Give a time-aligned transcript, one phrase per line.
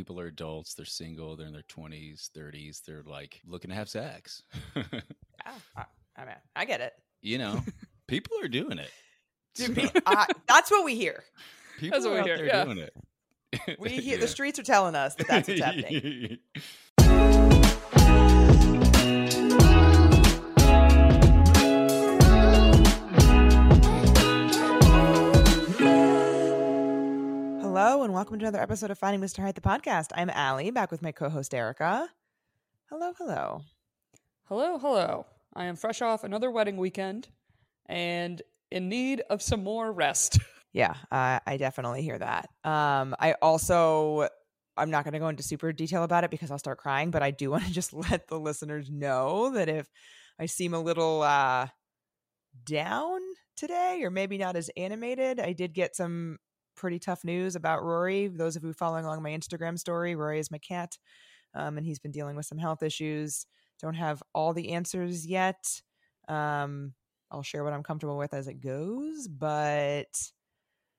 [0.00, 3.86] people are adults, they're single, they're in their 20s, 30s, they're like looking to have
[3.86, 4.42] sex.
[4.74, 4.82] yeah,
[5.76, 5.84] I,
[6.16, 6.94] I mean, I get it.
[7.20, 7.62] You know,
[8.08, 8.90] people are doing it.
[9.54, 11.22] Dude, so, uh, that's what we hear.
[11.78, 12.36] People that's what are we out hear.
[12.38, 12.64] there yeah.
[12.64, 13.76] doing it.
[13.78, 14.20] We hear yeah.
[14.20, 16.38] the streets are telling us that that's what's happening.
[28.00, 29.42] Hello, and welcome to another episode of Finding Mr.
[29.42, 30.06] Height, the podcast.
[30.14, 32.08] I'm Ali, back with my co host, Erica.
[32.88, 33.60] Hello, hello.
[34.44, 35.26] Hello, hello.
[35.54, 37.28] I am fresh off another wedding weekend
[37.90, 40.38] and in need of some more rest.
[40.72, 42.48] Yeah, uh, I definitely hear that.
[42.64, 44.28] Um, I also,
[44.78, 47.22] I'm not going to go into super detail about it because I'll start crying, but
[47.22, 49.86] I do want to just let the listeners know that if
[50.38, 51.66] I seem a little uh,
[52.64, 53.20] down
[53.58, 56.38] today or maybe not as animated, I did get some
[56.80, 58.28] pretty tough news about Rory.
[58.28, 60.96] Those of you following along my Instagram story, Rory is my cat,
[61.54, 63.44] um, and he's been dealing with some health issues.
[63.82, 65.62] Don't have all the answers yet.
[66.26, 66.94] Um,
[67.30, 70.08] I'll share what I'm comfortable with as it goes, but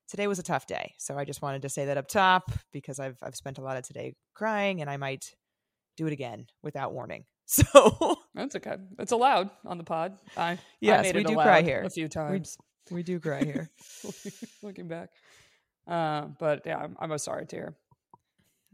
[0.07, 0.93] today was a tough day.
[0.99, 3.75] So I just wanted to say that up top because I've I've spent a lot
[3.75, 5.33] of today crying, and I might
[5.97, 7.25] do it again without warning.
[7.47, 8.77] So that's okay.
[8.97, 10.17] It's allowed on the pod.
[10.37, 12.55] I yes, I we do cry here a few times.
[12.89, 13.69] We, we do cry here.
[14.63, 15.09] Looking back.
[15.87, 17.75] Uh, but yeah, I'm, I'm a sorry to hear.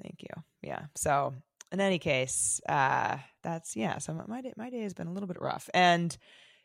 [0.02, 0.44] Thank you.
[0.62, 0.86] Yeah.
[0.96, 1.34] So
[1.72, 3.98] in any case, uh, that's yeah.
[3.98, 6.16] So my day, my day has been a little bit rough, and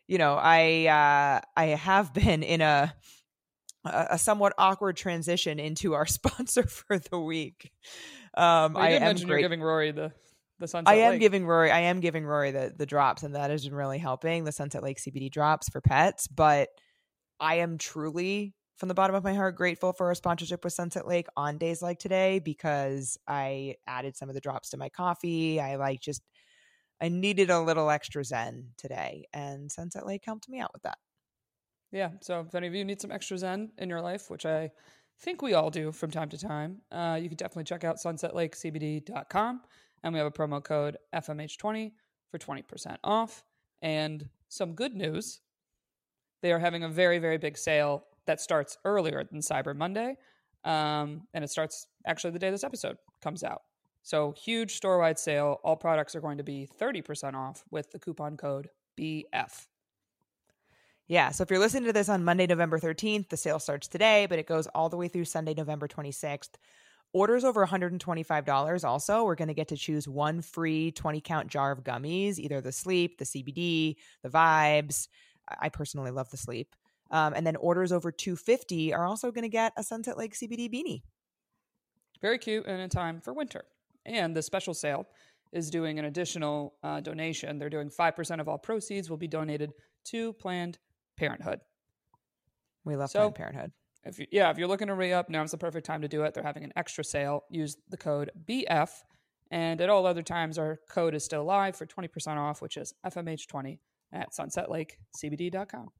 [0.08, 2.94] you know, I uh, I have been in a
[3.84, 7.72] a somewhat awkward transition into our sponsor for the week.
[8.34, 10.12] Um, well, I am great- you're giving Rory the
[10.58, 10.92] the Sunset.
[10.92, 11.20] I am Lake.
[11.20, 11.70] giving Rory.
[11.70, 14.82] I am giving Rory the the drops, and that has been really helping the Sunset
[14.82, 16.28] Lake CBD drops for pets.
[16.28, 16.68] But
[17.40, 21.06] I am truly from the bottom of my heart grateful for our sponsorship with Sunset
[21.06, 25.60] Lake on days like today because I added some of the drops to my coffee.
[25.60, 26.20] I like just
[27.00, 30.98] I needed a little extra zen today and Sunset Lake helped me out with that.
[31.92, 34.72] Yeah, so if any of you need some extra zen in your life, which I
[35.20, 39.60] think we all do from time to time, uh, you can definitely check out sunsetlakecbd.com
[40.02, 41.92] and we have a promo code FMH20
[42.32, 43.44] for 20% off.
[43.80, 45.40] And some good news,
[46.42, 50.16] they are having a very, very big sale that starts earlier than Cyber Monday.
[50.64, 53.62] Um, and it starts actually the day this episode comes out.
[54.02, 55.60] So, huge store wide sale.
[55.62, 58.68] All products are going to be 30% off with the coupon code
[58.98, 59.66] BF.
[61.06, 61.30] Yeah.
[61.30, 64.38] So, if you're listening to this on Monday, November 13th, the sale starts today, but
[64.38, 66.50] it goes all the way through Sunday, November 26th.
[67.14, 71.70] Orders over $125 also, we're going to get to choose one free 20 count jar
[71.70, 75.08] of gummies, either the sleep, the CBD, the vibes.
[75.60, 76.74] I personally love the sleep.
[77.12, 80.72] Um, and then orders over 250 are also going to get a Sunset Lake CBD
[80.72, 81.02] beanie.
[82.20, 83.64] Very cute and in time for winter.
[84.06, 85.06] And the special sale
[85.52, 87.58] is doing an additional uh, donation.
[87.58, 89.72] They're doing 5% of all proceeds will be donated
[90.06, 90.78] to Planned
[91.18, 91.60] Parenthood.
[92.84, 93.72] We love so, Planned Parenthood.
[94.04, 96.22] If you, yeah, if you're looking to re up, now's the perfect time to do
[96.22, 96.34] it.
[96.34, 97.44] They're having an extra sale.
[97.50, 98.90] Use the code BF.
[99.50, 102.94] And at all other times, our code is still live for 20% off, which is
[103.04, 103.78] FMH20
[104.12, 105.90] at sunsetlakecbd.com.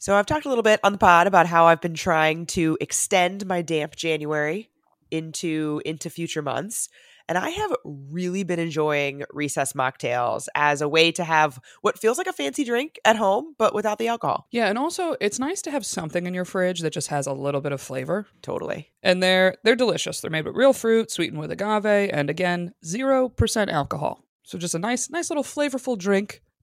[0.00, 2.78] So I've talked a little bit on the pod about how I've been trying to
[2.80, 4.70] extend my damp January
[5.10, 6.88] into into future months.
[7.28, 12.16] And I have really been enjoying recess mocktails as a way to have what feels
[12.16, 14.46] like a fancy drink at home, but without the alcohol.
[14.50, 17.34] Yeah, and also it's nice to have something in your fridge that just has a
[17.34, 18.26] little bit of flavor.
[18.40, 18.92] Totally.
[19.02, 20.20] And they're they're delicious.
[20.20, 24.24] They're made with real fruit, sweetened with agave, and again, zero percent alcohol.
[24.44, 26.40] So just a nice, nice little flavorful drink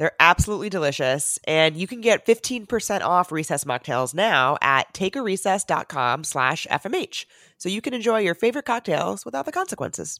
[0.00, 1.38] They're absolutely delicious.
[1.44, 7.26] And you can get 15% off recess mocktails now at takearecess.com slash FMH.
[7.58, 10.18] So you can enjoy your favorite cocktails without the consequences.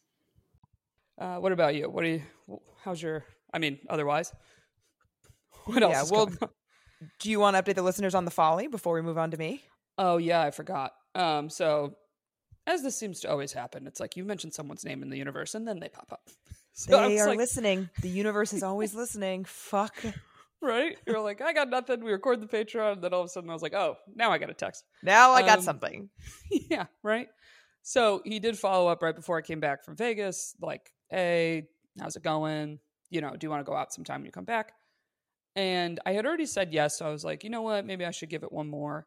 [1.19, 1.89] Uh, what about you?
[1.89, 2.23] What do you,
[2.85, 3.25] how's your,
[3.55, 4.33] I mean, otherwise?
[5.65, 5.93] What else?
[5.93, 6.31] Yeah, well,
[7.21, 9.37] do you want to update the listeners on the folly before we move on to
[9.37, 9.63] me?
[9.97, 10.93] Oh, yeah, I forgot.
[11.15, 11.95] Um, so
[12.67, 15.55] as this seems to always happen, it's like you mention someone's name in the universe
[15.55, 16.29] and then they pop up.
[16.91, 17.91] So they are like, listening.
[18.01, 19.45] The universe is always listening.
[19.45, 19.95] Fuck.
[20.63, 20.97] Right?
[21.07, 22.03] You're like, I got nothing.
[22.05, 22.95] We record the Patreon.
[22.95, 24.85] And then all of a sudden I was like, oh, now I got a text.
[25.03, 26.11] Now I got um, something.
[26.51, 27.29] Yeah, right?
[27.83, 31.69] So he did follow up right before I came back from Vegas, like, hey,
[31.99, 32.79] how's it going?
[33.09, 34.73] You know, do you want to go out sometime when you come back?
[35.57, 36.99] And I had already said yes.
[36.99, 37.85] So I was like, you know what?
[37.85, 39.07] Maybe I should give it one more.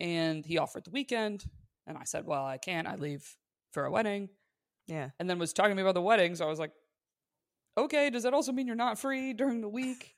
[0.00, 1.44] And he offered the weekend.
[1.86, 2.86] And I said, well, I can't.
[2.86, 3.36] I leave
[3.72, 4.28] for a wedding.
[4.86, 5.10] Yeah.
[5.18, 6.34] And then was talking to me about the wedding.
[6.34, 6.72] So I was like,
[7.84, 10.14] okay, does that also mean you're not free during the week?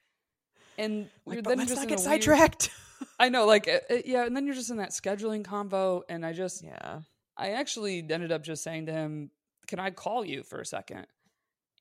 [0.79, 2.71] And Like, then let's just not get a weird- sidetracked.
[3.19, 4.25] I know, like, uh, uh, yeah.
[4.27, 6.03] And then you're just in that scheduling convo.
[6.09, 7.01] And I just, yeah.
[7.37, 9.31] I actually ended up just saying to him,
[9.67, 11.07] "Can I call you for a second?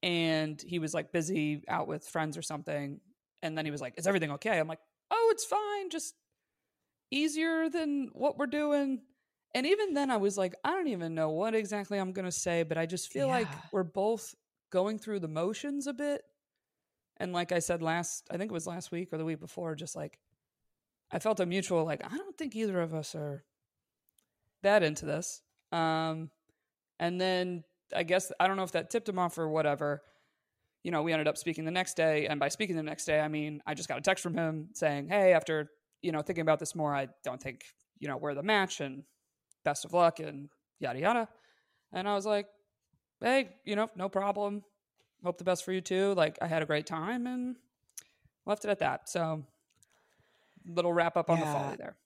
[0.02, 3.02] And he was like busy out with friends or something.
[3.42, 4.80] And then he was like, "Is everything okay?" I'm like,
[5.12, 5.90] "Oh, it's fine.
[5.90, 6.16] Just
[7.12, 9.02] easier than what we're doing."
[9.56, 12.32] And even then I was like, I don't even know what exactly I'm going to
[12.32, 14.36] say, but I just feel like we're both
[14.70, 16.24] going through the motions a bit.
[17.18, 19.76] And like I said last, I think it was last week or the week before,
[19.76, 20.20] just like
[21.12, 23.44] I felt a mutual like I don't think either of us are
[24.64, 25.42] that into this.
[25.72, 26.30] Um,
[27.00, 27.64] and then
[27.96, 30.02] I guess I don't know if that tipped him off or whatever.
[30.84, 33.20] You know, we ended up speaking the next day, and by speaking the next day,
[33.20, 35.70] I mean I just got a text from him saying, "Hey, after
[36.02, 37.66] you know thinking about this more, I don't think
[38.00, 39.04] you know we're the match, and
[39.66, 40.50] best of luck, and
[40.80, 41.28] yada yada."
[41.92, 42.46] And I was like,
[43.22, 44.64] "Hey, you know, no problem.
[45.24, 46.14] Hope the best for you too.
[46.14, 47.56] Like I had a great time, and
[48.46, 49.46] left it at that." So,
[50.66, 51.54] little wrap up on the Yeah.
[51.54, 51.98] folly there.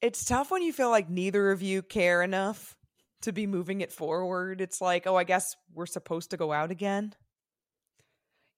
[0.00, 2.76] It's tough when you feel like neither of you care enough
[3.20, 4.60] to be moving it forward.
[4.62, 7.14] It's like, oh, I guess we're supposed to go out again.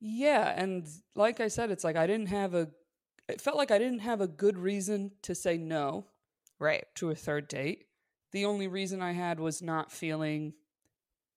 [0.01, 2.71] Yeah, and like I said, it's like I didn't have a.
[3.29, 6.07] It felt like I didn't have a good reason to say no
[6.59, 6.85] Right.
[6.97, 7.87] to a third date.
[8.33, 10.55] The only reason I had was not feeling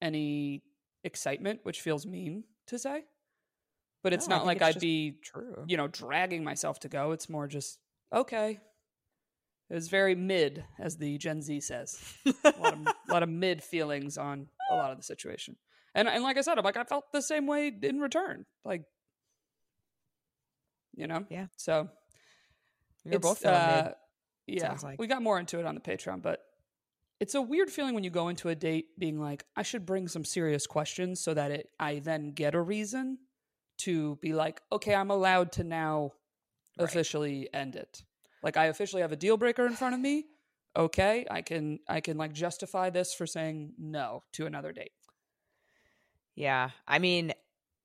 [0.02, 0.62] any
[1.04, 3.04] excitement, which feels mean to say.
[4.02, 5.64] But it's No, not like it's I'd be, True.
[5.66, 7.12] you know, dragging myself to go.
[7.12, 7.78] It's more just
[8.12, 8.60] okay.
[9.68, 12.00] It was very mid, as the Gen Z says.
[12.44, 15.56] a lot of, lot of mid feelings on a lot of the situation.
[15.94, 18.44] And and like I said, I'm like I felt the same way in return.
[18.64, 18.82] Like
[20.94, 21.24] you know?
[21.30, 21.46] Yeah.
[21.56, 21.88] So
[23.04, 23.92] You're both uh.
[24.46, 24.76] Yeah.
[24.82, 24.98] like.
[25.00, 26.40] We got more into it on the Patreon, but
[27.20, 30.08] it's a weird feeling when you go into a date being like, I should bring
[30.08, 33.18] some serious questions so that it I then get a reason
[33.78, 36.12] to be like, okay, I'm allowed to now
[36.78, 36.88] Right.
[36.88, 38.02] officially end it.
[38.42, 40.26] Like I officially have a deal breaker in front of me.
[40.76, 44.92] Okay, I can I can like justify this for saying no to another date.
[46.34, 46.70] Yeah.
[46.86, 47.32] I mean,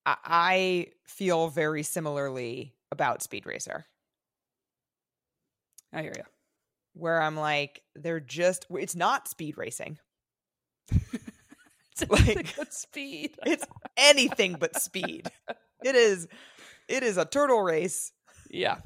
[0.06, 3.86] I, I feel very similarly about Speed Racer,
[5.94, 6.24] I hear you.
[6.94, 9.98] Where I'm like, they're just, it's not speed racing.
[12.00, 13.36] It's Like- speed.
[13.46, 13.66] It's
[13.98, 15.30] anything but speed.
[15.84, 16.28] It is,
[16.88, 18.12] it is a turtle race.
[18.50, 18.78] yeah.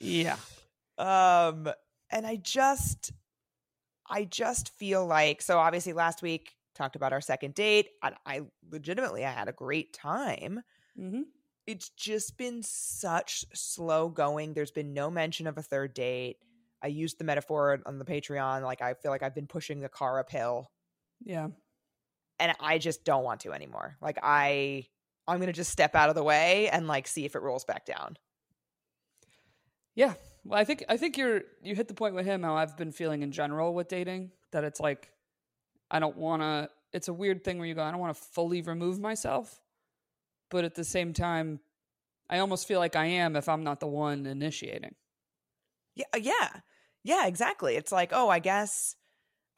[0.00, 0.36] Yeah.
[0.96, 1.68] Um,
[2.10, 3.12] and I just,
[4.08, 7.88] I just feel like, so obviously last week talked about our second date.
[8.02, 8.40] I, I
[8.70, 10.60] legitimately, I had a great time.
[10.96, 11.22] hmm
[11.66, 14.54] it's just been such slow going.
[14.54, 16.38] There's been no mention of a third date.
[16.82, 18.62] I used the metaphor on the Patreon.
[18.62, 20.70] Like, I feel like I've been pushing the car uphill
[21.24, 21.48] Yeah.
[22.38, 23.96] and I just don't want to anymore.
[24.00, 24.86] Like, I,
[25.26, 27.64] I'm going to just step out of the way and like see if it rolls
[27.64, 28.16] back down.
[29.94, 30.14] Yeah.
[30.44, 32.92] Well, I think I think you're you hit the point with him how I've been
[32.92, 35.10] feeling in general with dating that it's like
[35.90, 38.22] I don't want to it's a weird thing where you go I don't want to
[38.22, 39.60] fully remove myself,
[40.50, 41.60] but at the same time
[42.30, 44.94] I almost feel like I am if I'm not the one initiating.
[45.96, 46.04] Yeah.
[46.14, 46.48] uh, Yeah.
[47.04, 47.76] Yeah, exactly.
[47.76, 48.96] It's like, oh, I guess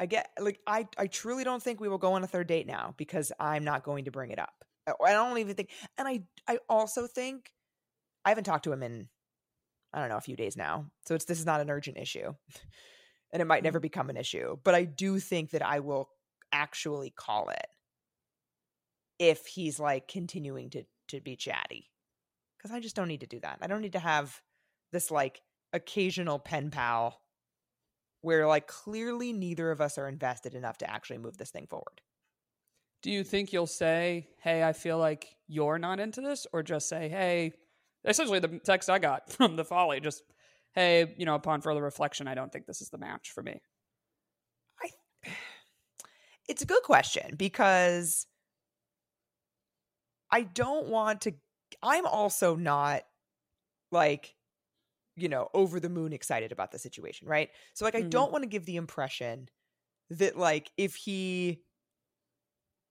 [0.00, 2.66] I get like I I truly don't think we will go on a third date
[2.66, 4.64] now because I'm not going to bring it up.
[4.88, 7.52] I I don't even think and I I also think
[8.25, 9.09] I haven't talked to him in
[9.92, 10.87] I don't know a few days now.
[11.04, 12.32] So it's this is not an urgent issue.
[13.32, 13.82] And it might never mm.
[13.82, 16.09] become an issue, but I do think that I will
[16.50, 17.66] actually call it
[19.18, 21.90] if he's like continuing to to be chatty.
[22.62, 23.59] Cuz I just don't need to do that.
[23.61, 24.40] I don't need to have
[24.92, 25.42] this like
[25.75, 27.20] occasional pen pal
[28.22, 32.00] where like clearly neither of us are invested enough to actually move this thing forward.
[33.02, 36.88] Do you think you'll say, "Hey, I feel like you're not into this," or just
[36.88, 37.52] say, "Hey,"
[38.04, 40.22] essentially the text I got from the folly, just,
[40.74, 43.60] "Hey, you know, upon further reflection, I don't think this is the match for me."
[44.82, 44.90] I,
[46.48, 48.26] It's a good question because
[50.30, 51.32] I don't want to
[51.82, 53.02] I'm also not
[53.92, 54.34] like
[55.17, 57.50] you know over the moon excited about the situation, right?
[57.75, 58.11] So like I Mhm.
[58.11, 59.49] don't want to give the impression
[60.11, 61.64] that like if he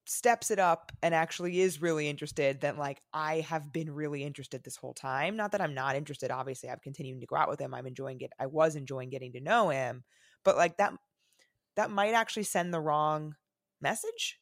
[0.06, 4.64] steps it up and actually is really interested then like I have been really interested
[4.64, 5.36] this whole time.
[5.36, 7.74] Not that I'm not interested, obviously I've continued to go out with him.
[7.74, 8.32] I'm enjoying it.
[8.38, 10.04] I was enjoying getting to know him,
[10.44, 10.94] but like that
[11.76, 13.36] that might actually send the wrong
[13.80, 14.40] message.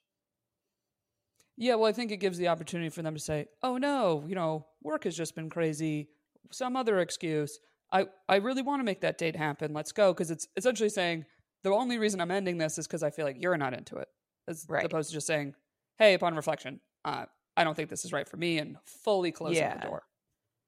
[1.56, 4.34] Yeah, well, I think it gives the opportunity for them to say, "Oh no, you
[4.34, 6.10] know, work has just been crazy.
[6.50, 7.60] Some other excuse.
[7.92, 9.72] I I really want to make that date happen.
[9.72, 11.26] Let's go because it's essentially saying
[11.64, 14.08] the only reason I'm ending this is because I feel like you're not into it,
[14.48, 14.84] as Right.
[14.84, 15.54] opposed to just saying,
[15.98, 17.26] "Hey, upon reflection, uh,
[17.56, 19.72] I don't think this is right for me," and fully closing Yeah.
[19.72, 20.04] the door.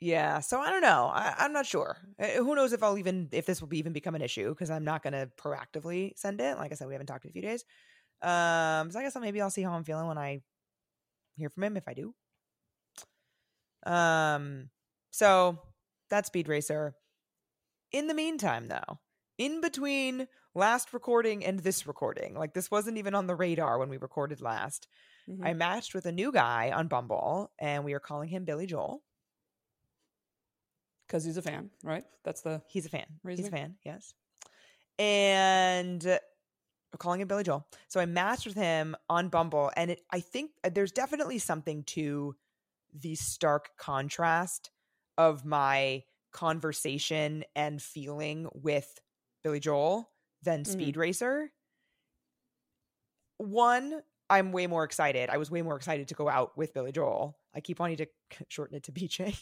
[0.00, 1.10] Yeah, so I don't know.
[1.12, 1.98] I, I'm not sure.
[2.18, 4.70] Uh, Who knows if I'll even if this will be, even become an issue because
[4.70, 6.56] I'm not going to proactively send it.
[6.58, 7.64] Like I said, we haven't talked in a few days.
[8.22, 10.42] Um, so I guess I'll, maybe I'll see how I'm feeling when I
[11.36, 12.14] hear from him if I do.
[13.86, 14.70] Um,
[15.10, 15.58] so
[16.10, 16.94] that's Speed Racer.
[17.92, 18.98] In the meantime, though,
[19.38, 23.88] in between last recording and this recording, like this wasn't even on the radar when
[23.88, 24.86] we recorded last.
[25.28, 25.46] Mhm.
[25.46, 29.02] I matched with a new guy on Bumble, and we are calling him Billy Joel.
[31.06, 32.04] because he's a fan, right?
[32.22, 33.06] That's the He's a fan.
[33.26, 34.14] He's a fan, yes.
[34.96, 37.66] And we're calling him Billy Joel.
[37.88, 41.82] So I matched with him on Bumble, and it, I think uh, there's definitely something
[41.84, 42.36] to
[42.94, 44.70] the stark contrast
[45.18, 49.00] of my conversation and feeling with
[49.42, 50.10] Billy Joel
[50.42, 50.64] than.
[50.64, 51.00] Speed mm-hmm.
[51.00, 51.52] Racer.
[53.38, 55.30] One, I'm way more excited.
[55.30, 57.36] I was way more excited to go out with Billy Joel.
[57.54, 58.06] I keep wanting to
[58.48, 59.36] shorten it to BJ.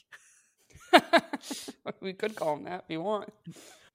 [2.00, 3.32] we could call him that if you want.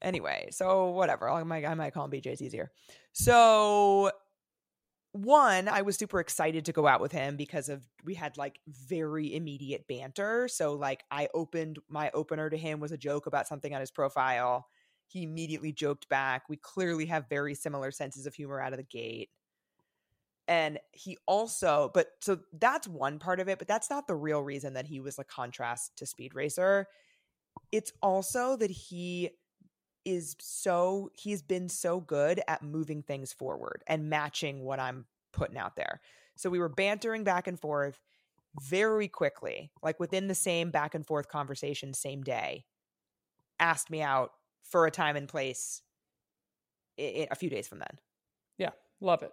[0.01, 1.29] anyway, so whatever.
[1.29, 2.27] I might, I might call him BJ.
[2.27, 2.71] It's easier.
[3.13, 4.11] So,
[5.13, 8.59] one, I was super excited to go out with him because of we had like
[8.67, 10.47] very immediate banter.
[10.47, 13.91] So, like, I opened my opener to him was a joke about something on his
[13.91, 14.67] profile.
[15.07, 16.49] He immediately joked back.
[16.49, 19.29] We clearly have very similar senses of humor out of the gate.
[20.47, 24.41] And he also, but so that's one part of it, but that's not the real
[24.41, 26.87] reason that he was a contrast to Speed Racer.
[27.71, 29.29] It's also that he
[30.05, 35.57] is so he's been so good at moving things forward and matching what I'm putting
[35.57, 36.01] out there.
[36.35, 37.99] So we were bantering back and forth
[38.61, 42.65] very quickly, like within the same back and forth conversation, same day,
[43.59, 44.31] asked me out
[44.63, 45.81] for a time and place
[46.99, 47.97] a few days from then.
[48.57, 49.31] Yeah, love it.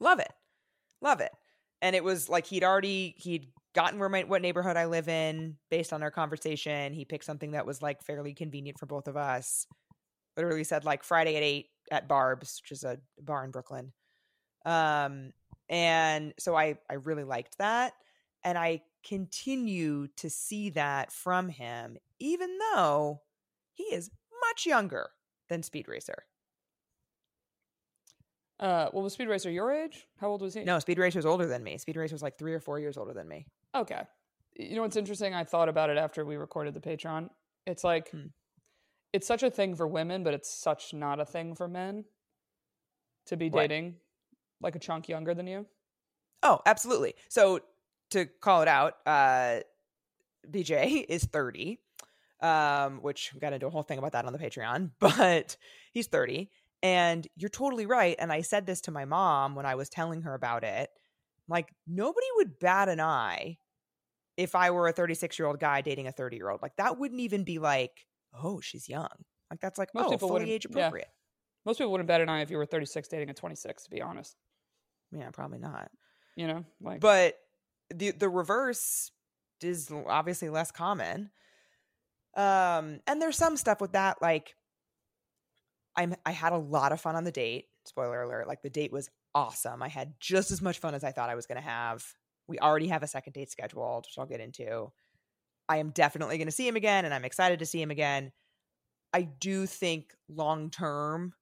[0.00, 0.32] Love it.
[1.00, 1.32] Love it.
[1.82, 5.56] And it was like he'd already he'd gotten where my what neighborhood I live in
[5.70, 6.92] based on our conversation.
[6.92, 9.66] He picked something that was like fairly convenient for both of us.
[10.38, 13.92] Literally said like Friday at eight at Barb's, which is a bar in Brooklyn.
[14.64, 15.32] Um
[15.68, 17.92] and so I I really liked that.
[18.44, 23.20] And I continue to see that from him, even though
[23.74, 24.10] he is
[24.48, 25.10] much younger
[25.48, 26.24] than Speed Racer.
[28.60, 30.06] Uh, well, was Speed Racer your age?
[30.18, 30.64] How old was he?
[30.64, 31.78] No, Speed Racer was older than me.
[31.78, 33.46] Speed Racer was like three or four years older than me.
[33.74, 34.02] Okay.
[34.56, 35.34] You know what's interesting?
[35.34, 37.30] I thought about it after we recorded the Patreon.
[37.66, 38.26] It's like Hmm.
[39.12, 42.04] It's such a thing for women, but it's such not a thing for men
[43.26, 43.62] to be What?
[43.62, 43.96] dating
[44.60, 45.66] like a chunk younger than you.
[46.42, 47.14] Oh, absolutely.
[47.28, 47.60] So
[48.10, 49.60] to call it out, uh,
[50.48, 51.78] BJ is 30,
[52.40, 55.56] um, which we got into a whole thing about that on the Patreon, but
[55.92, 56.50] he's 30.
[56.82, 58.14] And you're totally right.
[58.18, 60.90] And I said this to my mom when I was telling her about it.
[61.48, 63.58] Like, nobody would bat an eye
[64.36, 66.62] if I were a 36 year old guy dating a 30 year old.
[66.62, 68.06] Like, that wouldn't even be like,
[68.42, 69.08] oh, she's young.
[69.50, 70.78] Like, that's like, Most oh, people fully age yeah.
[70.78, 71.08] appropriate.
[71.64, 74.00] Most people wouldn't bet an eye if you were 36 dating a 26, to be
[74.00, 74.36] honest.
[75.12, 75.90] yeah probably not.
[76.36, 77.34] You know, like but
[77.90, 79.10] the the reverse
[79.62, 81.30] is obviously less common
[82.36, 84.54] um and there's some stuff with that like
[85.96, 88.92] i'm i had a lot of fun on the date spoiler alert like the date
[88.92, 91.66] was awesome i had just as much fun as i thought i was going to
[91.66, 92.04] have
[92.46, 94.92] we already have a second date scheduled which i'll get into
[95.68, 98.32] i am definitely going to see him again and i'm excited to see him again
[99.12, 101.34] i do think long term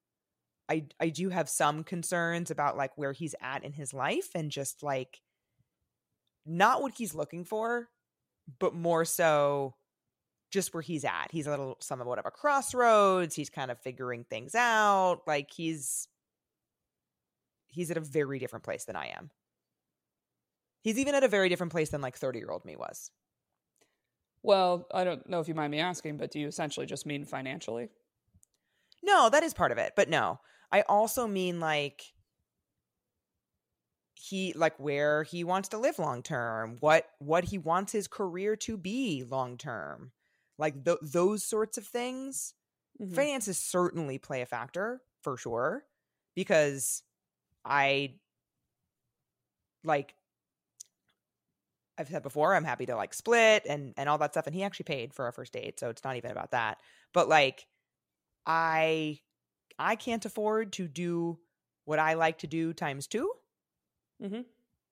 [0.69, 4.51] I I do have some concerns about like where he's at in his life and
[4.51, 5.21] just like
[6.45, 7.89] not what he's looking for,
[8.59, 9.75] but more so
[10.51, 11.27] just where he's at.
[11.31, 13.35] He's a little somewhat of a crossroads.
[13.35, 15.21] He's kind of figuring things out.
[15.27, 16.07] Like he's
[17.67, 19.29] he's at a very different place than I am.
[20.81, 23.11] He's even at a very different place than like 30 year old me was.
[24.47, 27.25] Well, I don't know if you mind me asking, but do you essentially just mean
[27.25, 27.89] financially?
[29.03, 30.39] No, that is part of it, but no.
[30.71, 32.13] I also mean like
[34.15, 38.55] he like where he wants to live long term, what what he wants his career
[38.55, 40.11] to be long term.
[40.57, 42.53] Like th- those sorts of things.
[42.99, 43.13] Mhm.
[43.13, 45.85] Finances certainly play a factor for sure
[46.35, 47.03] because
[47.65, 48.15] I
[49.83, 50.15] like
[51.97, 54.63] I've said before, I'm happy to like split and and all that stuff and he
[54.63, 56.77] actually paid for our first date, so it's not even about that.
[57.13, 57.67] But like
[58.45, 59.19] I
[59.79, 61.39] I can't afford to do
[61.85, 63.31] what I like to do times 2.
[64.23, 64.41] mm-hmm.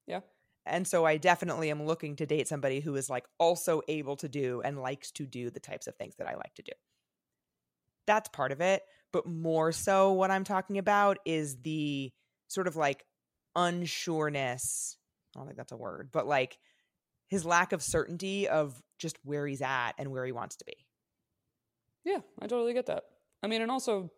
[0.07, 0.21] Yeah.
[0.65, 4.29] And so I definitely am looking to date somebody who is like also able to
[4.29, 6.71] do and likes to do the types of things that I like to do.
[8.07, 8.81] That's part of it.
[9.11, 12.11] But more so, what I'm talking about is the
[12.47, 13.05] sort of like
[13.55, 14.95] unsureness.
[15.35, 16.57] I don't think that's a word, but like
[17.27, 20.75] his lack of certainty of just where he's at and where he wants to be.
[22.03, 23.03] Yeah, I totally get that.
[23.41, 24.11] I mean, and also,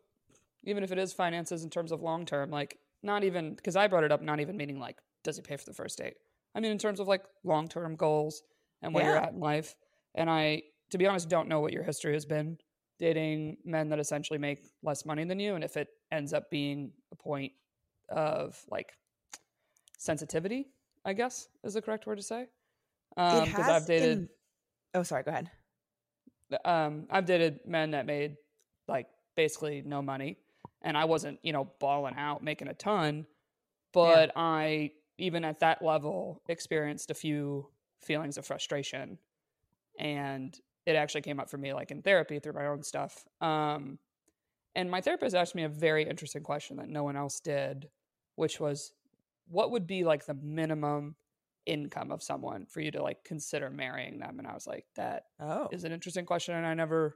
[0.64, 3.88] even if it is finances in terms of long term, like not even because I
[3.88, 6.16] brought it up, not even meaning like, does he pay for the first date?
[6.54, 8.42] I mean, in terms of like long term goals
[8.82, 9.76] and where you're at in life.
[10.16, 12.58] And I, to be honest, don't know what your history has been
[13.00, 15.56] dating men that essentially make less money than you.
[15.56, 17.52] And if it ends up being a point
[18.10, 18.94] of like
[19.98, 20.68] sensitivity,
[21.06, 22.48] I guess is the correct word to say.
[23.18, 24.30] Um, it because has I've dated in-
[24.94, 25.24] Oh, sorry.
[25.24, 25.50] Go ahead.
[26.64, 28.38] um, I've dated men that made
[28.88, 30.38] like basically no money,
[30.82, 33.26] and I wasn't, you know, balling out making a ton,
[33.94, 37.68] but I even at that level experienced a few
[38.02, 39.18] feelings of frustration,
[40.00, 43.26] and it actually came up for me like in therapy through my own stuff.
[43.42, 44.00] Um,
[44.76, 47.90] and my therapist asked me a very interesting question that no one else did,
[48.36, 48.94] which was,
[49.50, 51.16] what would be like the minimum
[51.68, 54.40] income of someone for you to like consider marrying them?
[54.40, 57.16] And I was like, that Oh, is an interesting question and i never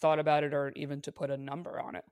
[0.00, 2.04] thought about it or even to put a number on it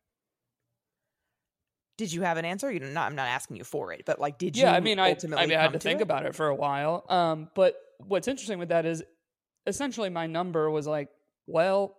[1.96, 2.72] did you have an answer?
[2.72, 3.06] You not.
[3.06, 4.64] I'm not asking you for it, but like, did you?
[4.64, 6.02] yeah i mean i, I mean, I had come to think it?
[6.02, 9.04] about it for a while um but what's interesting with that is
[9.66, 11.08] essentially my number was like
[11.46, 11.98] well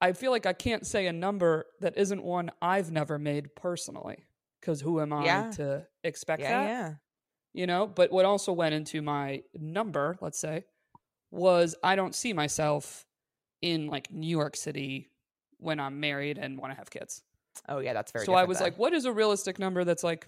[0.00, 4.24] i feel like i can't say a number that isn't one i've never made personally
[4.60, 5.50] because who am i Yeah.
[5.56, 6.94] to expect Yeah, that yeah.
[7.52, 10.64] You know but what also went into my number let's say
[11.30, 13.04] was i don't see myself
[13.60, 15.08] in like new york city
[15.58, 17.22] when i'm married and want to have kids
[17.68, 17.92] Oh, yeah.
[17.92, 18.24] That's very.
[18.24, 18.68] so i was then.
[18.68, 20.26] like what is a realistic number that's like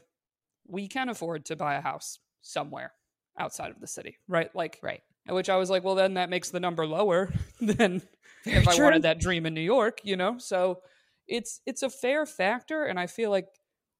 [0.69, 2.93] we can afford to buy a house somewhere
[3.39, 5.01] outside of the city right like right.
[5.29, 8.03] which i was like well then that makes the number lower than
[8.45, 8.85] Very if i true.
[8.85, 10.81] wanted that dream in new york you know so
[11.27, 13.49] it's it's a fair factor and i feel like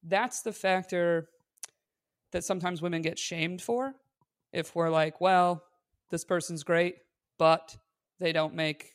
[0.03, 1.31] that's the factor
[2.35, 3.95] that sometimes women get shamed for
[4.53, 5.63] if we're like well
[6.11, 6.97] this person's great
[7.39, 7.77] but
[8.19, 8.93] they don't make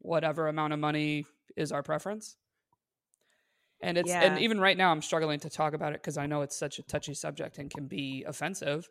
[0.00, 1.24] whatever amount of money
[1.56, 2.36] is our preference.
[3.80, 6.42] And it's and even right now i'm struggling to talk about it because i know
[6.42, 8.88] it's such a touchy subject and can be offensive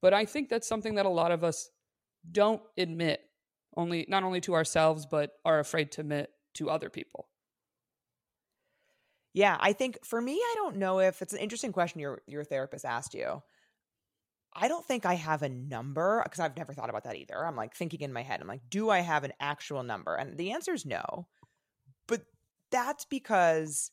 [0.00, 1.70] but i think that's something that a lot of us
[2.30, 3.20] don't admit
[3.76, 7.26] only not only to ourselves but are afraid to admit to other people
[9.34, 12.44] Yeah, I think for me, I don't know if it's an interesting question your your
[12.44, 13.42] therapist asked you.
[14.54, 17.46] I don't think I have a number because I've never thought about that either.
[17.46, 20.14] I'm like thinking in my head, I'm like, do I have an actual number?
[20.14, 21.28] And the answer is no.
[22.06, 22.22] But
[22.70, 23.90] that's because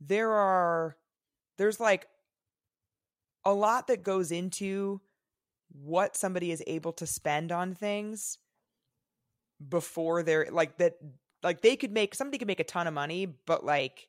[0.00, 0.96] there are
[1.58, 2.06] there's like
[3.44, 5.00] a lot that goes into
[5.72, 8.38] what somebody is able to spend on things
[9.68, 10.94] before they're like that
[11.42, 14.08] like they could make somebody could make a ton of money but like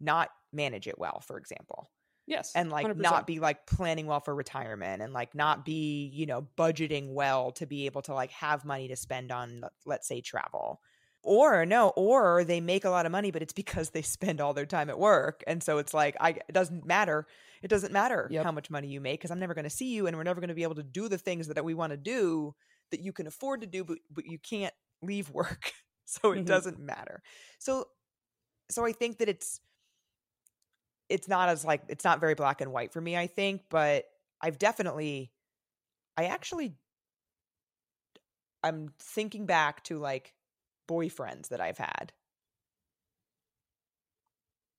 [0.00, 1.90] not manage it well for example
[2.26, 3.02] yes and like 100%.
[3.02, 7.50] not be like planning well for retirement and like not be you know budgeting well
[7.52, 10.80] to be able to like have money to spend on let- let's say travel
[11.22, 14.54] or no or they make a lot of money but it's because they spend all
[14.54, 17.26] their time at work and so it's like i it doesn't matter
[17.62, 18.44] it doesn't matter Yep.
[18.44, 20.40] how much money you make because i'm never going to see you and we're never
[20.40, 22.54] going to be able to do the things that we want to do
[22.90, 25.72] that you can afford to do but but you can't leave work
[26.04, 26.44] so it Mhm.
[26.44, 27.22] doesn't matter
[27.58, 27.86] so
[28.70, 29.60] so i think that it's
[31.08, 34.04] it's not as like it's not very black and white for me i think but
[34.40, 35.32] i've definitely
[36.16, 36.74] i actually
[38.62, 40.34] i'm thinking back to like
[40.88, 42.12] boyfriends that i've had.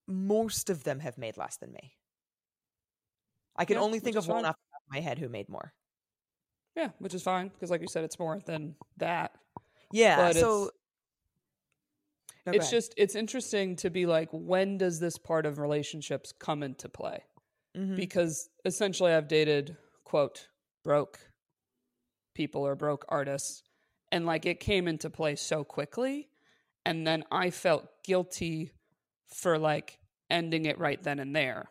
[0.07, 1.97] Most of them have made less than me.
[3.55, 4.45] I can Yeah, only think of one fine.
[4.45, 5.73] off the top of my head who made more.
[6.75, 9.31] Yeah which is fine because like you said it's more than that.
[9.91, 10.71] Yeah But so
[12.47, 16.61] it's- it's just it's interesting to be like when does this part of relationships come
[16.63, 17.23] into play
[17.75, 17.95] Mhm.
[17.95, 20.47] because essentially I've dated quote
[20.83, 21.19] broke
[22.33, 23.63] people or broke artists
[24.11, 26.29] and like it came into play so quickly
[26.85, 28.71] and then I felt guilty
[29.27, 31.69] for like ending it right then and there.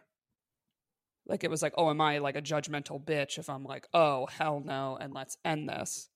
[1.26, 4.26] Like it was like, oh, am I like a judgmental bitch if I'm like, oh,
[4.26, 6.10] hell no, and let's end this.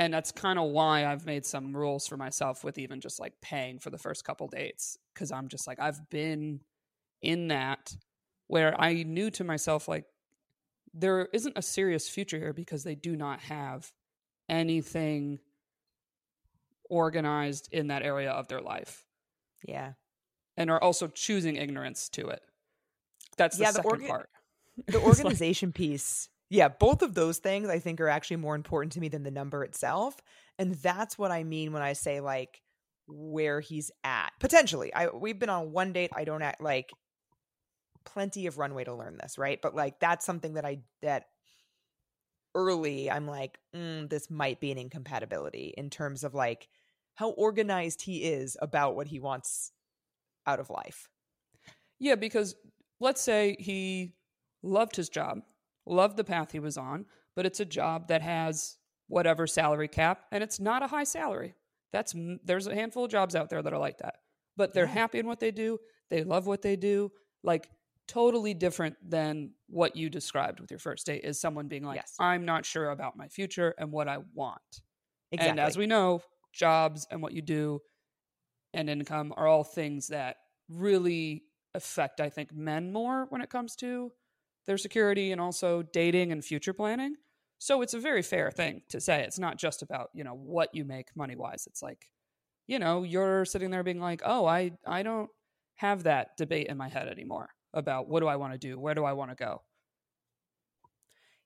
[0.00, 3.34] And that's kind of why I've made some rules for myself with even just like
[3.42, 4.96] paying for the first couple dates.
[5.14, 6.60] Cause I'm just like, I've been
[7.20, 7.94] in that
[8.46, 10.06] where I knew to myself, like,
[10.94, 13.92] there isn't a serious future here because they do not have
[14.48, 15.38] anything
[16.88, 19.04] organized in that area of their life
[19.64, 19.92] yeah
[20.56, 22.40] and are also choosing ignorance to it.
[23.36, 24.30] That's the Yeah, the second orga- part.
[24.76, 28.56] the It's like- organization piece yeah, both of those things I think are actually more
[28.56, 30.16] important to me than the number itself.
[30.58, 32.60] And that's what I mean when I say like
[33.06, 34.30] where he's at.
[34.40, 34.92] Potentially.
[34.92, 36.10] I we've been on one date.
[36.14, 36.92] I don't act like
[38.04, 39.62] plenty of runway to learn this, right?
[39.62, 41.26] But like that's something that I that
[42.56, 46.68] early I'm like, mm, this might be an incompatibility in terms of like
[47.14, 49.70] how organized he is about what he wants
[50.48, 51.08] out of life.
[52.00, 52.56] Yeah, because
[52.98, 54.14] let's say he
[54.62, 55.42] loved his job,
[55.86, 58.76] loved the path he was on, but it's a job that has
[59.08, 61.54] whatever salary cap and it's not a high salary.
[61.92, 62.14] That's
[62.44, 64.16] there's a handful of jobs out there that are like that.
[64.56, 65.78] But they're happy in what they do,
[66.10, 67.10] they love what they do.
[67.42, 67.68] Like
[68.06, 72.14] totally different than what you described with your first date is someone being like, yes.
[72.18, 74.60] I'm not sure about my future and what I want.
[75.32, 75.50] Exactly.
[75.50, 77.80] And as we know, jobs and what you do
[78.74, 80.36] and income are all things that
[80.68, 84.12] really affect, I think, men more when it comes to
[84.66, 87.16] their security and also dating and future planning.
[87.58, 89.22] So it's a very fair thing to say.
[89.22, 91.66] It's not just about, you know, what you make money wise.
[91.66, 92.08] It's like,
[92.66, 95.28] you know, you're sitting there being like, oh, I, I don't
[95.76, 98.78] have that debate in my head anymore about what do I want to do?
[98.78, 99.62] Where do I want to go?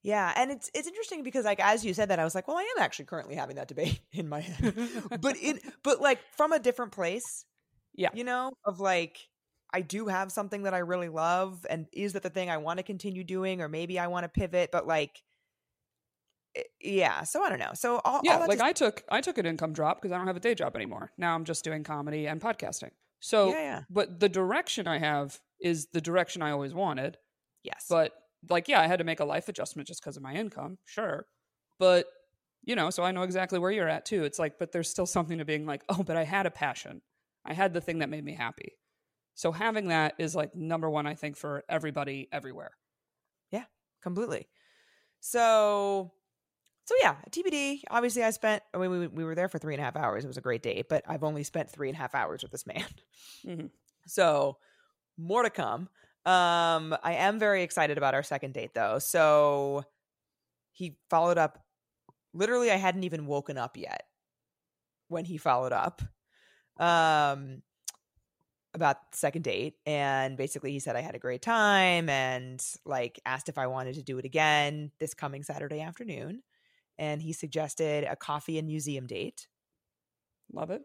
[0.02, 2.58] Yeah, and it's it's interesting because like as you said that I was like, well,
[2.58, 4.74] I am actually currently having that debate in my head.
[5.20, 7.46] but in but like from a different place.
[7.94, 8.10] Yeah.
[8.12, 9.18] You know, of like
[9.74, 12.78] I do have something that I really love and is that the thing I want
[12.78, 15.22] to continue doing or maybe I want to pivot, but like
[16.54, 17.72] eh, yeah, so I don't know.
[17.74, 20.28] So all, yeah, all like I took I took an income drop because I don't
[20.28, 21.10] have a day job anymore.
[21.18, 22.90] Now I'm just doing comedy and podcasting.
[23.24, 23.80] So, yeah, yeah.
[23.88, 27.16] but the direction I have is the direction I always wanted.
[27.62, 27.86] Yes.
[27.88, 28.12] But
[28.50, 31.24] like, yeah, I had to make a life adjustment just because of my income, sure.
[31.78, 32.06] But,
[32.64, 34.24] you know, so I know exactly where you're at too.
[34.24, 37.00] It's like, but there's still something to being like, oh, but I had a passion.
[37.46, 38.74] I had the thing that made me happy.
[39.34, 42.72] So having that is like number one, I think, for everybody everywhere.
[43.50, 43.64] Yeah,
[44.02, 44.46] completely.
[45.20, 46.12] So,
[46.84, 47.80] so yeah, TBD.
[47.90, 48.62] Obviously, I spent.
[48.72, 50.24] I mean, we we were there for three and a half hours.
[50.24, 52.52] It was a great date, but I've only spent three and a half hours with
[52.52, 52.84] this man.
[53.46, 53.66] Mm-hmm.
[54.06, 54.58] So
[55.16, 55.88] more to come.
[56.26, 58.98] Um, I am very excited about our second date though.
[58.98, 59.84] So
[60.72, 61.64] he followed up.
[62.34, 64.02] Literally, I hadn't even woken up yet
[65.08, 66.02] when he followed up.
[66.78, 67.62] Um,
[68.74, 73.48] about second date and basically he said I had a great time and like asked
[73.48, 76.42] if I wanted to do it again this coming Saturday afternoon
[76.98, 79.46] and he suggested a coffee and museum date.
[80.52, 80.82] Love it.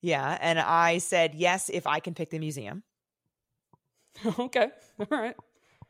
[0.00, 2.82] Yeah, and I said yes if I can pick the museum.
[4.38, 4.68] okay.
[4.98, 5.36] All right.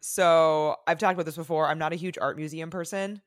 [0.01, 1.67] So I've talked about this before.
[1.67, 3.21] I'm not a huge art museum person.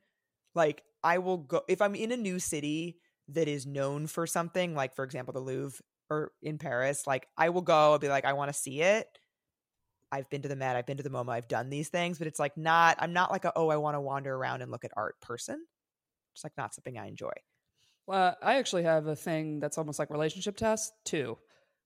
[0.54, 4.74] Like I will go if I'm in a new city that is known for something,
[4.74, 5.80] like for example the Louvre
[6.12, 9.06] or in Paris, like I will go and be like, I want to see it.
[10.10, 12.26] I've been to the Met, I've been to the MoMA, I've done these things, but
[12.26, 14.84] it's like not I'm not like a oh I want to wander around and look
[14.84, 15.64] at art person.
[16.34, 17.32] It's like not something I enjoy.
[18.06, 21.38] Well, I actually have a thing that's almost like relationship test too.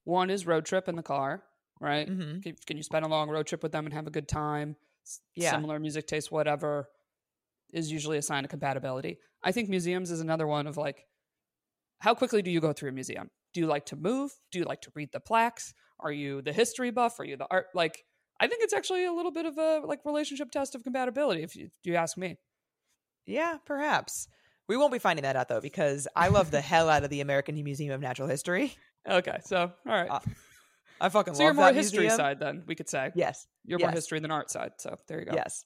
[0.05, 1.43] One is road trip in the car
[1.81, 2.09] right?
[2.09, 2.41] Mm-hmm.
[2.41, 4.77] Can, can, you spend a long road trip with them and have a good time?
[5.35, 5.53] Yeah.
[5.53, 6.89] Similar music taste, whatever,
[7.73, 9.19] is usually a sign of compatibility.
[9.43, 11.07] I think museums is another one of like,
[11.99, 13.31] how quickly do you go through a museum?
[13.57, 14.33] Do you like to move?
[14.53, 15.73] Do you like to read the plaques?
[15.99, 17.19] Are you the history buff?
[17.19, 17.69] Are you the art?
[17.73, 18.05] Like,
[18.39, 21.57] I think it's actually a little bit of a like relationship test of compatibility, if
[21.57, 22.37] you, if you ask me.
[23.25, 24.29] Yeah, perhaps.
[24.69, 27.23] We won't be finding that out though, because I love the hell out of the
[27.23, 28.77] American Museum of Natural History.
[29.09, 30.11] Okay, so all right.
[30.11, 30.21] Uh,
[31.01, 32.19] I fucking so love you're more history museum.
[32.19, 33.87] side then we could say yes you're yes.
[33.87, 35.65] more history than art side so there you go yes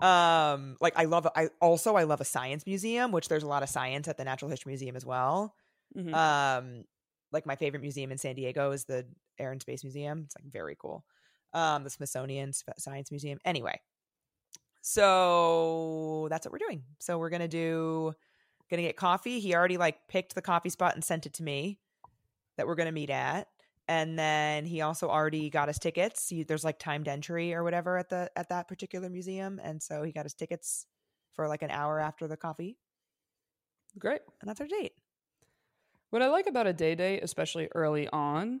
[0.00, 3.62] um like i love i also i love a science museum which there's a lot
[3.62, 5.54] of science at the natural history museum as well
[5.96, 6.14] mm-hmm.
[6.14, 6.84] um
[7.32, 9.04] like my favorite museum in san diego is the
[9.38, 11.04] air and space museum it's like very cool
[11.52, 13.78] um the smithsonian science museum anyway
[14.82, 18.12] so that's what we're doing so we're gonna do
[18.70, 21.78] gonna get coffee he already like picked the coffee spot and sent it to me
[22.56, 23.48] that we're gonna meet at
[23.88, 26.28] and then he also already got his tickets.
[26.28, 30.02] He, there's like timed entry or whatever at the at that particular museum, and so
[30.02, 30.86] he got his tickets
[31.34, 32.78] for like an hour after the coffee.
[33.98, 34.92] Great, and that's our date.
[36.10, 38.60] What I like about a day date, especially early on,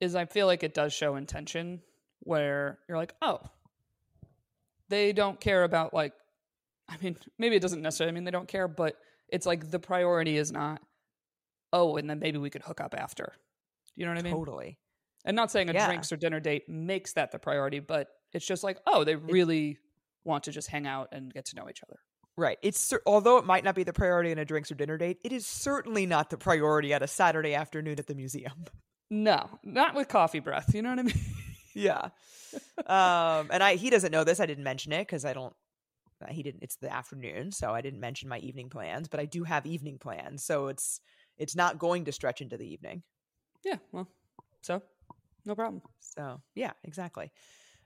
[0.00, 1.80] is I feel like it does show intention
[2.20, 3.40] where you're like, oh,
[4.88, 6.12] they don't care about like,
[6.88, 8.96] I mean, maybe it doesn't necessarily mean they don't care, but
[9.28, 10.82] it's like the priority is not,
[11.72, 13.32] oh, and then maybe we could hook up after
[13.96, 14.32] you know what I mean?
[14.34, 14.78] Totally.
[15.24, 15.86] And not saying a yeah.
[15.86, 19.70] drinks or dinner date makes that the priority, but it's just like, oh, they really
[19.70, 19.76] it,
[20.24, 21.98] want to just hang out and get to know each other.
[22.36, 22.58] Right.
[22.62, 25.32] It's although it might not be the priority in a drinks or dinner date, it
[25.32, 28.64] is certainly not the priority at a Saturday afternoon at the museum.
[29.10, 30.74] No, not with coffee breath.
[30.74, 31.20] You know what I mean?
[31.74, 32.08] yeah.
[32.86, 34.40] Um, and I he doesn't know this.
[34.40, 35.54] I didn't mention it because I don't
[36.22, 36.62] Uh, He didn't.
[36.62, 39.08] It's the afternoon, so I didn't mention my evening plans.
[39.08, 41.00] But I do have evening plans, so it's
[41.38, 43.02] it's not going to stretch into the evening.
[43.64, 44.08] Yeah, well,
[44.62, 44.82] so
[45.44, 45.82] no problem.
[46.00, 47.30] So yeah, exactly.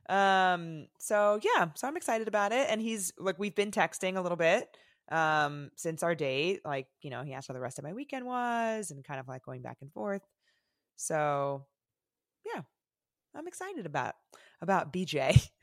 [0.09, 2.69] Um, so yeah, so I'm excited about it.
[2.71, 4.69] And he's like, we've been texting a little bit
[5.11, 6.61] um since our date.
[6.65, 9.29] Like, you know, he asked how the rest of my weekend was and kind of
[9.29, 10.23] like going back and forth.
[10.97, 11.67] So
[12.45, 12.63] yeah,
[13.35, 14.15] I'm excited about
[14.61, 15.49] about BJ.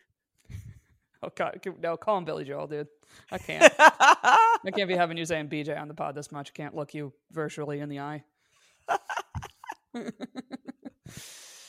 [1.25, 2.89] Oh God, no, call him Billy Joel, dude.
[3.32, 3.73] I can't.
[3.79, 6.53] I can't be having you saying BJ on the pod this much.
[6.53, 8.25] Can't look you virtually in the eye.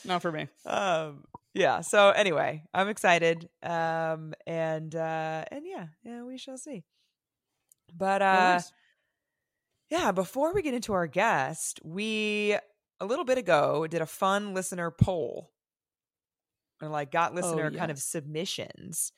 [0.04, 0.48] Not for me.
[0.66, 1.22] um
[1.55, 6.85] yeah so anyway i'm excited um and uh and yeah yeah we shall see.
[7.97, 8.61] But Oh, uh
[9.90, 12.57] yeah before we get into our guest we
[13.01, 15.51] a little bit ago did a fun listener poll.
[16.81, 19.12] And like got listener kind of submissions.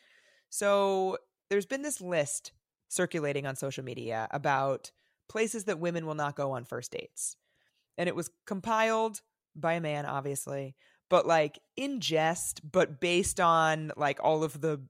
[0.51, 1.18] So
[1.51, 2.53] there's been this list
[2.88, 4.92] circulating on social media about
[5.29, 7.37] places that women will not go on first dates.
[7.99, 9.22] And it was compiled
[9.57, 10.77] by a man obviously
[11.08, 14.80] but like in jest but based on like all of the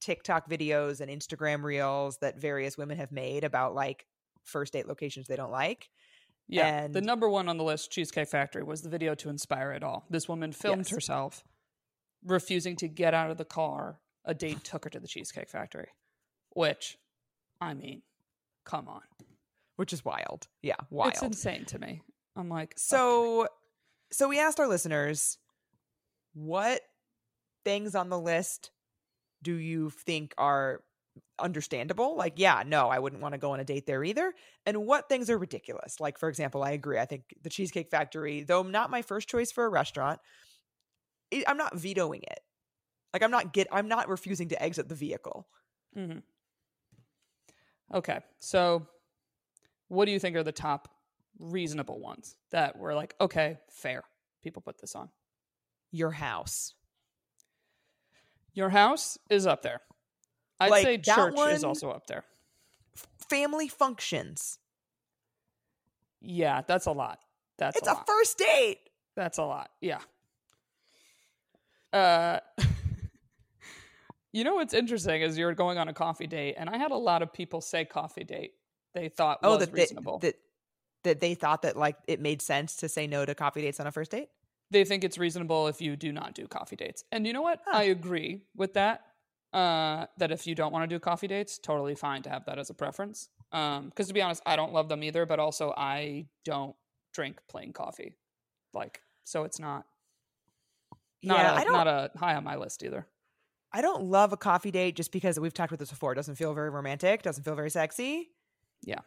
[0.00, 4.06] tiktok videos and instagram reels that various women have made about like
[4.42, 5.88] first date locations they don't like
[6.46, 9.82] Yeah, the number one on the list, Cheesecake Factory, was the video to inspire it
[9.82, 10.04] all.
[10.10, 10.90] This woman filmed Yes.
[10.90, 11.42] herself
[12.22, 14.00] refusing to get out of the car.
[14.26, 15.88] A date took her to the Cheesecake Factory,
[16.50, 16.98] which,
[17.62, 18.02] I mean,
[18.66, 19.00] come on,
[19.76, 22.02] which is wild yeah wild it's insane to me.
[22.36, 22.76] I'm like, okay.
[22.76, 23.48] So,
[24.12, 25.38] so we asked our listeners,
[26.34, 26.80] what
[27.64, 28.70] things on the list
[29.42, 30.82] do you think are
[31.38, 32.16] understandable?
[32.16, 34.34] Like, yeah, no, I wouldn't want to go on a date there either.
[34.66, 36.00] And what things are ridiculous?
[36.00, 36.98] Like, for example, I agree.
[36.98, 40.20] I think the Cheesecake Factory, though not my first choice for a restaurant,
[41.30, 42.40] it, I'm not vetoing it.
[43.12, 45.46] Like, I'm not get, I'm not refusing to exit the vehicle.
[45.96, 46.18] mm-hmm.
[47.92, 48.86] Okay, so
[49.88, 50.88] what do you think are the top
[51.38, 54.02] reasonable ones that were like, okay, fair?
[54.42, 55.10] People put this on.
[55.94, 56.74] Your house,
[58.52, 59.80] Your house is up there.
[60.58, 62.24] I'd Like, say church is also up there.
[63.28, 64.58] family functions.
[66.20, 67.20] Yeah, that's a lot.
[67.58, 68.06] That's it's a a lot.
[68.06, 68.80] first date.
[69.14, 69.70] That's a lot.
[69.80, 70.00] Yeah.
[71.92, 72.40] Uh
[74.32, 76.96] You know what's interesting is you're going on a coffee date and I had a
[76.96, 78.54] lot of people say coffee date.
[78.92, 80.18] They thought oh was that reasonable.
[80.18, 80.36] They, that
[81.04, 83.86] that they thought that like it made sense to say no to coffee dates on
[83.86, 84.28] a first date
[84.74, 87.04] they think it's reasonable if you do not do coffee dates.
[87.12, 87.60] And you know what?
[87.66, 87.78] Huh.
[87.78, 89.02] I agree with that.
[89.52, 92.58] Uh, that if you don't want to do coffee dates, totally fine to have that
[92.58, 93.28] as a preference.
[93.52, 96.74] Um, because to be honest, I don't love them either, but also I don't
[97.12, 98.16] drink plain coffee.
[98.74, 99.86] Like, so it's not
[101.22, 103.06] not yeah a, i don't not a high on my list either.
[103.72, 106.34] i don't love a coffee date just because we've talked about this before it doesn't
[106.34, 108.28] feel very romantic doesn't feel very sexy
[108.82, 108.98] Yeah.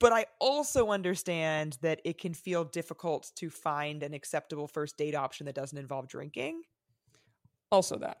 [0.00, 5.14] But i also understand that it can feel difficult to find an acceptable first date
[5.14, 6.62] option that doesn't involve drinking
[7.70, 8.18] Also that.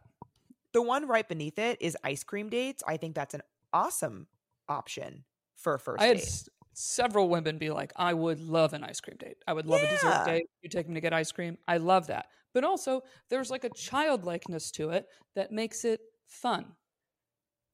[0.72, 4.26] the one right beneath it is ice cream dates i think that's an awesome
[4.68, 5.24] option
[5.56, 8.82] for a first I had date s- several women be like, I would love an
[8.84, 9.36] ice cream date.
[9.46, 10.46] I would love a dessert date.
[10.62, 11.58] You take me to get ice cream.
[11.68, 12.28] I love that.
[12.54, 16.76] But also, there's like a childlikeness to it that makes it fun.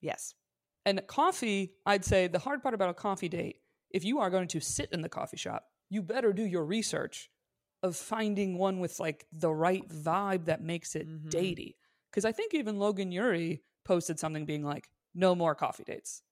[0.00, 0.34] yes
[0.84, 4.48] And coffee, I'd say the hard part about a coffee date, if you are going
[4.48, 7.30] to sit in the coffee shop, you better do your research
[7.82, 11.30] of finding one with like the right vibe that makes it Mhm.
[11.30, 11.74] datey.
[12.10, 16.22] Because I think even Logan Ury posted something being like, no more coffee dates.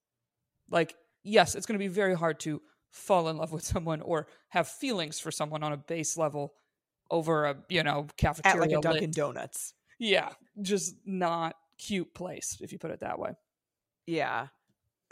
[0.70, 4.26] Like, yes, it's going to be very hard to fall in love with someone or
[4.48, 6.54] have feelings for someone on a base level
[7.10, 8.60] over a, you know, at cafeteria.
[8.60, 13.18] like a lit- dunkin donuts Yeah, just not cute place, if you put it that
[13.18, 13.32] way.
[14.06, 14.48] Yeah.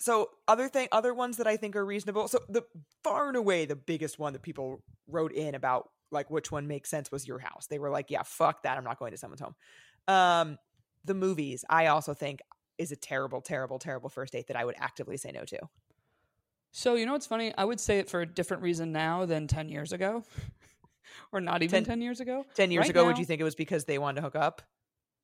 [0.03, 2.27] So other thing other ones that I think are reasonable.
[2.27, 2.65] So the
[3.05, 6.91] far and away the biggest one that people wrote in about like which one makes
[6.91, 7.69] sense was your house.
[7.71, 8.77] They were like, yeah, fuck that.
[8.77, 9.55] I'm not going to someone's home.
[10.09, 10.59] Um
[11.05, 12.41] the movies, I also think
[12.79, 15.59] is a terrible, terrible, terrible first date that I would actively say no to.
[16.73, 17.55] So you know what's funny?
[17.57, 20.25] I would say it for a different reason now than ten years ago,
[21.33, 22.45] or not even 10 ten, years ago.
[22.57, 24.63] Ten years Right ago, would you think it was because they wanted to hook up?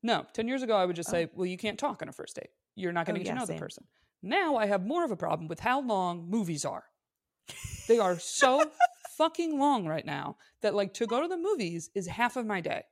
[0.03, 1.13] No, ten years ago I would just Oh.
[1.13, 2.51] say, well, you can't talk on a first date.
[2.77, 3.57] You're not going Oh, to get yeah, to know same.
[3.57, 3.85] the person.
[4.23, 6.85] Now I have more of a problem with how long movies are.
[7.89, 8.71] They are so
[9.17, 12.61] fucking long right now that like to go to the movies is half of my
[12.61, 12.83] day.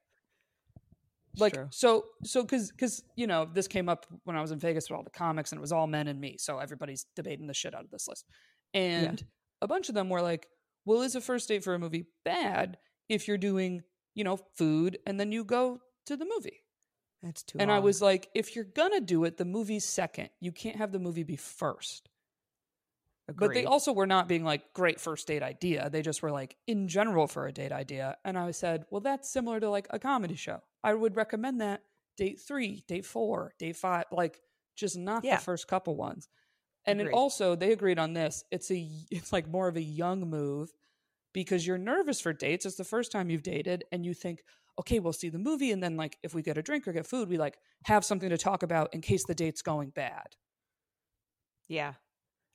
[1.39, 1.69] Like true.
[1.71, 4.97] so so because because you know this came up when i was in vegas with
[4.97, 7.75] all the comics and it was all men and me so everybody's debating the shit
[7.75, 8.25] out of this list
[8.73, 9.23] and
[9.61, 10.47] a bunch of them were like
[10.87, 12.79] well is a first date for a movie bad
[13.11, 13.83] if you're doing
[14.15, 16.61] you know food and then you go to the movie
[17.23, 20.31] It's too and I was like, if you're gonna do it, the movie's second.
[20.41, 22.09] You can't have the movie be first.
[23.35, 25.91] But they also were not being like great first date idea.
[25.91, 28.17] They just were like in general for a date idea.
[28.25, 30.63] And I said, well, that's similar to like a comedy show.
[30.85, 31.83] I would recommend that
[32.17, 34.41] date three, date four, date five, like
[34.77, 35.37] just not Yeah.
[35.37, 36.29] the first couple ones.
[36.85, 38.45] And it also they agreed on this.
[38.53, 40.73] It's a it's like more of a young move
[41.33, 42.65] because you're nervous for dates.
[42.65, 44.45] It's the first time you've dated, and you think,
[44.79, 47.07] okay, we'll see the movie, and then like if we get a drink or get
[47.07, 50.37] food, we like have something to talk about in case the date's going bad.
[51.69, 51.95] Yeah.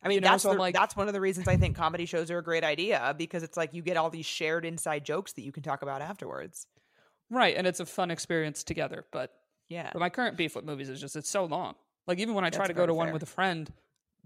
[0.04, 1.76] I mean, You know, that's so the- like- that's one of the reasons I think
[1.76, 5.06] comedy shows are a great idea because it's like you get all these shared inside
[5.06, 6.66] jokes that you can talk about afterwards.
[7.30, 9.06] Right, and it's a fun experience together.
[9.12, 9.32] But
[9.70, 9.90] Yeah.
[9.94, 11.76] But my current beef with movies is just it's so long.
[12.08, 13.72] Like even when I try to go to one with a friend,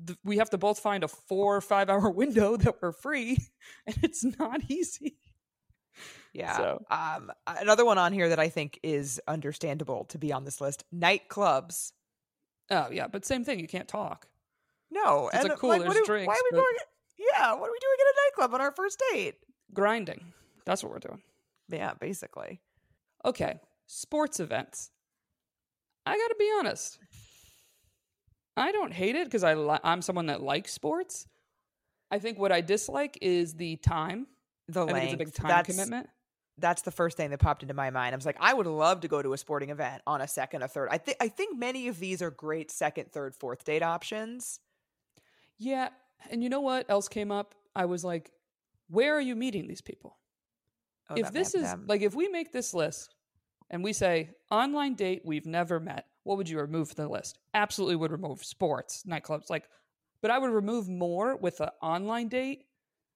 [0.07, 3.37] th- we have to both find a four or five hour window that we're free,
[3.85, 5.17] and it's not easy.
[6.33, 6.57] Yeah.
[6.57, 10.59] So- Um another one on here that I think is understandable to be on this
[10.61, 11.91] list, nightclubs.
[12.69, 13.59] Oh yeah, but same thing.
[13.59, 14.27] You can't talk.
[14.91, 15.27] No.
[15.27, 16.75] It's and like, cool, what there's do- drinks, Why are we doing?
[17.17, 19.35] Yeah, what are we doing at a nightclub on our first date?
[19.73, 20.33] Grinding.
[20.65, 21.21] That's what we're doing.
[21.69, 22.59] Yeah, basically.
[23.23, 24.91] Okay, sports events.
[26.05, 26.99] I got to be honest.
[28.57, 31.27] I don't hate it because I li- I'm someone that likes sports.
[32.11, 34.27] I think what I dislike is the time.
[34.67, 35.05] The I think length.
[35.05, 36.09] it's a big time that's, commitment.
[36.57, 38.13] That's the first thing that popped into my mind.
[38.13, 40.63] I was like, I would love to go to a sporting event on a second,
[40.63, 40.89] a third.
[40.91, 44.59] I think I think many of these are great second, third, fourth date options.
[45.57, 45.89] Yeah,
[46.29, 47.55] and you know what else came up?
[47.75, 48.31] I was like,
[48.89, 50.17] where are you meeting these people?
[51.09, 51.85] Oh, if this is them.
[51.87, 53.13] like if we make this list
[53.69, 57.37] and we say online date we've never met, what would you remove from the list?
[57.53, 59.65] Absolutely would remove sports, nightclubs, like
[60.21, 62.65] but I would remove more with an online date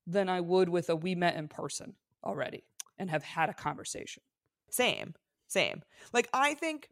[0.08, 2.64] than I would with a we met in person already
[2.98, 4.24] and have had a conversation.
[4.70, 5.14] Same,
[5.48, 5.84] same.
[6.14, 6.90] Like I think,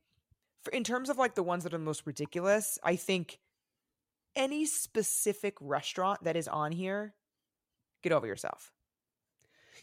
[0.64, 3.40] for in terms of like the ones that are the most ridiculous, I think
[4.36, 7.16] any specific restaurant that is on here,
[8.04, 8.72] get over yourself.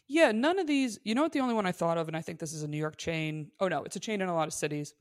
[0.07, 0.99] Yeah, none of these.
[1.05, 1.33] You know what?
[1.33, 3.51] The only one I thought of, and I think this is a New York chain.
[3.61, 4.95] Oh no, it's a chain in a lot of cities.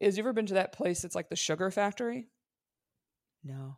[0.00, 1.04] Is you ever been to that place?
[1.04, 2.28] It's like the Sugar Factory.
[3.44, 3.76] No.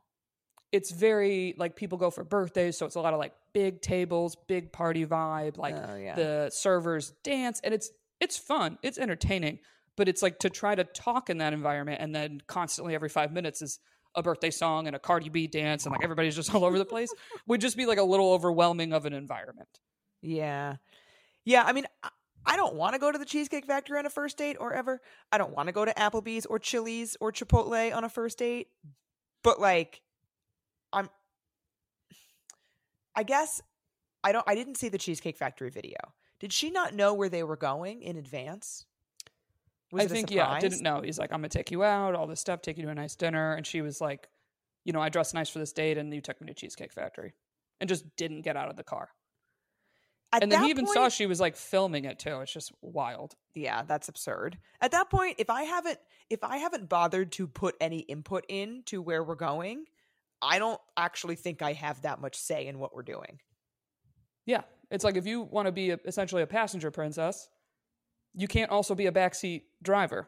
[0.72, 4.36] It's very like people go for birthdays, so it's a lot of like big tables,
[4.48, 5.58] big party vibe.
[5.58, 6.14] Like oh yeah.
[6.14, 9.58] the servers dance, and it's it's fun, it's entertaining.
[9.96, 13.32] But it's like to try to talk in that environment, and then constantly every five
[13.32, 13.78] minutes is
[14.14, 16.86] a birthday song and a Cardi B dance, and like everybody's just all over the
[16.86, 17.12] place.
[17.46, 19.68] Would just be like a little overwhelming of an environment.
[20.22, 20.76] Yeah.
[21.44, 22.08] Yeah, I mean I-
[22.44, 25.00] I don't want to go to the Cheesecake Factory on a first date or ever.
[25.30, 28.68] I don't want to go to Applebee's or Chili's or Chipotle on a first date.
[29.44, 30.00] But like
[30.92, 31.08] I'm
[33.14, 33.62] I guess
[34.24, 35.96] I don't I didn't see the Cheesecake Factory video.
[36.40, 38.84] Did she not know where they were going in advance?
[39.92, 41.02] Was I think yeah, didn't know.
[41.02, 43.14] He's like, I'm gonna take you out, all this stuff, take you to a nice
[43.14, 44.28] dinner, and she was like,
[44.84, 47.34] you know, I dressed nice for this date, and you took me to Cheesecake Factory,
[47.78, 49.10] and just didn't get out of the car.
[50.32, 52.40] At and then he even saw she was like filming it too.
[52.40, 53.34] It's just wild.
[53.54, 55.98] yeah that's absurd at that point if i haven't
[56.30, 59.84] if i haven't bothered to put any input in to where we're going
[60.42, 63.38] i don't actually think i have that much say in what we're doing
[64.44, 67.48] Yeah, it's like if you want to be a, essentially a passenger princess,
[68.34, 70.26] you can't also be a backseat driver.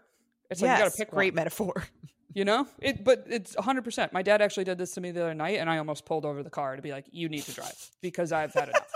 [0.50, 1.37] It's like you got to pick great one.
[1.37, 1.85] metaphor
[2.35, 3.05] You know, it.
[3.05, 3.85] But it's 100.
[3.85, 6.24] percent My dad actually did this to me the other night, and I almost pulled
[6.24, 8.88] over the car to be like, "You need to drive because I've had enough."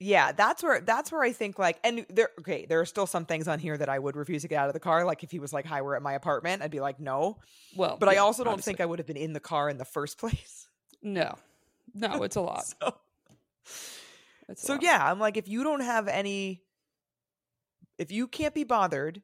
[0.00, 3.24] Yeah that's where that's where i think like and there okay there are still some
[3.26, 5.30] things on here that i would refuse to get out of the car like if
[5.30, 7.38] he was like hi we're at my apartment i'd be like no
[7.76, 8.72] Well, but i also don't obviously.
[8.72, 10.66] think i would have been in the car in the first place
[11.02, 11.36] no,
[11.94, 12.64] no, it's a lot.
[12.82, 12.94] so
[14.48, 14.82] It's a So lot.
[14.82, 16.62] yeah, I'm like, if you don't have any,
[17.98, 19.22] if you can't be bothered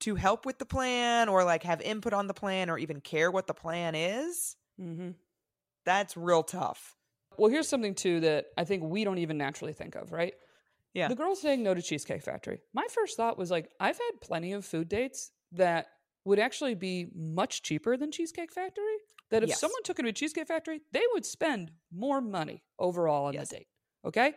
[0.00, 3.30] to help with the plan or like have input on the plan or even care
[3.30, 5.10] what the plan is, mm-hmm.
[5.84, 6.96] that's real tough.
[7.38, 10.34] Well, here's something too that I think we don't even naturally think of, right?
[10.94, 11.08] Yeah.
[11.08, 12.60] The girl saying no to Cheesecake Factory.
[12.72, 15.86] My first thought was like, I've had plenty of food dates that
[16.24, 18.96] would actually be much cheaper than Cheesecake Factory.
[19.30, 19.60] That if Yes.
[19.60, 23.48] someone took me to Cheesecake Factory, they would spend more money overall on Yes.
[23.50, 23.68] the date.
[24.04, 24.34] Okay?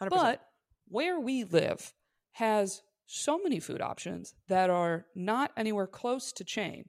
[0.00, 0.10] 100%.
[0.10, 0.40] But
[0.86, 1.92] where we live
[2.32, 6.88] has so many food options that are not anywhere close to chain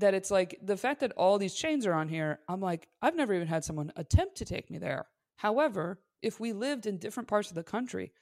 [0.00, 3.16] that it's like the fact that all these chains are on here, I'm like, I've
[3.16, 5.06] never even had someone attempt to take me there.
[5.36, 8.12] However, if we lived in different parts of the country,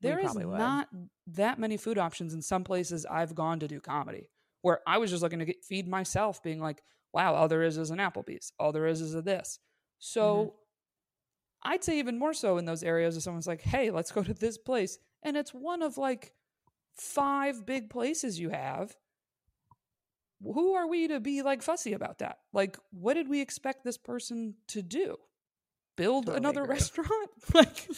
[0.00, 0.46] there is would.
[0.46, 0.88] not
[1.28, 4.30] that many food options in some places I've gone to do comedy
[4.62, 7.78] where I was just looking to get, feed myself, being like, wow, all there is
[7.78, 9.58] is an Applebee's, all there is is a this.
[9.98, 10.56] So Mm-hmm.
[11.62, 14.32] I'd say even more so in those areas if someone's like, hey, let's go to
[14.32, 14.98] this place.
[15.22, 16.32] And it's one of like
[16.96, 18.96] five big places you have,
[20.42, 22.38] who are we to be like fussy about that?
[22.52, 25.16] Like, what did we expect this person to do?
[25.96, 26.74] Build Totally another agree.
[26.74, 27.30] restaurant?
[27.54, 27.88] like,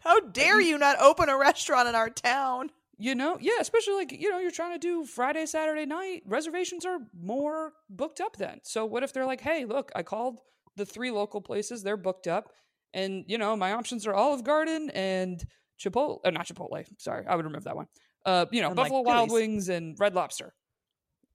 [0.00, 2.70] How dare you not open a restaurant in our town?
[3.00, 6.22] you know, yeah, especially like, you know, you're trying to do Friday, Saturday night.
[6.26, 8.58] Reservations are more booked up then.
[8.64, 10.40] So, what if they're like, hey, look, I called
[10.76, 12.50] the three local places, they're booked up.
[12.92, 15.40] And, you know, my options are Olive Garden and
[15.80, 17.86] Chipotle, uh, not Chipotle, sorry, I would remove that one.
[18.26, 19.32] Uh, you know, like, Buffalo Wild Chili's.
[19.32, 20.52] Wings and Red Lobster.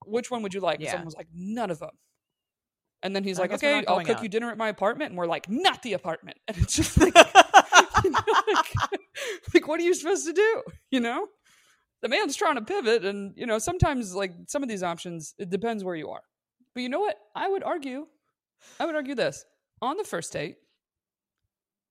[0.06, 0.76] Which one would you like?
[0.76, 0.92] And Yeah.
[0.92, 1.90] someone was like, none of them.
[3.02, 4.22] And then he's I like, okay, I'll cook out.
[4.22, 5.10] you dinner at my apartment.
[5.10, 6.38] And we're like, not the apartment.
[6.48, 7.14] And it's just like,
[8.04, 8.74] you know, like,
[9.52, 10.62] like, what are you supposed to do?
[10.90, 11.26] You know?
[12.02, 13.04] The man's trying to pivot.
[13.04, 16.22] And, you know, sometimes, like, some of these options, it depends where you are.
[16.74, 17.16] But you know what?
[17.34, 18.06] I would argue,
[18.80, 19.44] I would argue this
[19.82, 20.56] on the first date,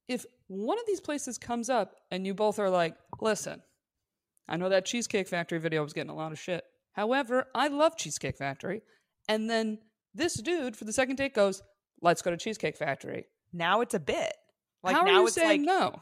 [0.07, 3.61] if one of these places comes up and you both are like, listen,
[4.47, 6.63] I know that Cheesecake Factory video was getting a lot of shit.
[6.93, 8.81] However, I love Cheesecake Factory.
[9.27, 9.79] And then
[10.13, 11.61] this dude for the second date goes,
[12.01, 13.25] let's go to Cheesecake Factory.
[13.51, 14.33] Now it's a bit.
[14.83, 16.01] Like How now are you it's saying like no?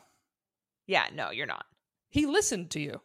[0.88, 1.66] Yeah, no, you're not.
[2.10, 3.02] He listened to you.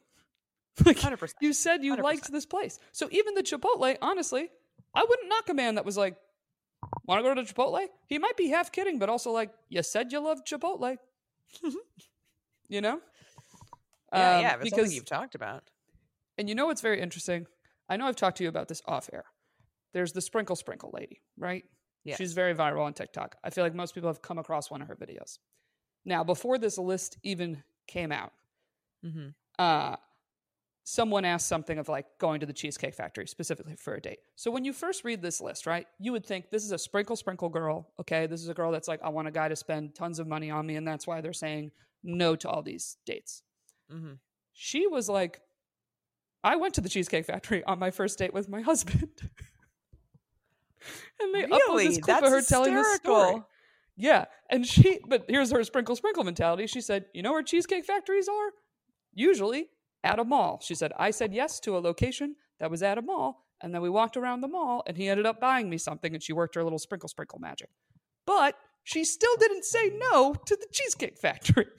[0.85, 1.33] Like, 100%.
[1.41, 2.03] you said you 100%.
[2.03, 2.79] liked this place.
[2.93, 4.51] So even the Chipotle, honestly,
[4.95, 6.17] I wouldn't knock a man that was like,
[7.07, 7.87] want to go to Chipotle?
[8.07, 10.99] He might be half kidding, but also like, you said you loved Chipotle.
[12.69, 13.01] you know?
[14.13, 15.65] Yeah, Um, yeah, because you've talked about.
[16.37, 17.47] And you know what's very interesting?
[17.89, 19.25] I know I've talked to you about this off air.
[19.93, 21.65] There's the sprinkle sprinkle lady, right?
[22.05, 22.19] Yes.
[22.19, 23.37] She's very viral on TikTok.
[23.43, 25.39] I feel like most people have come across one of her videos.
[26.05, 28.33] Now, before this list even came out,
[29.03, 29.29] hmm
[29.59, 29.97] uh,
[30.85, 34.21] someone asked something of like going to the Cheesecake Factory specifically for a date.
[34.37, 37.17] So when you first read this list, right, you would think this is a sprinkle
[37.17, 37.89] sprinkle girl.
[38.01, 40.29] Okay, this is a girl that's like, I want a guy to spend tons of
[40.29, 41.73] money on me, and that's why they're saying
[42.05, 43.43] no to all these dates.
[43.91, 44.13] hmm
[44.53, 45.41] She was like,
[46.45, 49.09] I went to the Cheesecake Factory on my first date with my husband.
[51.21, 51.89] and they upload Really?
[51.89, 53.43] this clip of That's her telling this story.
[53.97, 54.27] Yeah.
[54.51, 56.67] And she, but here's her sprinkle sprinkle mentality.
[56.67, 58.51] She said, You know where Cheesecake Factories are?
[59.15, 59.69] Usually
[60.05, 60.61] at a mall.
[60.63, 63.45] She said, I said yes to a location that was at a mall.
[63.63, 66.23] And then we walked around the mall and he ended up buying me something and
[66.23, 67.71] she worked her little sprinkle sprinkle magic.
[68.27, 71.67] But she still didn't say no to the Cheesecake Factory.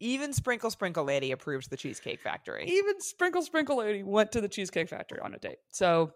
[0.00, 2.64] Even Sprinkle Sprinkle Lady approves the Cheesecake Factory.
[2.66, 5.58] even Sprinkle Sprinkle Lady went to the Cheesecake Factory on a date.
[5.72, 6.12] So,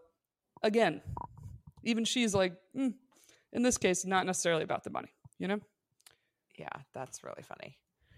[0.63, 1.03] again,
[1.85, 2.95] even she's like, mm,
[3.53, 5.61] in this case, not necessarily about the money, you know?
[6.59, 7.77] Yeah, that's really funny.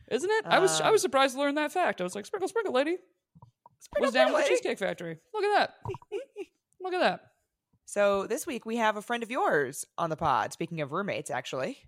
[0.08, 0.44] Isn't it?
[0.46, 2.00] I was I Um, was surprised to learn that fact.
[2.00, 2.96] I was like, Sprinkle Sprinkle Lady
[3.80, 5.18] Sprinkle was down with the Cheesecake Factory.
[5.34, 5.74] Look at that.
[6.80, 7.32] Look at that.
[7.86, 10.52] So this week we have a friend of yours on the pod.
[10.52, 11.78] Speaking of roommates, actually.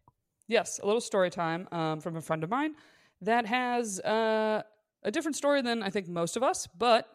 [0.49, 2.74] Yes, a little story time um, from a friend of mine
[3.23, 4.62] that has uh,
[5.03, 7.07] a different story than I think most of us, but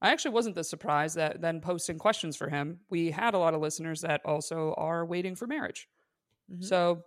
[0.00, 3.54] I actually wasn't this surprised that then posting questions for him, we had a lot
[3.54, 5.88] of listeners that also are waiting for marriage.
[6.50, 6.64] Mhm.
[6.64, 7.04] So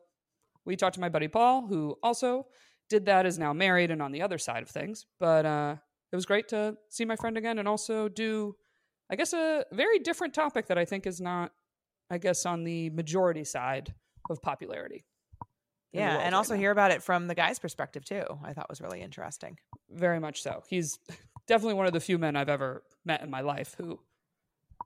[0.66, 2.47] we talked to my buddy Paul, who also
[2.89, 5.06] did that, is now married and on the other side of things.
[5.20, 5.76] But uh,
[6.12, 8.56] it was great to see my friend again and also do,
[9.10, 11.51] I guess, a very different topic that I think is not,
[12.10, 13.93] I guess, on the majority side
[14.30, 15.06] of popularity.
[15.95, 16.59] Yeah, and right also now.
[16.59, 18.23] hear about it from the guy's perspective too.
[18.43, 19.57] I thought was really interesting.
[19.89, 20.63] Very much so.
[20.67, 20.99] He's
[21.47, 23.99] definitely one of the few men I've ever met in my life who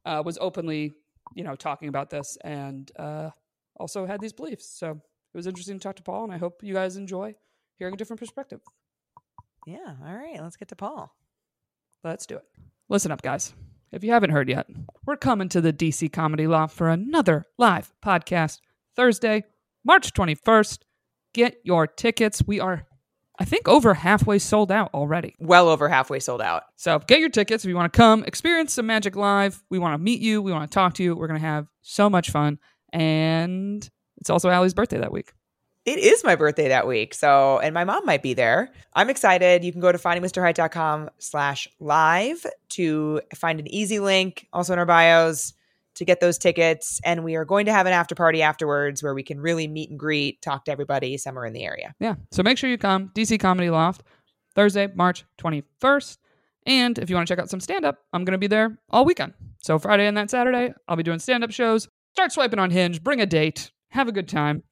[0.06, 0.94] uh, was openly,
[1.36, 3.30] you know, talking about this and uh,
[3.76, 4.68] also had these beliefs.
[4.78, 7.36] So it was interesting to talk to Paul, and I hope you guys enjoy
[7.78, 8.62] hearing a different perspective.
[9.66, 9.96] Yeah.
[10.06, 11.14] All right, let's get to Paul.
[12.04, 12.46] Let's do it.
[12.88, 13.54] Listen up, guys.
[13.92, 14.68] If you haven't heard yet,
[15.06, 18.60] we're coming to the DC Comedy Loft for another live podcast
[18.96, 19.44] Thursday,
[19.84, 20.80] March 21st.
[21.40, 22.44] Get your tickets.
[22.46, 22.86] We are,
[23.40, 25.38] I think, over halfway sold out already.
[25.40, 26.64] Well over halfway sold out.
[26.76, 29.64] So get your tickets if you want to come experience some magic live.
[29.70, 30.42] We want to meet you.
[30.42, 31.16] We want to talk to you.
[31.16, 32.60] We're going to have so much fun.
[32.92, 35.32] And it's also Ali's birthday that week.
[35.86, 37.14] It is my birthday that week.
[37.14, 38.74] So, and my mom might be there.
[38.94, 39.64] I'm excited.
[39.64, 44.86] You can go to findingmrheight.com slash live to find an easy link, also in our
[44.86, 45.54] bios,
[46.00, 47.00] to get those tickets.
[47.04, 49.90] And we are going to have an after party afterwards where we can really meet
[49.90, 51.94] and greet, talk to everybody somewhere in the area.
[52.00, 52.16] Yeah.
[52.32, 53.12] So make sure you come.
[53.14, 54.04] DC Comedy Loft,
[54.56, 56.18] Thursday, March 21st.
[56.66, 58.78] And if you want to check out some stand up, I'm going to be there
[58.90, 59.34] all weekend.
[59.60, 61.88] So Friday and that Saturday, I'll be doing stand up shows.
[62.14, 64.64] Start swiping on Hinge, bring a date, have a good time.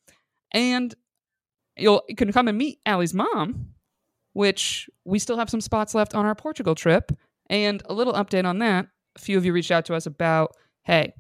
[0.52, 0.96] And
[1.78, 3.74] you'll you can come and meet Ali's mom,
[4.34, 7.12] which we still have some spots left on our Portugal trip.
[7.50, 8.88] And a little update on that.
[9.16, 10.56] A few of you reached out to us about,
[10.88, 11.14] hey,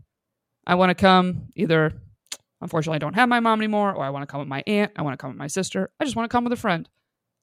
[0.65, 1.93] I want to come either
[2.61, 4.91] Unfortunately, I don't have my mom anymore, or I want to come with my aunt,
[4.95, 6.89] I want to come with my sister, I just want to come with a friend.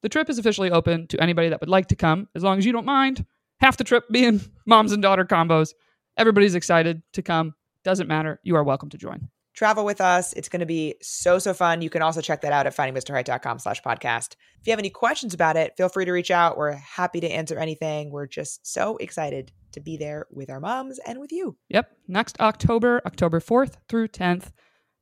[0.02, 2.66] The trip is officially open to anybody that would like to come, as long as
[2.66, 3.24] you don't mind
[3.60, 5.72] half the trip being moms and daughter combos.
[6.16, 7.54] Everybody's excited to come.
[7.84, 8.40] Doesn't matter.
[8.42, 9.28] You are welcome to join.
[9.54, 10.32] Travel with us.
[10.32, 11.80] It's going to be so, so fun.
[11.80, 14.34] You can also check that out at findingmrheight.com slash podcast.
[14.60, 16.56] If you have any questions about it, feel free to reach out.
[16.56, 18.10] We're happy to answer anything.
[18.10, 21.56] We're just so excited to be there with our moms and with you.
[21.68, 21.90] Yep.
[22.08, 24.50] Next October, October 4th through 10th.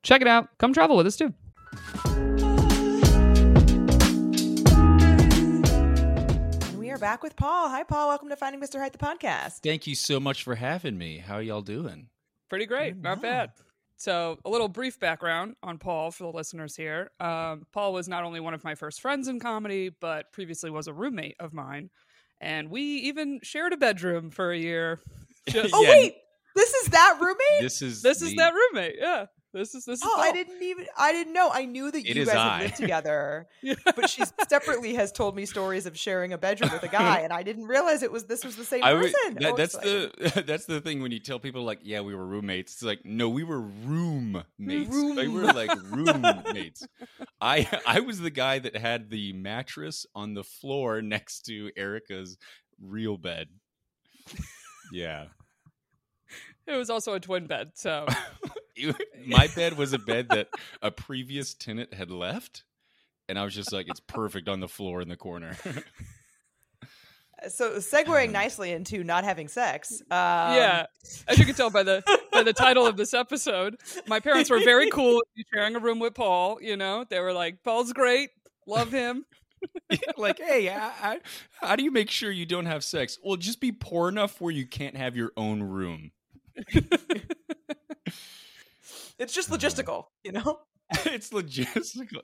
[0.03, 0.49] Check it out.
[0.59, 1.33] Come travel with us too.
[6.77, 7.69] We are back with Paul.
[7.69, 8.09] Hi, Paul.
[8.09, 8.81] Welcome to Finding Mr.
[8.81, 9.61] Height, the podcast.
[9.63, 11.19] Thank you so much for having me.
[11.19, 12.09] How are y'all doing?
[12.51, 12.97] Pretty great.
[12.97, 13.53] Not bad.
[13.97, 17.13] So, a little brief background on Paul for the listeners here.
[17.21, 20.89] Um, Paul was not only one of my first friends in comedy, but previously was
[20.89, 21.89] a roommate of mine.
[22.43, 25.01] And we even shared a bedroom for a year.
[25.49, 25.91] Just, Oh, Yeah.
[25.91, 26.15] wait.
[26.55, 27.63] This is that roommate?
[27.63, 28.97] This is this is that roommate.
[28.99, 29.27] Yeah.
[29.55, 30.87] This is this is Oh, I didn't even.
[30.97, 31.51] I didn't know.
[31.53, 32.49] I knew that It you guys I.
[32.59, 33.75] had lived together, Yeah.
[33.85, 37.33] but she separately has told me stories of sharing a bedroom with a guy, and
[37.35, 39.13] I didn't realize it was this was the same I person.
[39.27, 42.15] would- that- Oh, that's the that's the thing when you tell people like, yeah, we
[42.15, 42.73] were roommates.
[42.73, 44.47] It's like, no, we were roommates.
[44.59, 45.35] We Room.
[45.35, 46.87] were like roommates.
[47.41, 52.39] I I was the guy that had the mattress on the floor next to Erica's
[52.81, 53.49] real bed.
[54.93, 55.27] Yeah.
[56.67, 57.73] It was also a twin bed.
[57.75, 58.07] So,
[59.27, 60.49] My bed was a bed that
[60.81, 62.65] a previous tenant had left.
[63.29, 65.57] And I was just like, it's perfect on the floor in the corner.
[67.49, 70.01] So segueing Um, nicely into not having sex.
[70.03, 70.87] Um, yeah.
[71.27, 74.61] As you can tell by the by the title of this episode, my parents were
[74.61, 75.21] very cool
[75.53, 76.59] sharing a room with Paul.
[76.61, 78.31] You know, they were like, "Paul's great,
[78.67, 79.25] love him."
[80.17, 81.21] like, hey, I, I,
[81.61, 83.19] how do you make sure you don't have sex?
[83.23, 86.13] Well, just be poor enough where you can't have your own room.
[89.19, 90.59] It's just logistical, you know.
[91.07, 92.23] it's logistical.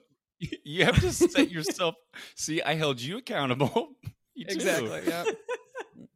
[0.63, 1.95] You have to set yourself.
[2.35, 3.89] See, I held you accountable.
[4.35, 4.45] You.
[4.47, 5.01] Exactly.
[5.05, 5.23] Yeah.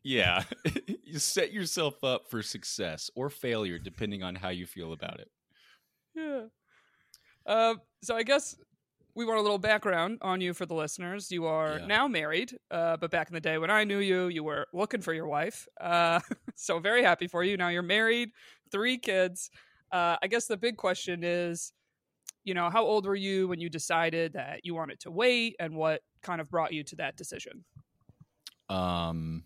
[0.03, 0.43] Yeah.
[1.03, 5.29] you set yourself up for success or failure, depending on how you feel about it.
[6.15, 6.43] Yeah.
[7.45, 8.55] Uh, so I guess
[9.13, 11.31] we want a little background on you for the listeners.
[11.31, 11.85] You are Yeah.
[11.85, 15.01] now married, uh, but back in the day when I knew you, you were looking
[15.01, 15.67] for your wife.
[15.81, 16.21] Uh,
[16.55, 17.57] so very happy for you.
[17.57, 18.29] Now you're married,
[18.71, 19.49] three kids.
[19.93, 21.71] Uh, I guess the big question is,
[22.43, 25.75] you know, how old were you when you decided that you wanted to wait, and
[25.75, 27.63] what kind of brought you to that decision?
[28.69, 29.43] Um,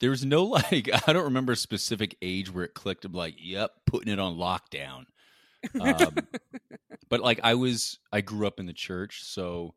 [0.00, 3.04] there's no like, I don't remember a specific age where it clicked.
[3.04, 5.04] I'm like, yep, putting it on lockdown.
[5.78, 6.16] Um,
[7.10, 9.74] but like I was, I grew up in the church, so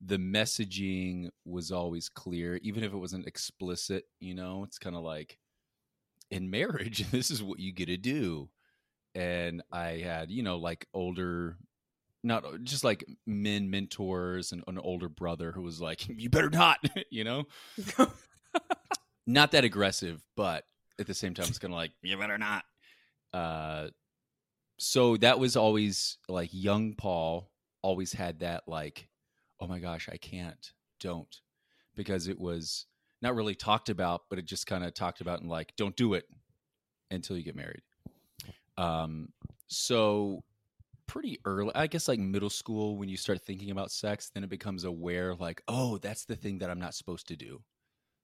[0.00, 4.04] the messaging was always clear, even if it wasn't explicit.
[4.18, 5.38] You know, it's kind of like
[6.30, 8.48] in marriage, this is what you get to do.
[9.14, 11.56] And I had, you know, like older,
[12.22, 16.78] not just like men mentors and an older brother who was like, you better not,
[17.10, 17.44] you know,
[19.26, 20.64] not that aggressive, but
[20.98, 22.64] at the same time, it's kind of like, you better not.
[23.32, 23.88] Uh,
[24.78, 27.50] so that was always like young Paul
[27.82, 29.08] always had that like,
[29.60, 31.40] oh my gosh, I can't, don't,
[31.96, 32.86] because it was
[33.20, 36.14] not really talked about, but it just kind of talked about and like, don't do
[36.14, 36.24] it
[37.10, 37.82] until you get married.
[38.78, 39.30] Um,
[39.66, 40.44] so
[41.06, 44.50] pretty early, I guess like middle school, when you start thinking about sex, then it
[44.50, 47.60] becomes aware like, oh, that's the thing that I'm not supposed to do.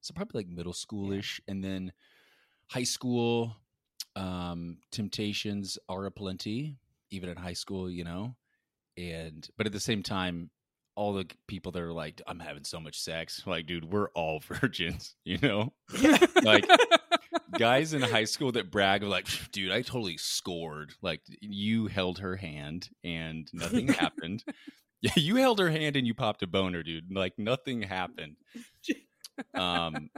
[0.01, 1.93] So probably like middle schoolish, and then
[2.69, 3.57] high school.
[4.17, 6.77] Um, temptations are aplenty,
[7.11, 8.37] even in high school, you know.
[8.97, 10.51] And but at the same time,
[10.95, 14.41] all the people that are like, "I'm having so much sex," like, dude, we're all
[14.61, 15.73] virgins, you know.
[16.43, 16.67] Like
[17.59, 20.95] guys in high school that brag of like, dude, I totally scored.
[21.03, 24.45] Like you held her hand and nothing happened.
[25.01, 27.15] Yeah, you held her hand and you popped a boner, dude.
[27.15, 28.37] Like nothing happened.
[29.53, 30.09] Um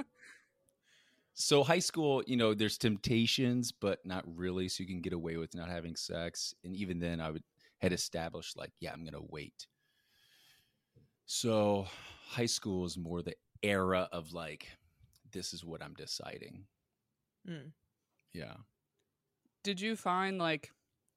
[1.35, 4.69] so high school, you know, there's temptations, but not really.
[4.69, 6.55] So you can get away with not having sex.
[6.63, 7.43] And even then I would
[7.79, 9.67] had established like, yeah, I'm gonna wait.
[11.27, 11.89] So
[12.29, 13.35] high school is more the
[13.65, 14.69] era of like,
[15.33, 16.65] this is what I'm deciding.
[17.49, 17.73] Mm.
[18.33, 18.55] Yeah.
[19.63, 20.71] Did you find like,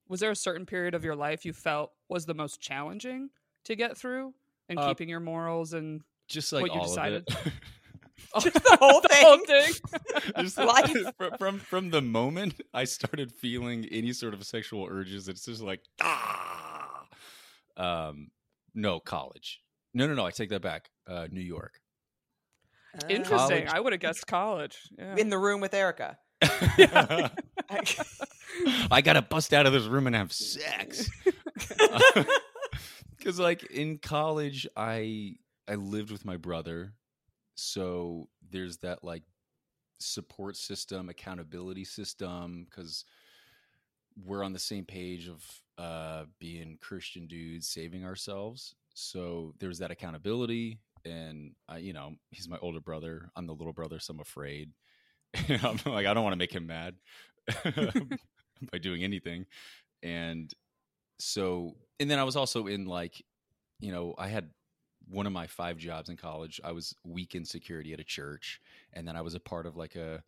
[0.07, 3.29] was there a certain period of your life you felt was the most challenging
[3.65, 4.33] to get through
[4.69, 7.23] and Uh, keeping your morals and Just like What you all decided?
[7.29, 7.53] of it.
[8.41, 9.73] Just the whole the whole thing.
[9.73, 10.33] thing?
[10.43, 10.93] Just Life.
[11.17, 15.61] fr- from from the moment I started feeling any sort of sexual urges, it's just
[15.61, 17.05] like ah.
[17.77, 18.29] Um,
[18.75, 19.61] no college.
[19.93, 20.25] No, no, no.
[20.25, 20.91] I take that back.
[21.07, 21.79] Uh, New York.
[23.07, 23.65] Interesting.
[23.65, 23.67] College.
[23.67, 24.77] I would have guessed college.
[24.97, 25.15] Yeah.
[25.15, 26.17] in the room with Erica.
[28.91, 31.09] I gotta bust out of this room and have sex.
[33.17, 35.35] Because like in college, I
[35.67, 36.93] I lived with my brother,
[37.55, 39.23] so there's that like
[39.99, 43.03] support system, accountability system, because
[44.25, 45.43] we're on the same page of
[45.77, 48.73] uh, being Christian dudes saving ourselves.
[48.93, 53.29] So there's that accountability, and I, you know, he's my older brother.
[53.35, 54.71] I'm the little brother, so I'm afraid.
[55.49, 56.95] I'm like, I don't want to make him mad
[58.71, 59.45] by doing anything,
[60.03, 60.51] and
[61.19, 63.23] so, and then I was also in like,
[63.79, 64.49] you know, I had
[65.07, 66.61] one of my five jobs in college.
[66.63, 68.61] I was weekend security at a church,
[68.93, 70.23] and then I was a part of like a,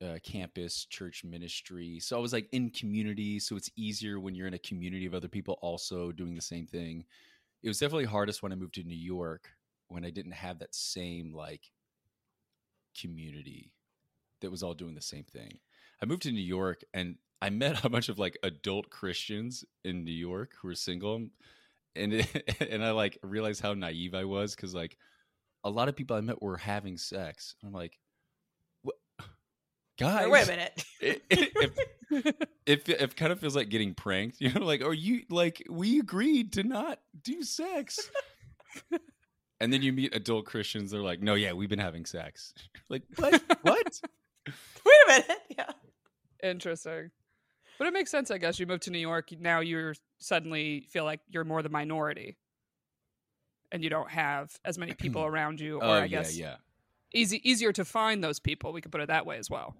[0.00, 1.98] a campus church ministry.
[2.00, 3.38] So I was like in community.
[3.38, 6.66] So it's easier when you're in a community of other people also doing the same
[6.66, 7.04] thing.
[7.62, 9.48] It was definitely hardest when I moved to New York
[9.94, 11.70] when I didn't have that same like
[13.00, 13.72] community
[14.40, 15.58] that was all doing the same thing.
[16.02, 20.04] I moved to New York and I met a bunch of like adult Christians in
[20.04, 21.28] New York who were single,
[21.94, 24.96] and it, and I like realized how naive I was because like
[25.62, 27.54] a lot of people I met were having sex.
[27.64, 27.98] I'm like,
[28.82, 28.96] what,
[29.98, 30.28] guys?
[30.28, 30.84] Wait a minute.
[31.00, 34.36] It, it, it, it kind of feels like getting pranked.
[34.40, 38.10] You know, like, are you like we agreed to not do sex?
[39.64, 40.90] and then you meet adult Christians.
[40.90, 42.54] They're like, no, yeah, we've been having sex.
[42.88, 43.42] like, what?
[43.62, 44.00] what?
[44.46, 45.40] Wait a minute.
[45.56, 45.70] Yeah.
[46.42, 47.10] Interesting.
[47.78, 48.60] But it makes sense, I guess.
[48.60, 49.30] You moved to New York.
[49.40, 52.36] Now you're suddenly feel like you're more the minority.
[53.72, 56.56] And you don't have as many people around you, or Oh, I yeah, guess yeah.
[57.12, 58.72] easy easier to find those people.
[58.72, 59.74] We could put it that way as well.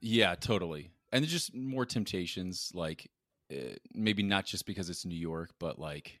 [0.00, 0.90] Yeah, totally.
[1.10, 3.10] And there's just more temptations, like
[3.52, 6.20] uh, maybe not just because it's New York, but like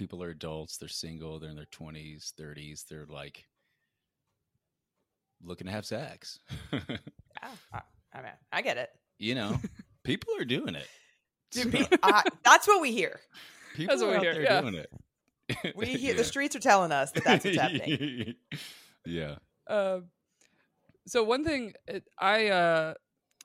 [0.00, 3.44] people are adults, they're single, they're in their 20s, 30s, they're like
[5.44, 6.38] looking to have sex.
[6.72, 6.80] Yeah.
[7.74, 7.80] I,
[8.14, 8.88] I mean, I get it.
[9.18, 9.58] you know,
[10.04, 10.86] people are doing it.
[11.52, 13.20] Dude, I- that's what we hear.
[13.76, 14.60] People what are we out hear, there yeah.
[14.62, 14.90] doing it.
[15.76, 16.16] We hear Yeah.
[16.16, 18.34] the streets are telling us that that's what's happening.
[19.06, 19.36] yeah.
[19.68, 20.00] Uh,
[21.06, 21.74] so one thing
[22.18, 22.94] I uh,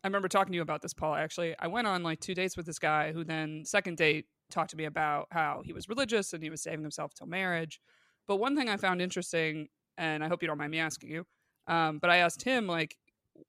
[0.03, 1.15] I remember talking to you about this, Paul.
[1.15, 4.71] Actually, I went on like two dates with this guy who then second date talked
[4.71, 7.79] to me about how he was religious and he was saving himself till marriage.
[8.27, 9.67] But one thing I found interesting,
[9.97, 11.25] and I hope you don't mind me asking you,
[11.67, 12.97] um, but I asked him like,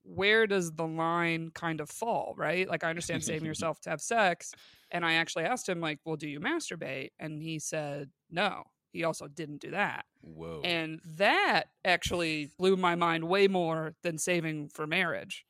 [0.02, 2.34] where does the line kind of fall?
[2.36, 2.68] Right?
[2.68, 4.52] Like I understand saving yourself to have sex,
[4.90, 7.10] and I actually asked him like, well, do you masturbate?
[7.18, 8.64] And he said no.
[8.92, 10.06] He also didn't do that.
[10.22, 10.62] Whoa.
[10.64, 15.44] And that actually blew my mind way more than saving for marriage.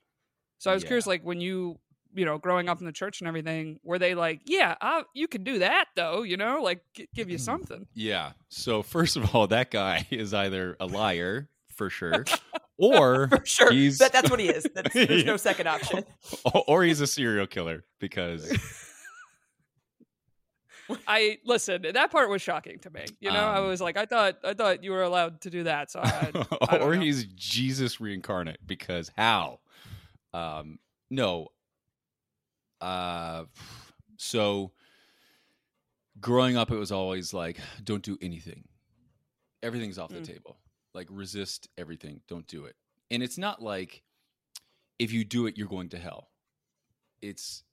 [0.58, 0.88] So I was Yeah.
[0.88, 1.78] curious, like when you,
[2.16, 5.28] you know, growing up in the church and everything, were they like, yeah, i you
[5.28, 7.86] can do that though, you know, like g- give you something?
[7.94, 8.32] Yeah.
[8.48, 12.24] So first of all, that guy is either a liar for sure,
[12.78, 13.72] or For sure.
[13.72, 14.66] He's- That, that's what he is.
[14.74, 16.04] That's, there's no second option.
[16.66, 18.50] or he's a serial killer because
[21.08, 21.82] I listen.
[21.94, 23.04] That part was shocking to me.
[23.20, 25.64] You know, I Um, was like, I thought, I thought you were allowed to do
[25.64, 25.90] that.
[25.90, 26.30] So I,
[26.68, 27.00] I or know.
[27.00, 29.58] he's Jesus reincarnate because how?
[30.32, 30.78] Um
[31.10, 31.48] no.
[32.80, 33.44] Uh
[34.18, 34.72] so
[36.20, 38.64] growing up it was always like don't do anything.
[39.62, 40.26] Everything's off the Mm.
[40.26, 40.58] table.
[40.94, 42.76] Like resist everything, don't do it.
[43.10, 44.02] And it's not like
[44.98, 46.30] if you do it you're going to hell.
[47.22, 47.64] It's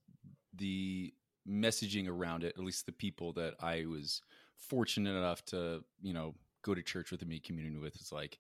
[0.56, 1.14] the
[1.48, 4.22] messaging around it, at least the people that I was
[4.58, 8.40] fortunate enough to, you know, go to church with and be community with is like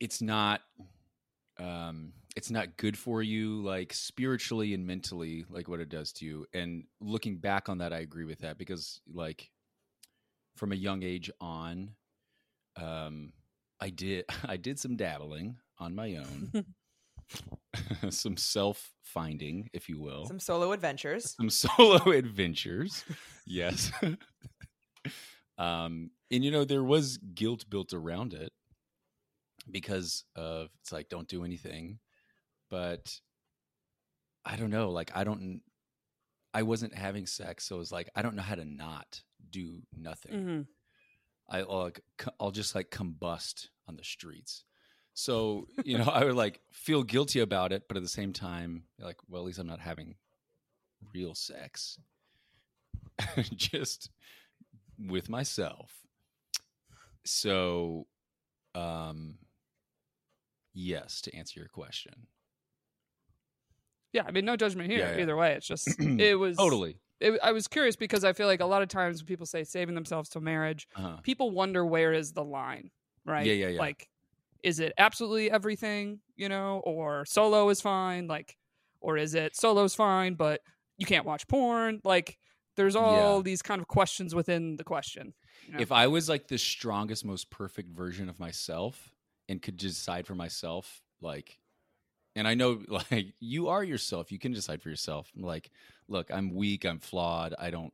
[0.00, 0.62] it's not
[1.58, 6.24] um it's not good for you like spiritually and mentally like what it does to
[6.24, 9.50] you and looking back on that i agree with that because like
[10.56, 11.90] from a young age on
[12.80, 13.32] um
[13.80, 16.64] i did i did some dabbling on my own
[18.10, 21.34] some self finding if you will Some solo adventures.
[21.36, 23.04] some solo adventures.
[23.46, 23.90] Yes.
[25.58, 28.52] um, and you know, there was guilt built around it
[29.70, 31.98] because of it's like don't do anything.
[32.72, 33.20] But
[34.46, 35.60] I don't know, like I don't
[36.54, 39.82] I wasn't having sex, so it was like I don't know how to not do
[39.94, 40.32] nothing.
[40.32, 40.66] Mhm.
[41.50, 42.00] I I'll, like
[42.40, 44.64] I'll just like combust on the streets.
[45.12, 48.84] So you know, I would like feel guilty about it, but at the same time,
[48.98, 50.14] like, well, at least I'm not having
[51.12, 51.98] real sex,
[53.54, 54.08] just
[54.98, 55.92] with myself.
[57.24, 58.06] So,
[58.74, 59.36] um,
[60.72, 62.26] yes, to answer your question,
[64.12, 65.22] Yeah, I mean, no judgment here Yeah, yeah.
[65.22, 65.52] either way.
[65.54, 66.96] It's just it was totally.
[67.20, 69.64] It, I was curious because I feel like a lot of times when people say
[69.64, 71.18] saving themselves till marriage, Uh-huh.
[71.22, 72.90] people wonder where is the line,
[73.24, 73.46] right?
[73.46, 73.80] Yeah, yeah, yeah.
[73.80, 74.08] Like,
[74.62, 78.56] is it absolutely everything, you know, or solo is fine, like,
[79.00, 80.60] or is it solo's fine, but
[80.98, 82.00] you can't watch porn?
[82.04, 82.38] Like,
[82.76, 83.42] there's all Yeah.
[83.42, 85.34] these kind of questions within the question.
[85.66, 85.80] you know?
[85.80, 89.12] If I was like the strongest, most perfect version of myself
[89.48, 91.60] and could decide for myself, Like,
[92.34, 92.80] and I know
[93.10, 94.32] like you are yourself.
[94.32, 95.30] You can decide for yourself.
[95.36, 95.70] Like,
[96.08, 96.84] look, I'm weak.
[96.84, 97.54] I'm flawed.
[97.58, 97.92] I don't.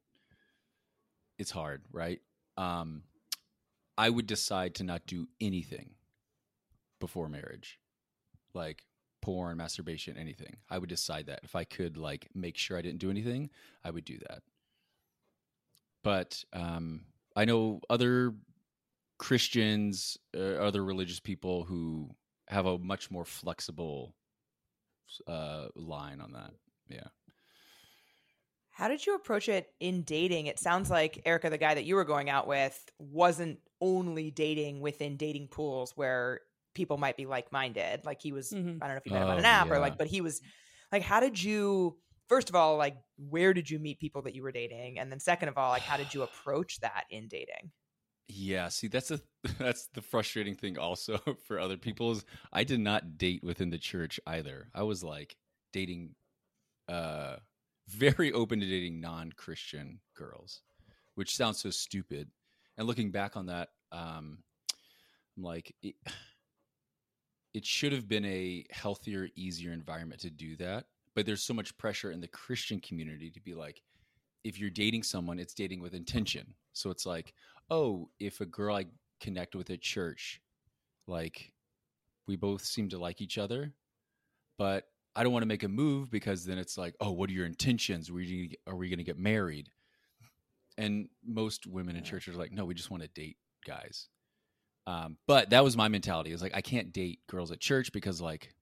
[1.39, 2.21] It's hard, right?
[2.57, 3.03] Um,
[3.97, 5.91] I would decide to not do anything
[7.01, 7.79] before marriage,
[8.55, 8.83] like
[9.23, 10.57] porn, masturbation, anything.
[10.69, 13.51] I would decide that if I could, like, make sure I didn't do anything,
[13.85, 14.43] I would do that.
[16.03, 17.03] But um,
[17.37, 18.35] I know other
[19.19, 22.11] Christians, uh, other religious people who
[22.49, 24.15] have a much more flexible
[25.27, 26.51] uh, line on that.
[26.89, 27.09] Yeah.
[28.71, 30.47] How did you approach it in dating?
[30.47, 34.81] It sounds like Erica, the guy that you were going out with, wasn't only dating
[34.81, 36.41] within dating pools where
[36.75, 38.05] people might be like minded.
[38.05, 38.79] Like he was, Mhm.
[38.81, 40.21] I don't know if you met him on Oh, an app or like, but he
[40.21, 40.41] was
[40.93, 41.99] like, how did you,
[42.29, 44.99] first of all, like, where did you meet people that you were dating?
[45.01, 47.73] And then second of all, like, how did you approach that in dating?
[48.29, 49.21] Yeah, see that's a
[49.59, 53.79] that's the frustrating thing also for other people is I did not date within the
[53.79, 54.69] church either.
[54.75, 55.37] I was like
[55.73, 56.15] dating
[56.89, 57.37] uh
[57.89, 60.63] very open to dating non-Christian girls,
[61.15, 62.31] which sounds so stupid.
[62.77, 64.39] And looking back on that um
[65.37, 65.95] I'm like it,
[67.55, 70.85] it should have been a healthier, easier environment to do that.
[71.15, 73.83] But there's so much pressure in the Christian community to be like
[74.45, 76.55] if you're dating someone, it's dating with intention.
[76.73, 77.35] So it's like,
[77.71, 78.87] oh, if a girl I
[79.21, 80.41] connect with at church,
[81.07, 81.53] like
[82.27, 83.73] we both seem to like each other,
[84.59, 84.85] but
[85.17, 87.47] I don't want to make a move because then it's like, oh, what are your
[87.47, 88.11] intentions?
[88.11, 89.71] Are we, are we going to get married?
[90.77, 92.11] And most women in Yeah.
[92.11, 93.37] church are like, no, we just want to date
[93.67, 94.09] guys.
[94.87, 96.33] Um, but that was my mentality.
[96.33, 98.55] It's like I can't date girls at church because like,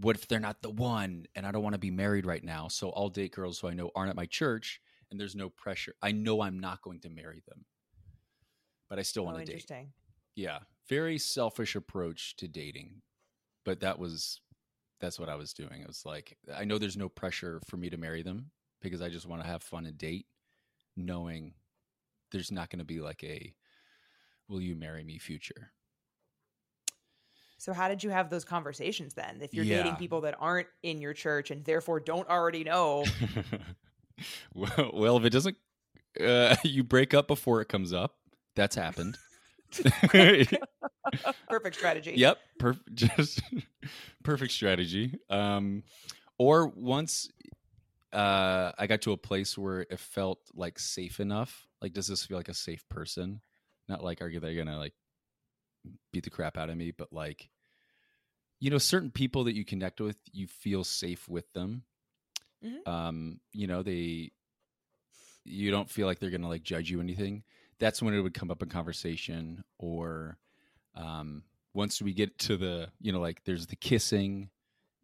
[0.00, 2.68] what if they're not the one and I don't want to be married right now?
[2.68, 4.80] So I'll date girls who I know aren't at my church
[5.10, 5.94] and there's no pressure.
[6.02, 7.64] I know I'm not going to marry them,
[8.88, 9.70] but I still Oh, want to date.
[10.34, 13.02] Yeah, very selfish approach to dating,
[13.64, 14.40] but that was
[15.00, 15.80] that's what I was doing.
[15.80, 18.50] It was like I know there's no pressure for me to marry them
[18.80, 20.26] because I just want to have fun and date,
[20.96, 21.54] knowing
[22.32, 23.54] there's not going to be like a
[24.48, 25.72] "Will you marry me?" future.
[27.58, 29.38] So how did you have those conversations then?
[29.40, 33.04] If you're dating people that aren't in your church and therefore don't already know,
[34.54, 35.56] well, well, if it doesn't,
[36.20, 38.16] uh, you break up before it comes up.
[38.54, 39.18] That's happened.
[41.48, 42.14] perfect strategy.
[42.16, 43.42] Yep, per- just
[44.22, 45.18] perfect strategy.
[45.28, 45.82] Um,
[46.38, 47.28] or once
[48.12, 51.66] uh, I got to a place where it felt like safe enough.
[51.82, 53.40] Like, does this feel like a safe person?
[53.88, 54.94] Not like are they gonna like
[56.12, 57.50] beat the crap out of me, but like
[58.58, 61.82] you know, certain people that you connect with, you feel safe with them.
[62.66, 62.82] Mhm.
[62.86, 64.32] Um, you know, they
[65.44, 67.44] you don't feel like they're gonna like judge you anything.
[67.78, 70.38] That's when it would come up in conversation or
[70.96, 71.44] um
[71.74, 74.50] once we get to the you know like there's the kissing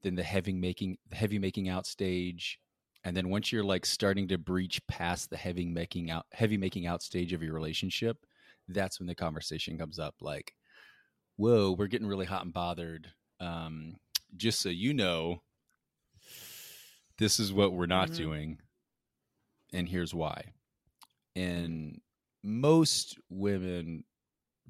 [0.03, 2.61] then the heavy making heavy making out stage
[3.05, 6.87] and then once you're like starting to breach past the heavy making out heavy making
[6.87, 8.19] out stage of your relationship
[8.69, 10.55] that's when the conversation comes up like
[11.37, 13.97] whoa we're getting really hot and bothered um
[14.37, 15.43] just so you know
[17.19, 18.17] this is what we're not Mhm.
[18.17, 18.59] doing
[19.73, 20.53] and here's why
[21.35, 22.01] and
[22.43, 24.05] most women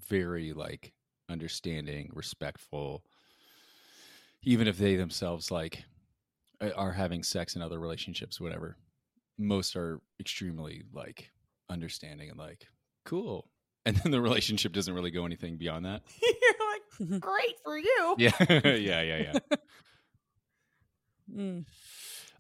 [0.07, 0.93] very like
[1.29, 3.05] understanding respectful
[4.43, 5.85] even if they themselves like
[6.77, 8.77] are having sex in other relationships whatever
[9.39, 11.31] most are extremely like
[11.71, 12.69] understanding and like
[13.05, 13.51] cool
[13.87, 18.15] and then the relationship doesn't really go anything beyond that you're like, great for you.
[18.19, 19.39] yeah yeah yeah yeah
[21.35, 21.65] Mm.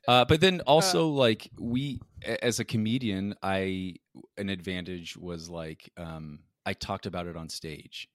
[0.09, 3.97] Uh, but then also like we as a comedian, I
[4.37, 8.09] an advantage was like um, I talked about it on stage.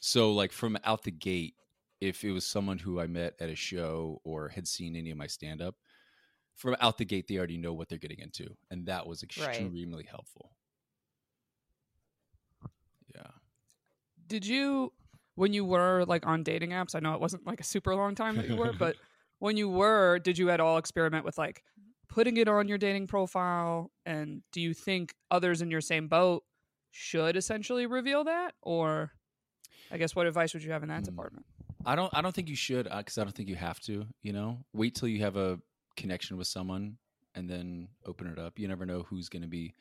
[0.00, 1.54] So like from out the gate,
[2.00, 5.16] if it was someone who I met at a show or had seen any of
[5.16, 5.76] my stand up,
[6.54, 9.48] from out the gate they already know what they're getting into, and that was Right.
[9.48, 10.52] extremely helpful.
[13.14, 13.30] Yeah.
[14.26, 14.92] Did you,
[15.34, 16.94] when you were like on dating apps?
[16.94, 18.96] I know it wasn't like a super long time that you were, but
[19.42, 21.64] when you were, did you at all experiment with like
[22.08, 23.90] putting it on your dating profile?
[24.06, 26.44] And do you think others in your same boat
[26.92, 28.54] should essentially reveal that?
[28.62, 29.10] Or
[29.90, 31.06] I guess what advice would you have in that Mm.
[31.06, 31.46] department?
[31.84, 32.14] I don't.
[32.14, 34.06] I don't think you should, because I don't think you have to.
[34.22, 35.60] You know, wait till you have a
[35.96, 36.98] connection with someone,
[37.34, 38.60] and then open it up.
[38.60, 39.74] You never know who's going to be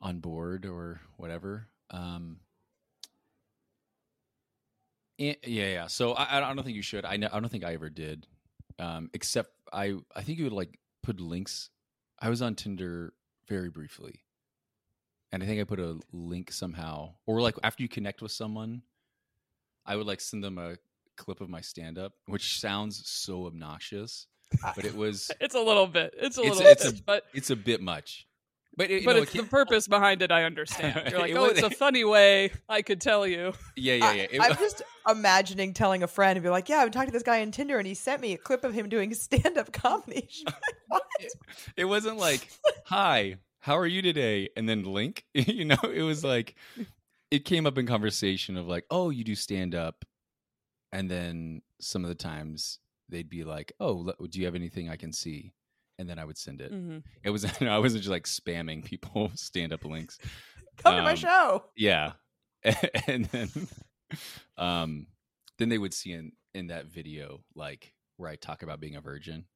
[0.00, 1.68] on board or whatever.
[1.90, 2.40] Um,
[5.18, 5.86] yeah, yeah.
[5.86, 7.04] So I, I don't think you should.
[7.04, 7.28] I know.
[7.32, 8.26] I don't think I ever did.
[8.78, 9.94] Um, except I.
[10.14, 11.70] I think you would like put links.
[12.20, 13.12] I was on Tinder
[13.48, 14.20] very briefly,
[15.32, 18.82] and I think I put a link somehow, or like after you connect with someone.
[19.86, 20.76] I would like send them a
[21.18, 24.26] clip of my stand up, which sounds so obnoxious,
[24.74, 26.14] but it was It's a little bit.
[26.16, 28.26] It's a It's- little it's a- bit, but it's a bit much.
[28.76, 30.32] But it, but know, it's it the purpose behind it.
[30.32, 31.02] I understand.
[31.10, 33.52] You're like, It oh, was- it's a funny way I could tell you.
[33.76, 34.26] yeah, yeah, yeah.
[34.32, 37.12] It- I'm just imagining telling a friend and be like, "Yeah, I've been talking to
[37.12, 40.28] this guy on Tinder, and he sent me a clip of him doing stand-up comedy."
[40.46, 41.02] Like, what?
[41.76, 42.48] it wasn't like,
[42.86, 45.24] "Hi, how are you today?" and then link.
[45.34, 46.54] you know, it was like
[47.30, 50.04] it came up in conversation of like, "Oh, you do stand up,"
[50.92, 54.96] and then some of the times they'd be like, "Oh, do you have anything I
[54.96, 55.52] can see?"
[55.98, 56.74] And then I would send it.
[56.74, 60.18] hmm It was I wasn't just like spamming people stand up links.
[60.76, 61.70] Come to my Um, show.
[61.76, 62.14] Yeah.
[63.08, 63.68] and then
[64.56, 65.06] um
[65.58, 69.00] then they would see in in that video like where I talk about being a
[69.00, 69.46] virgin.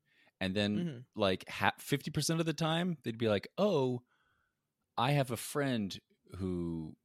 [0.40, 1.06] And then Mhm.
[1.16, 1.44] like
[1.78, 4.02] 50% of the time they'd be like, "Oh,
[4.96, 5.98] I have a friend
[6.36, 6.96] who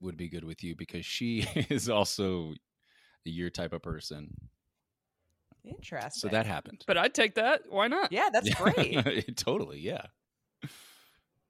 [0.00, 2.54] would be good with you because she is also
[3.24, 4.50] your type of person."
[5.68, 6.20] Interesting.
[6.20, 6.84] So that happened.
[6.86, 7.62] But I'd take that.
[7.68, 8.12] Why not?
[8.12, 9.36] yeah, that's great.
[9.36, 10.06] totally, yeah.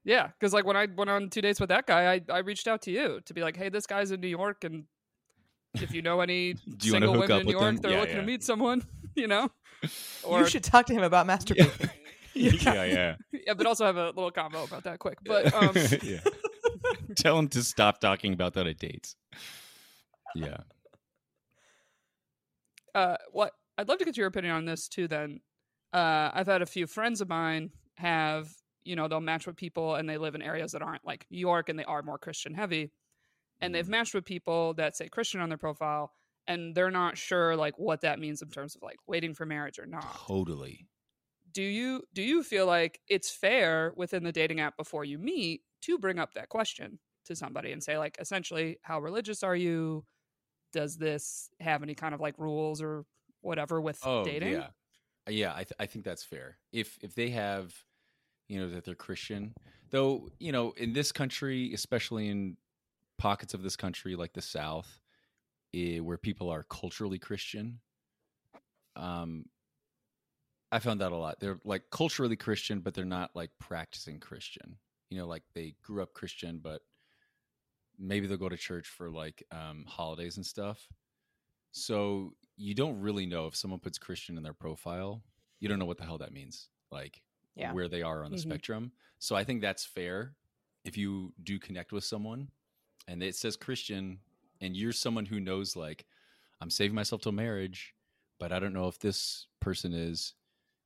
[0.04, 2.66] Yeah, because like when I went on two dates with that guy, I, I reached
[2.66, 4.84] out to you to be like, hey, this guy's in New York, and
[5.74, 7.76] if you know any Do you single women in New York, them?
[7.76, 8.20] they're Yeah, looking yeah.
[8.22, 9.50] to meet someone, you know.
[10.24, 10.40] Or...
[10.40, 11.90] you should talk to him about masturbating.
[12.34, 13.16] yeah, yeah.
[13.32, 15.18] yeah, but also have a little combo about that quick.
[15.24, 16.20] But um, yeah.
[17.16, 19.16] Tell him to stop talking about that at dates.
[20.34, 20.58] Yeah.
[22.94, 25.08] uh, what I'd love to get your opinion on this too.
[25.08, 25.40] Then,
[25.94, 28.54] uh, I've had a few friends of mine have
[28.84, 31.38] you know they'll match with people and they live in areas that aren't like New
[31.40, 32.92] York and they are more Christian heavy,
[33.60, 33.90] and they've Mhm.
[33.90, 36.14] matched with people that say Christian on their profile
[36.48, 39.78] and they're not sure like what that means in terms of like waiting for marriage
[39.80, 40.20] or not.
[40.26, 40.88] Totally.
[41.50, 45.62] Do you do you feel like it's fair within the dating app before you meet
[45.82, 50.04] to bring up that question to somebody and say like essentially how religious are you?
[50.72, 53.06] Does this have any kind of like rules or
[53.48, 54.52] whatever with Oh, dating?
[54.52, 54.68] yeah.
[55.26, 56.58] Uh, Yeah, I, th- I think that's fair.
[56.72, 57.74] If if they have,
[58.48, 59.54] you know, that they're Christian,
[59.90, 62.56] though, you know, in this country, especially in
[63.18, 65.00] pockets of this country like the South,
[65.74, 67.80] eh, where people are culturally Christian,
[68.96, 69.44] um,
[70.70, 71.40] I found that a lot.
[71.40, 74.76] They're like culturally Christian, but they're not like practicing Christian.
[75.10, 76.82] You know, like they grew up Christian, but
[77.98, 80.86] maybe they'll go to church for like um, holidays and stuff.
[81.72, 85.22] So you don't really know if someone puts Christian in their profile.
[85.60, 87.22] You don't know what the hell that means, like
[87.54, 87.72] Yeah.
[87.72, 88.42] where they are on the Mhm.
[88.42, 88.92] spectrum.
[89.18, 90.34] So I think that's fair
[90.84, 92.50] if you do connect with someone
[93.06, 94.20] and it says Christian
[94.60, 96.06] and you're someone who knows like
[96.60, 97.94] I'm saving myself till marriage,
[98.40, 100.34] but I don't know if this person is.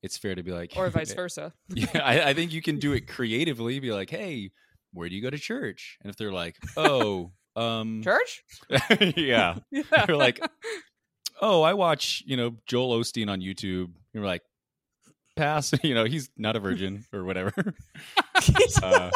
[0.02, 1.54] It's fair to be like, Or vice versa.
[1.68, 3.78] yeah, I, I think you can do it creatively.
[3.80, 4.50] Be like, hey,
[4.92, 5.98] where do you go to church?
[6.02, 8.42] And if they're like, oh, um, Church?
[9.16, 9.82] yeah, Yeah.
[10.08, 10.40] You're like,
[11.40, 13.90] oh, I watch, you know, Joel Osteen on YouTube.
[14.12, 14.42] You're like,
[15.36, 15.72] pass.
[15.82, 17.52] You know, he's not a virgin or whatever.
[18.82, 19.10] Uh,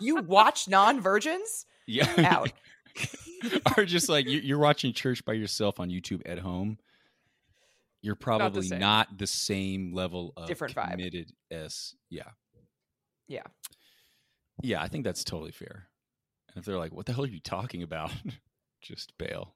[0.00, 1.66] you watch non-virgins?
[1.86, 2.52] yeah, Out.
[3.76, 6.78] or just like you- you're watching church by yourself on YouTube at home.
[8.02, 8.78] You're probably same.
[8.78, 10.92] not the same level of Different vibe.
[10.92, 12.28] committed as yeah.
[13.26, 13.42] Yeah.
[14.62, 15.88] Yeah, I think that's totally fair.
[16.58, 18.10] If they're like, "What the hell are you talking about?"
[18.80, 19.54] just bail.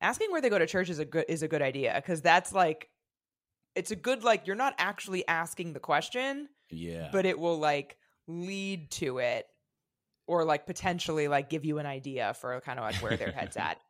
[0.00, 2.52] Asking where they go to church is a good is a good idea because that's
[2.52, 2.88] like
[3.74, 7.96] it's a good like you're not actually asking the question, Yeah, but it will like
[8.26, 9.46] lead to it
[10.26, 13.56] or like potentially like give you an idea for kind of like where their head's
[13.56, 13.78] at.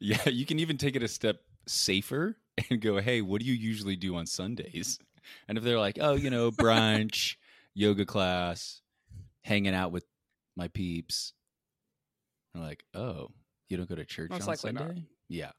[0.00, 1.36] Yeah, you can even take it a step
[1.68, 2.36] safer
[2.70, 4.98] and go, "Hey, what do you usually do on Sundays?"
[5.46, 7.36] And if they're like, "Oh, you know, brunch,
[7.72, 8.80] yoga class,
[9.42, 10.04] hanging out with
[10.56, 11.32] my peeps,"
[12.54, 13.28] I'm like, "Oh,
[13.68, 14.82] you don't go to church Most on likely not.
[14.86, 15.52] Sunday?" Yeah,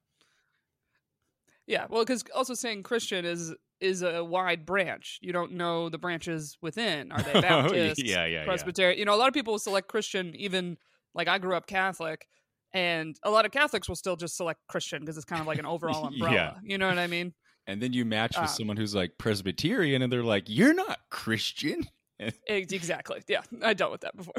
[1.65, 5.19] Yeah, well, because also saying Christian is is a wide branch.
[5.21, 7.11] You don't know the branches within.
[7.11, 8.45] Are they Baptist, Oh, yeah, yeah, yeah.
[8.45, 8.97] Presbyterian?
[8.99, 10.35] You know, a lot of people will select Christian.
[10.35, 10.77] Even
[11.15, 12.27] like I grew up Catholic,
[12.73, 15.59] and a lot of Catholics will still just select Christian because it's kind of like
[15.59, 16.33] an overall umbrella.
[16.35, 16.53] Yeah.
[16.63, 17.33] You know what I mean?
[17.65, 20.99] And then you match with Uh, someone who's like Presbyterian, and they're like, "You're not
[21.09, 21.87] Christian."
[22.47, 23.21] Exactly.
[23.27, 24.33] Yeah, I dealt with that before.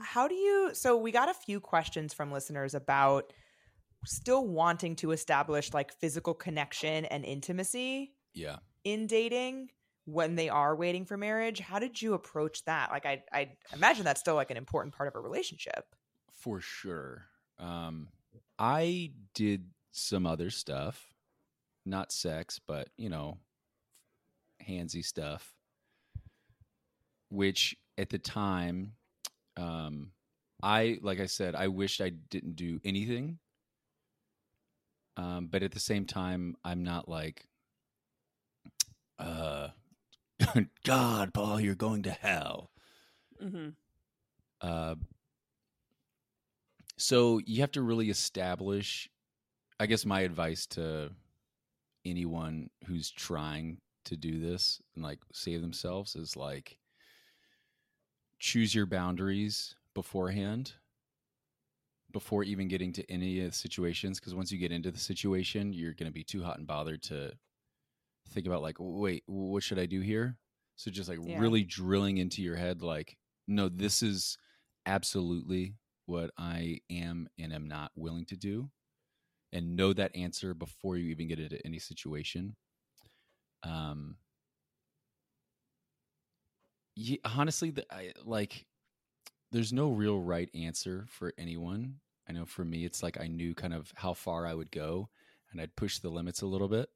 [0.00, 3.32] How do you so we got a few questions from listeners about
[4.04, 8.56] still wanting to establish like physical connection and intimacy Yeah.
[8.84, 9.70] in dating
[10.04, 11.60] when they are waiting for marriage.
[11.60, 12.90] How did you approach that?
[12.90, 15.84] Like I I imagine that's still like an important part of a relationship.
[16.32, 17.24] for sure.
[17.60, 18.08] Um,
[18.58, 21.14] I did some other stuff,
[21.86, 23.38] not sex, but you know,
[24.68, 25.54] handsy stuff,
[27.28, 28.94] which at the time,
[29.56, 30.12] um,
[30.62, 33.38] I like I said, I wished I didn't do anything
[35.16, 37.46] Um, but at the same time, I'm not like,
[39.18, 39.68] uh,
[40.84, 42.70] God, Paul, you're going to hell.
[43.42, 43.70] Mm-hmm.
[44.60, 44.94] Uh,
[46.98, 49.08] so you have to really establish.
[49.80, 51.10] I guess my advice to
[52.04, 56.78] anyone who's trying to do this and like save themselves is like
[58.42, 60.72] choose your boundaries beforehand
[62.10, 65.72] before even getting to any of the situations because once you get into the situation
[65.72, 67.30] you're going to be too hot and bothered to
[68.30, 70.36] think about like wait what should i do here
[70.74, 71.38] so just like Yeah.
[71.38, 73.16] really drilling into your head like
[73.46, 74.36] no this is
[74.86, 75.76] absolutely
[76.06, 78.68] what i am and am not willing to do
[79.52, 82.56] and know that answer before you even get into any situation
[83.62, 84.16] um
[87.02, 88.66] yeah, honestly the, I, like
[89.50, 91.96] there's no real right answer for anyone.
[92.28, 95.08] I know for me it's like i knew kind of how far i would go
[95.50, 96.88] and i'd push the limits a little bit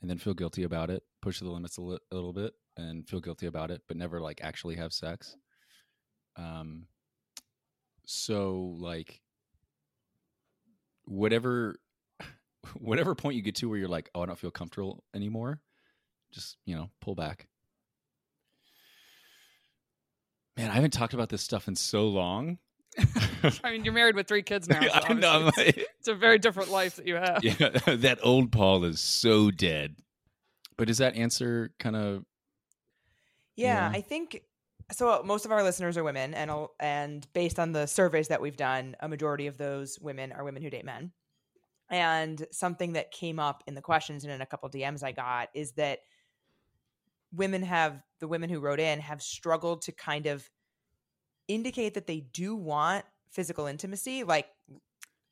[0.00, 3.06] and then feel guilty about it push the limits a, li- a little bit and
[3.08, 5.36] feel guilty about it but never like actually have sex.
[6.36, 6.86] Um
[8.06, 9.20] so like
[11.04, 11.76] whatever
[12.78, 15.60] whatever point you get to where you're like oh i don't feel comfortable anymore
[16.32, 17.48] just you know pull back
[20.56, 22.58] man i haven't talked about this stuff in so long
[23.64, 24.80] I mean, you're married with three kids now.
[24.82, 27.40] so I know, I'm it's, it's a very different life that you have.
[27.42, 29.96] yeah that old paul is so dead
[30.76, 32.24] but does that answer kind of
[33.56, 33.98] Yeah, Yeah.
[33.98, 34.42] I think
[34.92, 35.22] so.
[35.24, 36.50] Most of our listeners are women, and
[36.80, 40.62] and based on the surveys that we've done, a majority of those women are women
[40.62, 41.12] who date men.
[41.90, 45.50] And something that came up in the questions and in a couple DMs I got
[45.54, 46.00] is that
[47.34, 50.48] women have the women who wrote in have struggled to kind of
[51.48, 54.46] indicate that they do want physical intimacy, like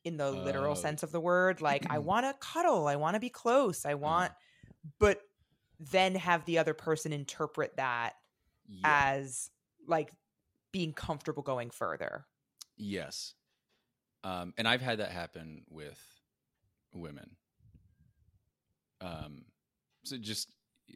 [0.03, 0.75] in the literal Oh.
[0.75, 1.61] sense of the word.
[1.61, 4.31] Like I want to cuddle, I want to be close, I want,
[4.99, 5.21] but
[5.79, 8.13] then have the other person interpret that
[8.67, 8.81] yeah.
[8.83, 9.49] as
[9.87, 10.11] like
[10.71, 12.25] being comfortable going further.
[12.77, 13.33] Yes.
[14.23, 15.99] Um, and I've had that happen with
[16.93, 17.35] women.
[19.01, 19.43] Um,
[20.05, 20.49] so just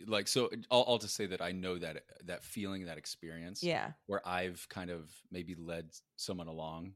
[0.05, 3.91] like so, I'll just say that I know that that feeling, that experience, Yeah.
[4.05, 6.93] where I've kind of maybe led someone along,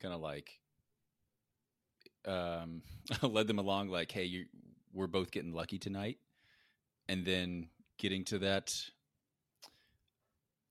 [0.00, 0.58] kind of like,
[2.26, 2.82] um,
[3.22, 4.46] led them along, like, hey, you,
[4.92, 6.18] we're both getting lucky tonight,
[7.08, 7.68] and then
[7.98, 8.72] getting to that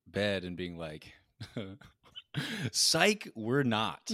[0.08, 1.14] bed and being like,
[2.72, 4.12] psych, we're not.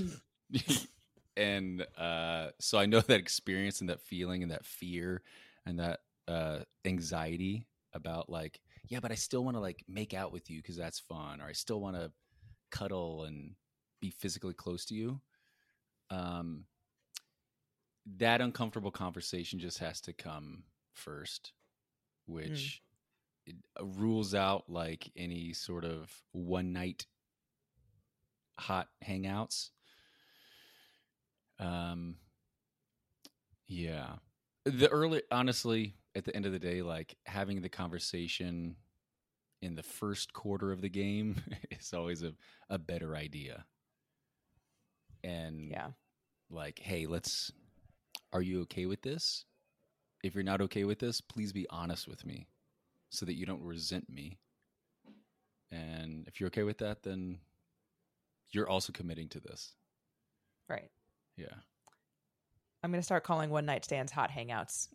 [1.38, 5.22] and uh, so I know that experience and that feeling and that fear
[5.66, 10.32] and that uh, anxiety about like, yeah, but I still want to like make out
[10.32, 12.12] with you because that's fun, or I still want to
[12.72, 13.56] cuddle and
[14.00, 15.22] be physically close to you.
[16.10, 16.66] Um,
[18.18, 20.64] that uncomfortable conversation just has to come
[20.94, 21.52] first,
[22.26, 22.82] which
[23.46, 27.06] it uh, rules out like any sort of one night
[28.60, 29.70] hot hangouts.
[31.60, 32.16] Um,
[33.68, 34.16] yeah,
[34.66, 38.76] the early, honestly, at the end of the day, like having the conversation
[39.62, 41.42] in the first quarter of the game
[41.72, 42.34] is always a,
[42.70, 43.66] a better idea.
[45.24, 45.90] And Yeah.
[46.50, 47.52] like, hey, let's,
[48.34, 49.46] are you okay with this?
[50.24, 52.48] If you're not okay with this, please be honest with me
[53.10, 54.40] so that you don't resent me.
[55.72, 57.40] And if you're okay with that, then
[58.50, 59.76] you're also committing to this.
[60.68, 60.90] Right.
[61.36, 61.56] Yeah.
[62.88, 64.88] I'm going to start calling one night stands hot hangouts.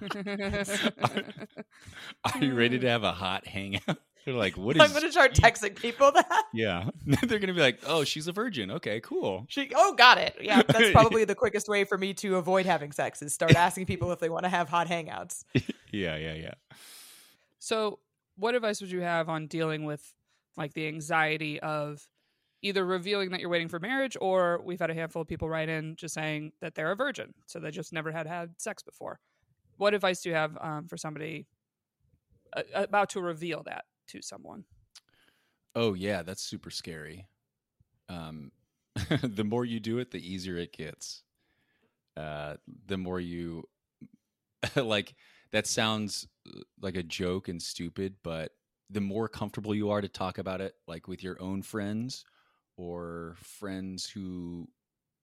[0.00, 1.48] moving forward.
[2.34, 3.98] Are you ready to have a hot hangout?
[4.24, 6.44] They're like, what I'm going to start texting people that.
[6.52, 8.72] yeah, they're gonna be like, oh, she's a virgin.
[8.72, 9.46] Okay, cool.
[9.48, 10.34] She, oh, got it.
[10.40, 13.86] Yeah, that's probably the quickest way for me to avoid having sex is start asking
[13.86, 15.44] people if they want to have hot hangouts.
[15.92, 16.54] Yeah, yeah, yeah.
[17.60, 18.00] So,
[18.34, 20.02] what advice would you have on dealing with
[20.56, 22.04] like the anxiety of
[22.62, 25.68] either revealing that you're waiting for marriage, or we've had a handful of people write
[25.68, 29.20] in just saying that they're a virgin, so they just never had had sex before.
[29.76, 31.46] What advice do you have um, for somebody
[32.74, 34.64] about to reveal that to someone?
[35.74, 37.26] Oh yeah, that's super scary.
[38.08, 38.50] Um,
[39.22, 41.22] the more you do it, the easier it gets.
[42.16, 42.54] Uh,
[42.86, 43.64] the more you
[44.76, 45.14] like.
[45.52, 48.50] That sounds uh, like a joke and stupid, but
[48.90, 52.24] the more comfortable you are to talk about it, like with your own friends
[52.76, 54.68] or friends who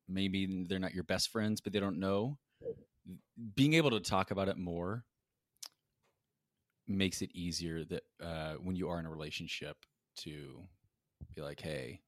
[0.07, 2.37] maybe they're not your best friends, but they don't know,
[3.55, 5.03] being able to talk about it more
[6.87, 9.77] makes it easier that uh, when you are in a relationship
[10.17, 10.61] to
[11.35, 12.01] be like, hey,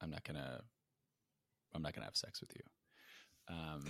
[0.00, 0.60] I'm not gonna,
[1.74, 3.54] I'm not gonna have sex with you.
[3.54, 3.84] Um,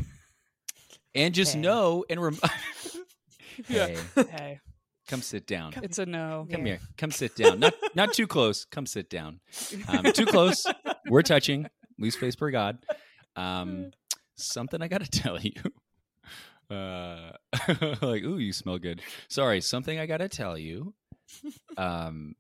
[1.15, 1.61] and just Hey.
[1.63, 2.39] know and rem-
[3.69, 3.87] Yeah.
[3.87, 3.97] hey,
[4.31, 4.61] Hey,
[5.07, 5.73] come sit down.
[5.73, 6.47] Come- it's a no.
[6.51, 6.75] Come Yeah.
[6.75, 6.81] here.
[6.97, 7.61] Come sit down.
[7.61, 8.65] Not not too close.
[8.67, 9.41] Come sit down.
[9.89, 10.67] Um, too close.
[11.09, 11.67] We're touching.
[11.99, 12.79] Leave face per God.
[13.37, 13.93] Um,
[14.37, 15.53] something I got to tell you.
[16.69, 17.33] Uh,
[18.03, 19.01] like, ooh, you smell good.
[19.29, 20.95] Sorry, something I got to tell you.
[21.77, 22.35] Um,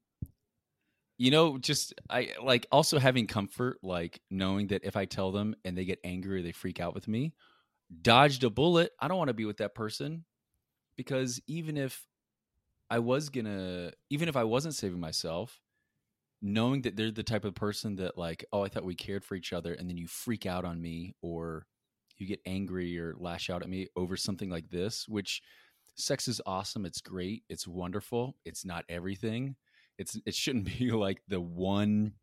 [1.18, 5.54] you know, just I like also having comfort, like knowing that if I tell them
[5.64, 7.32] and they get angry or they freak out with me,
[8.02, 8.90] dodged a bullet.
[9.00, 10.24] I don't want to be with that person
[10.96, 12.04] because even if
[12.90, 15.60] I was gonna, even if I wasn't saving myself,
[16.42, 19.34] knowing that they're the type of person that like, oh, I thought we cared for
[19.34, 21.66] each other, and then you freak out on me or
[22.18, 25.42] you get angry or lash out at me over something like this, which
[25.96, 26.86] sex is awesome.
[26.86, 27.44] It's great.
[27.48, 28.36] It's wonderful.
[28.44, 29.56] It's not everything.
[29.98, 32.14] It's it shouldn't be like the one.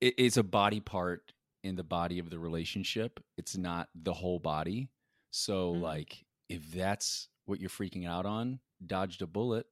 [0.00, 1.32] It, it's a body part
[1.64, 3.18] in the body of the relationship.
[3.36, 4.90] It's not the whole body.
[5.30, 5.80] So Mhm.
[5.80, 9.66] like, if that's what you're freaking out on, dodged a bullet.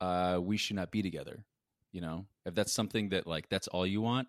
[0.00, 1.44] Uh, we should not be together.
[1.92, 4.28] You know, if that's something that like that's all you want,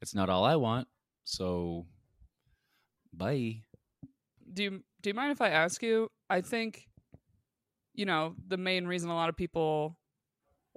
[0.00, 0.88] it's not all I want.
[1.24, 1.86] So,
[3.12, 3.62] bye.
[4.52, 6.10] do you do you mind if I ask you?
[6.30, 6.88] I think,
[7.94, 9.98] you know, the main reason a lot of people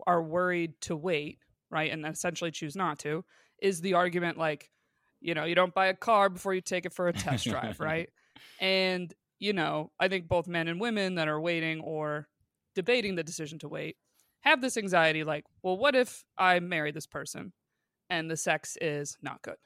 [0.06, 1.40] are worried to wait,
[1.70, 3.24] right, and essentially choose not to,
[3.62, 4.70] is the argument like,
[5.22, 7.80] you know, you don't buy a car before you take it for a test drive,
[7.80, 8.10] right?
[8.60, 12.30] And you know, I think both men and women that are waiting or
[12.76, 13.98] debating the decision to wait
[14.42, 17.52] have this anxiety like, well, what if I marry this person
[18.10, 19.58] and the sex is not good?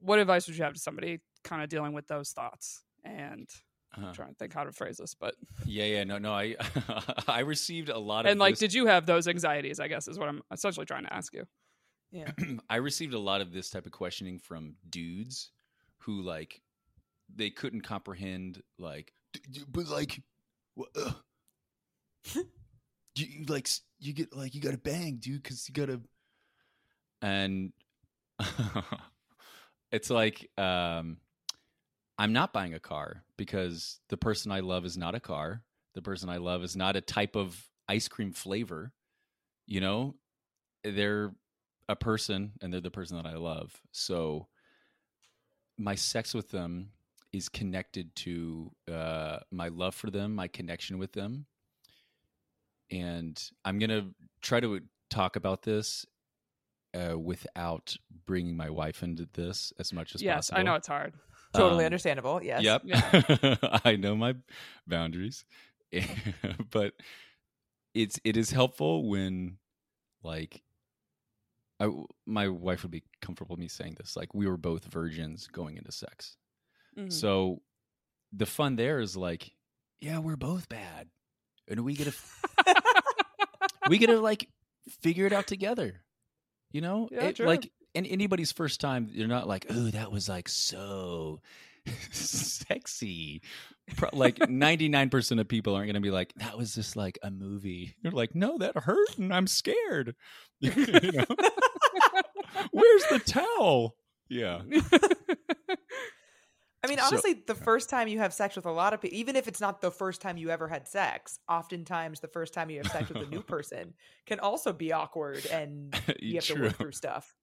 [0.00, 2.82] What advice would you have to somebody kind of dealing with those thoughts?
[3.04, 3.48] And
[3.94, 4.06] Uh-huh.
[4.08, 5.34] I'm trying to think how to phrase this, but
[5.66, 6.32] Yeah, yeah, no, no.
[6.32, 6.56] I
[7.28, 9.78] I received a lot of and like, this- did you have those anxieties?
[9.80, 11.44] I guess is what I'm essentially trying to ask you.
[12.12, 12.32] Yeah.
[12.70, 15.50] I received a lot of this type of questioning from dudes
[15.98, 16.60] who like
[17.36, 20.22] they couldn't comprehend like "D- d- but like
[20.96, 21.12] uh,
[22.34, 22.42] you,
[23.16, 23.68] you, like
[23.98, 26.00] you get like you got to bang dude cuz you got to
[27.22, 27.72] and
[29.92, 31.18] it's like um
[32.18, 35.62] I'm not buying a car because the person I love is not a car.
[35.94, 37.58] The person I love is not a type of
[37.88, 38.92] ice cream flavor.
[39.66, 40.16] You know,
[40.84, 41.32] they're
[41.88, 43.74] a person and they're the person that I love.
[43.92, 44.48] So
[45.78, 46.90] my sex with them
[47.32, 51.46] is connected to uh, my love for them, my connection with them.
[52.90, 54.06] And I'm going to
[54.42, 56.04] try to talk about this
[56.94, 60.58] uh, without bringing my wife into this as much as yes, possible.
[60.58, 61.14] I know it's hard.
[61.54, 62.42] Totally Um, understandable.
[62.42, 62.62] Yes.
[62.62, 62.82] Yep.
[62.84, 63.56] Yeah.
[63.84, 64.34] I know my
[64.86, 65.44] boundaries.
[66.70, 66.94] but
[67.94, 69.58] it's it is helpful when
[70.22, 70.62] like
[71.80, 71.90] I
[72.26, 74.16] my wife would be comfortable with me saying this.
[74.16, 76.36] Like we were both virgins going into sex.
[76.98, 77.12] Mhm.
[77.12, 77.60] So
[78.32, 79.52] the fun there is like,
[80.00, 81.08] yeah, we're both bad.
[81.68, 82.14] And we get to
[83.88, 84.48] we get to like
[85.02, 86.02] figure it out together.
[86.72, 87.08] You know?
[87.10, 87.40] Yeah, It-.
[87.40, 91.40] Like and anybody's first time, you're not like, oh, that was like so
[92.12, 93.42] sexy.
[93.96, 97.30] Pro- like 99% of people aren't going to be like, that was just like a
[97.32, 97.96] movie.
[98.02, 100.14] You're like, no, that hurt and I'm scared.
[100.60, 101.24] you know?
[102.70, 103.96] Where's the towel?
[104.28, 104.60] Yeah.
[106.82, 109.16] I mean, So- honestly, the first time you have sex with a lot of people,
[109.18, 112.70] even if it's not the first time you ever had sex, oftentimes the first time
[112.70, 113.94] you have sex with a new person
[114.26, 117.34] can also be awkward and you have to work through stuff.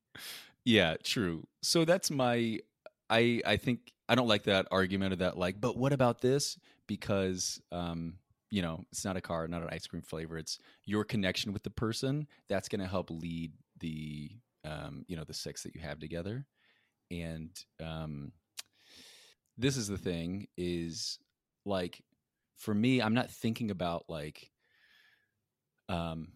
[0.66, 1.48] Yeah, true.
[1.62, 2.60] So that's my
[3.10, 6.58] I I think I don't like that argument of that like, but what about this?
[6.88, 8.16] Because um,
[8.50, 10.38] you know, it's not a car, not an ice cream flavor.
[10.38, 14.32] It's your connection with the person that's going to help lead the
[14.66, 16.46] um, you know, the sex that you have together.
[17.12, 17.52] And
[17.82, 18.32] um
[19.58, 21.20] this is the thing is
[21.66, 22.04] like
[22.58, 24.52] for me, I'm not thinking about like
[25.90, 26.28] um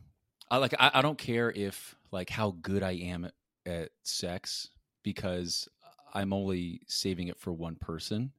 [0.49, 3.33] I like I, I don't care if like how good I am at,
[3.65, 4.69] at sex
[5.03, 5.67] because
[6.13, 8.31] I'm only saving it for one person.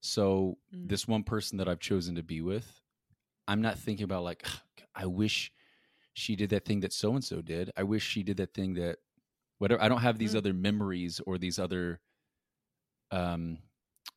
[0.00, 0.88] So Mm.
[0.88, 2.80] this one person that I've chosen to be with,
[3.48, 4.46] I'm not thinking about like
[4.94, 5.52] I wish
[6.14, 7.70] she did that thing that so and so did.
[7.76, 8.98] I wish she did that thing that
[9.58, 9.82] whatever.
[9.82, 10.38] I don't have these Mm.
[10.38, 12.00] other memories or these other
[13.10, 13.58] um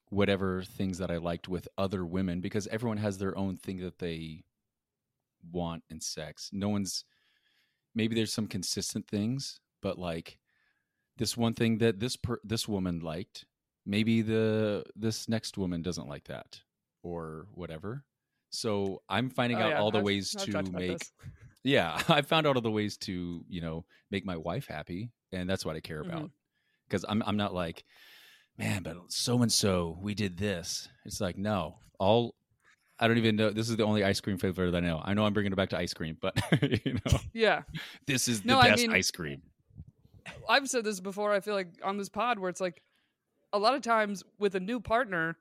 [0.10, 4.00] whatever things that I liked with other women because everyone has their own thing that
[4.00, 4.44] they
[5.52, 6.50] want in sex.
[6.54, 7.04] No one's
[7.96, 10.40] maybe there's some consistent things, but like
[11.18, 13.46] this one thing that this per, this woman liked,
[13.86, 16.62] maybe the this next woman doesn't like that
[17.04, 18.04] or whatever.
[18.50, 21.02] So I'm finding Oh, out yeah, all the I've- ways I've to make
[21.64, 25.50] yeah, I found out all the ways to, you know, make my wife happy, and
[25.50, 26.24] that's what I care about.
[26.24, 26.32] Mhm.
[26.88, 27.84] Because I'm I'm not like,
[28.58, 30.90] man, but so and so, we did this.
[31.06, 32.36] It's like, no, all
[33.00, 33.52] I don't even know.
[33.52, 35.02] This is the only ice cream flavor that I know.
[35.04, 37.62] I know I'm bringing it back to ice cream, but you know, Yeah.
[38.08, 39.42] this is the No, I best mean- ice cream.
[40.50, 42.82] I've said this before, I feel like on this pod where it's like
[43.54, 45.38] a lot of times with a new partner,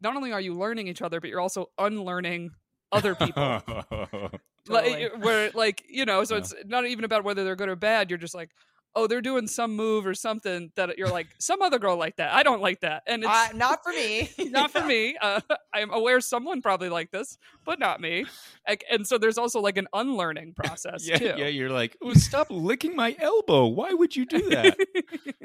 [0.00, 2.50] not only are you learning each other, but you're also unlearning
[2.92, 3.60] other people.
[4.66, 5.04] Totally.
[5.08, 6.40] like where like you know so Yeah.
[6.42, 8.50] it's not even about whether they're good or bad you're just like
[8.94, 12.32] oh they're doing some move or something that you're like some other girl like that
[12.32, 14.28] i don't like that and it's Uh, not for me.
[14.50, 15.40] not for me uh,
[15.72, 18.24] i'm aware someone probably like this but not me
[18.68, 21.46] Like, and so there's also like an unlearning process yeah, too yeah.
[21.46, 23.66] You're like, oh, stop licking my elbow.
[23.66, 24.76] Why would you do that?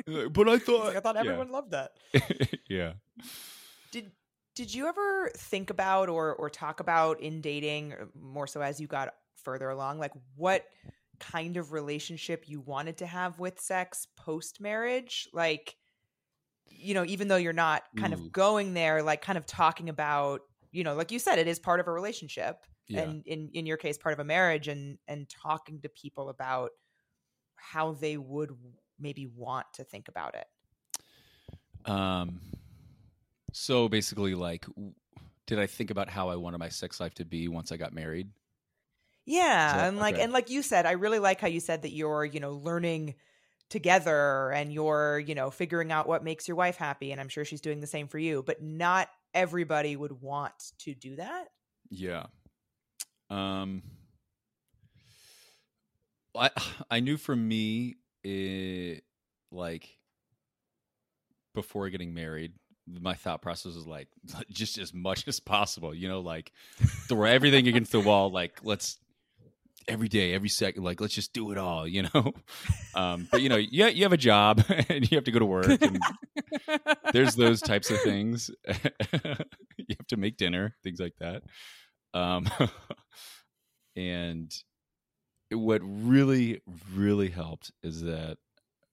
[0.08, 1.22] Uh, but I thought, like, I thought yeah.
[1.22, 1.92] everyone loved that.
[2.70, 2.94] yeah.
[3.92, 4.12] Did
[4.56, 8.88] did you ever think about or or talk about in dating more so as you
[8.88, 9.14] got
[9.44, 10.66] further along like what
[11.20, 15.76] kind of relationship you wanted to have with sex post marriage like
[16.68, 18.18] you know even though you're not kind Ooh.
[18.18, 21.60] of going there like kind of talking about you know like you said it is
[21.60, 23.02] part of a relationship Yeah.
[23.02, 26.72] and in in your case part of a marriage and and talking to people about
[27.56, 28.52] how they would
[29.00, 30.48] maybe want to think about it
[31.92, 32.40] Um.
[33.54, 34.66] So basically, like,
[35.48, 37.94] did I think about how I wanted my sex life to be once I got
[37.94, 38.28] married?
[39.26, 40.24] Yeah, So- and like okay.
[40.24, 43.16] and like you said, I really like how you said that you're, you know, learning
[43.70, 47.44] together and you're, you know, figuring out what makes your wife happy and I'm sure
[47.44, 51.48] she's doing the same for you, but not everybody would want to do that.
[51.90, 52.28] Yeah.
[53.30, 53.82] Um.
[56.36, 56.52] I
[56.92, 59.04] I knew for me, it,
[59.52, 59.90] like
[61.54, 62.54] before getting married,
[62.88, 64.10] my thought process was like
[64.52, 65.94] just as much as possible.
[65.96, 66.52] You know, like
[67.08, 68.30] throw everything against the wall.
[68.30, 68.98] Like let's
[69.88, 71.88] every day, every second, like let's just do it all.
[71.88, 72.34] You know.
[72.96, 73.28] Um.
[73.30, 75.82] But you know, yeah, you have a job and you have to go to work.
[75.82, 76.00] And
[77.12, 78.50] there's those types of things.
[78.68, 81.44] you have to make dinner, things like that.
[82.14, 82.48] Um,
[83.98, 84.54] and
[85.52, 86.62] what really,
[86.94, 88.38] really helped is that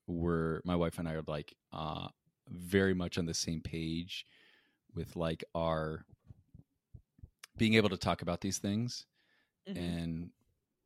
[0.09, 2.09] we're my wife and I are like uh,
[2.49, 4.27] very much on the same page
[4.95, 6.05] with like our
[7.57, 9.07] being able to talk about these things
[9.69, 9.77] Mhm.
[9.77, 10.31] and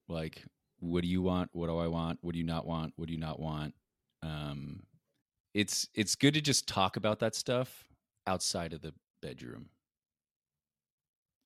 [0.08, 0.44] like
[0.78, 1.50] what do you want?
[1.52, 2.18] What do i want?
[2.20, 2.92] What do you not want?
[2.96, 3.74] What do you not want?
[4.22, 4.82] Um
[5.54, 7.88] it's it's good to just talk about that stuff
[8.26, 8.92] outside of the
[9.22, 9.70] bedroom.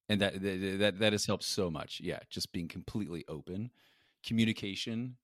[0.08, 2.00] And that that that, that has helped so much.
[2.02, 3.70] Yeah just being completely open.
[4.24, 5.16] Communication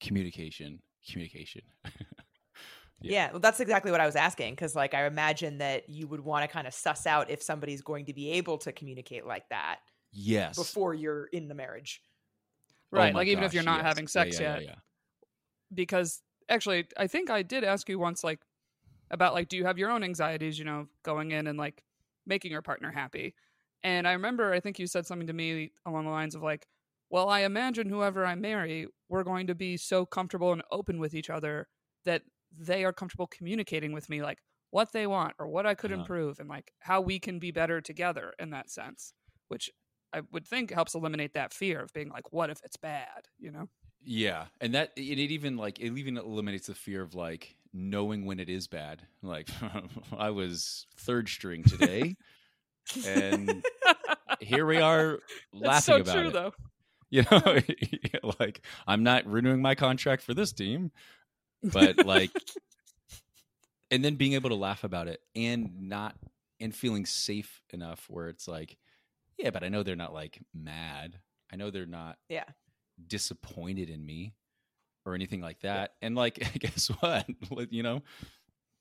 [0.00, 1.62] communication communication.
[3.04, 3.32] Yeah.
[3.32, 6.44] well that's exactly what I was asking cuz like I imagine that you would want
[6.44, 9.80] to kind of suss out if somebody's going to be able to communicate like that
[10.12, 10.56] yes.
[10.56, 12.00] before you're in the marriage.
[12.94, 13.86] Oh right my like even if you're not yes.
[13.86, 14.74] having sex yeah, yet yeah, yeah.
[15.74, 18.40] because actually i think i did ask you once like
[19.10, 21.82] about like do you have your own anxieties you know going in and like
[22.26, 23.34] making your partner happy
[23.82, 26.66] and i remember i think you said something to me along the lines of like
[27.10, 31.14] well i imagine whoever i marry we're going to be so comfortable and open with
[31.14, 31.68] each other
[32.04, 32.22] that
[32.58, 34.38] they are comfortable communicating with me like
[34.70, 36.00] what they want or what i could Uh-huh.
[36.00, 39.14] improve and like how we can be better together in that sense
[39.48, 39.70] which
[40.12, 43.50] i would think helps eliminate that fear of being like what if it's bad you
[43.50, 43.68] know
[44.04, 48.26] Yeah, and that it, it even like it even eliminates the fear of like knowing
[48.26, 49.02] when it is bad.
[49.22, 49.48] Like
[50.16, 52.16] I was third string today,
[53.06, 53.64] and
[54.40, 55.20] here we are
[55.52, 56.32] laughing so about true it.
[56.32, 56.52] though
[57.10, 60.90] You know, like I'm not renewing my contract for this team,
[61.62, 62.30] but like,
[63.90, 66.16] and then being able to laugh about it and not
[66.60, 68.78] and feeling safe enough where it's like,
[69.38, 71.18] yeah, but I know they're not like mad.
[71.52, 72.44] I know they're not Yeah.
[73.06, 74.34] disappointed in me
[75.04, 75.94] or anything like that.
[76.02, 77.26] And like, guess what?
[77.70, 78.02] You know,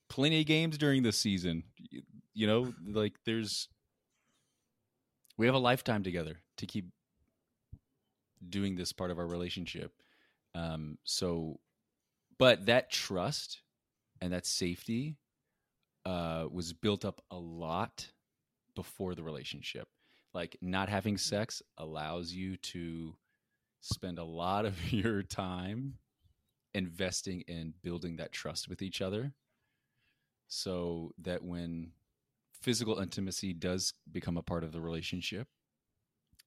[0.10, 1.64] plenty of games during this season.
[1.78, 2.02] You,
[2.34, 3.68] you know, like there's
[5.38, 6.86] we have a lifetime together to keep
[8.48, 9.92] doing this part of our relationship.
[10.56, 11.60] Um, so,
[12.38, 13.62] but that trust
[14.20, 15.18] and that safety
[16.06, 18.08] uh, was built up a lot
[18.76, 19.88] before the relationship.
[20.34, 23.16] Like not having sex allows you to
[23.82, 25.96] spend a lot of your time
[26.74, 29.34] investing in building that trust with each other.
[30.48, 31.92] So that when
[32.62, 35.48] physical intimacy does become a part of the relationship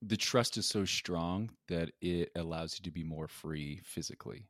[0.06, 4.48] the trust is so strong that it allows you to be more free physically.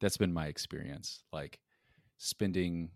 [0.00, 1.60] That's been my experience like
[2.16, 2.90] spending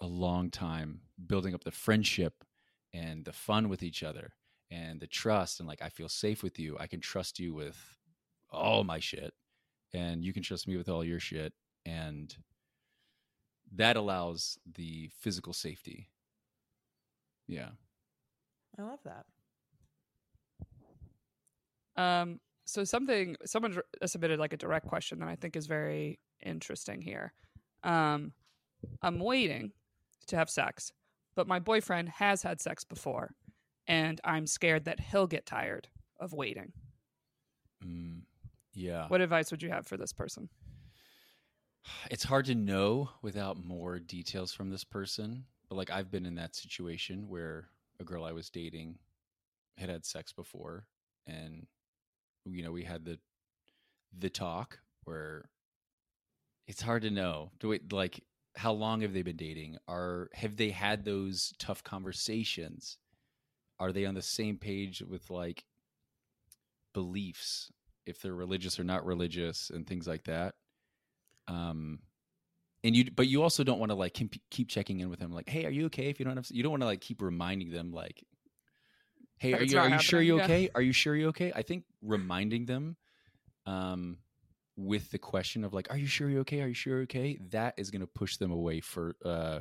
[0.00, 2.44] a long time building up the friendship
[2.92, 4.32] and the fun with each other
[4.70, 7.78] and the trust and like i feel safe with you i can trust you with
[8.50, 9.32] all my shit
[9.92, 11.52] and you can trust me with all your shit
[11.86, 12.36] and
[13.72, 16.08] that allows the physical safety.
[17.46, 17.70] Yeah.
[18.78, 19.26] I love that.
[21.96, 27.02] Um, so something someone submitted like a direct question that I think is very interesting
[27.02, 27.32] here.
[27.82, 28.32] Um,
[29.02, 29.72] I'm waiting
[30.28, 30.92] to have sex,
[31.34, 33.34] but my boyfriend has had sex before,
[33.90, 35.88] and I'm scared that he'll get tired
[36.20, 36.72] of waiting.
[37.84, 38.20] Mm,
[38.72, 39.08] yeah.
[39.08, 40.48] What advice would you have for this person?
[42.08, 45.44] It's hard to know without more details from this person.
[45.68, 47.68] But like I've been in that situation where
[47.98, 48.96] a girl I was dating
[49.76, 50.86] had had sex before
[51.26, 51.66] and
[52.44, 53.18] you know, we had the
[54.16, 55.48] the talk where
[56.68, 57.50] it's hard to know.
[57.58, 58.22] Do we like
[58.56, 59.78] how long have they been dating?
[59.88, 62.98] Are have they had those tough conversations?
[63.80, 65.64] Are they on the same page with like
[66.94, 67.72] beliefs
[68.06, 70.54] if they're religious or not religious and things like that?
[71.50, 71.98] um
[72.84, 75.32] and you but you also don't want to like keep, keep checking in with them
[75.32, 77.20] like hey are you okay if you don't have you don't want to like keep
[77.20, 78.24] reminding them like
[79.36, 80.44] hey are you are you sure happening, you yeah.
[80.44, 82.96] okay are you sure you're okay i think reminding them
[83.66, 84.16] um
[84.76, 87.38] with the question of like are you sure you're okay are you sure you're okay
[87.50, 89.58] that is going to push them away for uh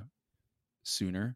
[0.83, 1.35] sooner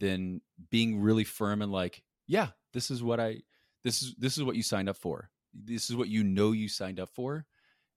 [0.00, 0.40] than
[0.70, 2.02] being really firm and like
[2.32, 3.36] yeah this is what i
[3.82, 5.30] this is this is what you signed up for.
[5.52, 7.44] This is what you know you signed up for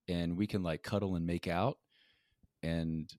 [0.08, 1.78] and we can like cuddle and make out
[2.62, 3.12] and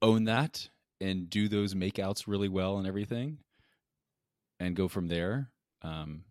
[0.00, 0.68] own that
[1.00, 3.38] and do those makeouts really well and everything
[4.60, 5.50] and go from there.
[5.82, 6.24] Um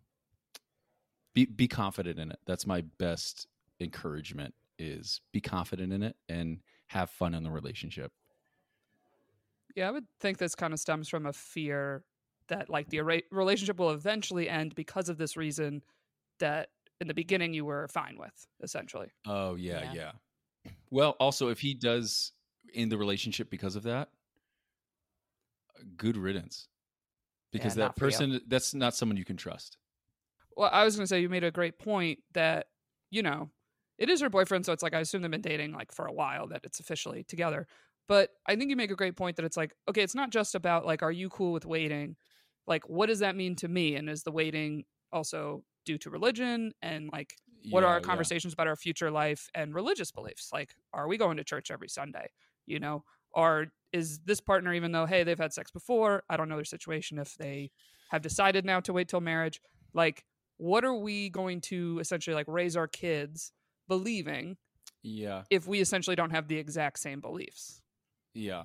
[1.34, 2.38] be be confident in it.
[2.46, 3.46] That's my best
[3.80, 8.12] encouragement is be confident in it and have fun in the relationship.
[9.76, 12.04] Yeah, I would think this kind of stems from a fear
[12.48, 15.82] that like the arra- relationship will eventually end because of this reason
[16.40, 16.68] that
[17.00, 19.08] in the beginning you were fine with, essentially.
[19.26, 19.92] oh yeah Yeah.
[19.94, 20.12] yeah
[20.90, 22.32] well also if he does
[22.72, 24.08] in the relationship because of that
[25.96, 26.68] good riddance
[27.52, 29.76] because not that person that's not someone you can trust
[30.56, 32.68] Well, I was going to say you made a great point that,
[33.10, 33.50] you know,
[33.98, 36.12] it is her boyfriend, so it's like I assume they've been dating like for a
[36.12, 37.66] while that it's officially together.
[38.08, 40.54] But I think you make a great point that it's like, okay, it's not just
[40.54, 42.16] about like, are you cool with waiting?
[42.66, 43.96] Like, what does that mean to me?
[43.96, 46.72] And is the waiting also due to religion?
[46.82, 47.34] And like,
[47.70, 48.00] what Yeah, are our yeah.
[48.00, 50.50] conversations about our future life and religious beliefs?
[50.52, 52.30] Like, are we going to church every Sunday?
[52.66, 56.48] You know, or is this partner, even though, hey, they've had sex before, I don't
[56.48, 57.70] know their situation if they
[58.10, 59.60] have decided now to wait till marriage,
[59.92, 60.24] like,
[60.56, 63.52] what are we going to essentially like raise our kids
[63.88, 64.56] believing
[65.02, 67.82] yeah if we essentially don't have the exact same beliefs?
[68.34, 68.64] Yeah.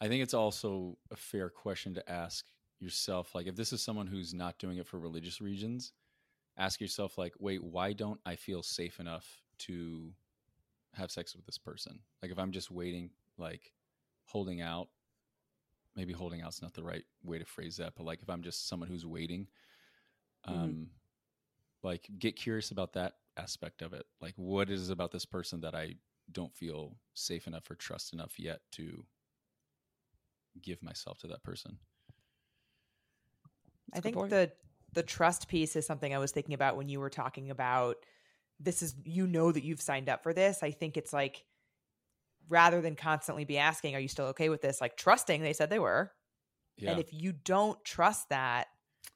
[0.00, 2.44] I think it's also a fair question to ask
[2.80, 3.34] yourself.
[3.34, 5.92] Like, if this is someone who's not doing it for religious reasons,
[6.56, 10.14] ask yourself, like, wait, why don't I feel safe enough to
[10.94, 12.00] have sex with this person?
[12.22, 13.72] Like, if I'm just waiting, like,
[14.26, 14.88] holding out,
[15.94, 18.68] maybe holding out's not the right way to phrase that, but like, if I'm just
[18.68, 19.48] someone who's waiting,
[20.44, 20.90] um, Mhm.
[21.82, 24.06] like, get curious about that aspect of it.
[24.20, 25.96] Like, what is it about this person that I
[26.32, 29.06] don't feel safe enough or trust enough yet to
[30.60, 31.78] give myself to that person.
[33.92, 34.30] I a good think point.
[34.30, 34.52] the
[34.92, 37.96] the trust piece is something I was thinking about when you were talking about
[38.58, 40.62] this is you know that you've signed up for this.
[40.62, 41.44] I think it's like
[42.48, 44.80] rather than constantly be asking, are you still okay with this?
[44.80, 46.12] Like trusting they said they were.
[46.78, 46.92] Yeah.
[46.92, 48.68] And if you don't trust that,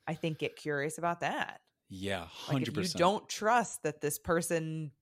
[0.06, 1.60] I think get curious about that.
[1.88, 2.68] yeah, 100%.
[2.68, 4.92] if you don't trust that this person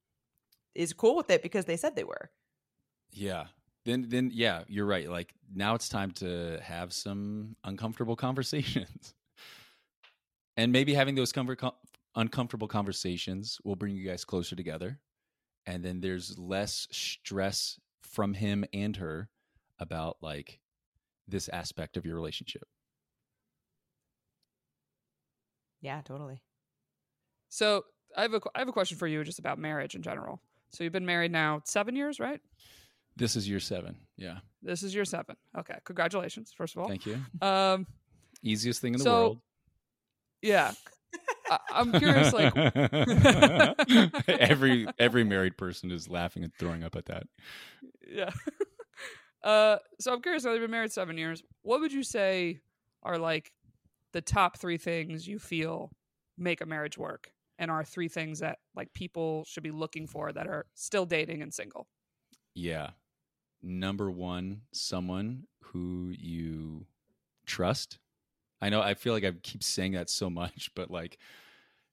[0.74, 2.30] is cool with it because they said they were.
[3.10, 3.46] Yeah.
[3.84, 5.08] Then then yeah, you're right.
[5.08, 9.14] Like now it's time to have some uncomfortable conversations.
[10.58, 11.72] And maybe having those comfort, com-
[12.16, 14.98] uncomfortable conversations will bring you guys closer together.
[15.66, 19.28] And then there's less stress from him and her
[19.78, 20.58] about like
[21.28, 22.64] this aspect of your relationship.
[25.80, 26.42] Yeah, totally.
[27.50, 27.84] So
[28.16, 30.40] I have a I have a question for you just about marriage in general.
[30.70, 32.40] So you've been married now seven years, right?
[33.16, 33.96] This is year 7.
[34.16, 34.38] Yeah.
[34.62, 35.36] This is year seven.
[35.56, 36.88] Okay, congratulations, first of all.
[36.88, 37.18] Thank you.
[37.40, 37.86] Um,
[38.42, 39.38] Easiest thing in the So, world.
[40.42, 40.72] Yeah,
[41.50, 42.32] I, I'm curious.
[42.32, 42.54] Like,
[44.28, 47.24] every every married person is laughing and throwing up at that.
[48.06, 48.30] yeah.
[49.42, 50.44] uh, so I'm curious.
[50.44, 51.42] Now you've been married seven years.
[51.62, 52.60] What would you say
[53.02, 53.52] are like
[54.12, 55.90] the top three things you feel
[56.36, 60.32] make a marriage work, and are three things that like people should be looking for
[60.32, 61.88] that are still dating and single?
[62.54, 62.90] Yeah.
[63.60, 66.86] Number one, someone who you
[67.44, 67.98] trust.
[68.60, 71.18] I know I feel like I keep saying that so much, but like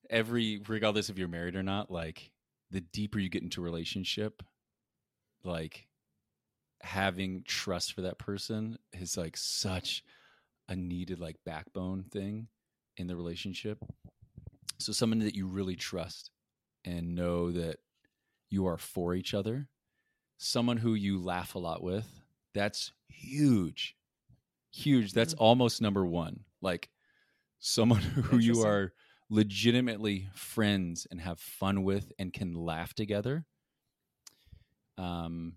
[0.09, 2.31] every regardless if you're married or not, like
[2.71, 4.43] the deeper you get into a relationship,
[5.43, 5.87] like
[6.81, 10.03] having trust for that person is like such
[10.67, 12.47] a needed like backbone thing
[12.97, 13.79] in the relationship.
[14.79, 16.31] So someone that you really trust
[16.83, 17.77] and know that
[18.49, 19.69] you are for each other,
[20.37, 22.07] someone who you laugh a lot with,
[22.53, 23.95] that's huge.
[24.71, 25.13] Huge.
[25.13, 25.41] That's Mhm.
[25.41, 26.43] almost number 1.
[26.65, 26.89] Like
[27.59, 28.91] someone who you are
[29.29, 33.45] legitimately friends and have fun with and can laugh together.
[34.97, 35.53] Um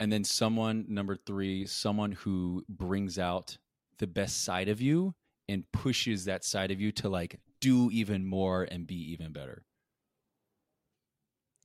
[0.00, 3.56] and then someone number 3, someone who brings out
[3.98, 5.14] the best side of you
[5.48, 9.64] and pushes that side of you to like do even more and be even better.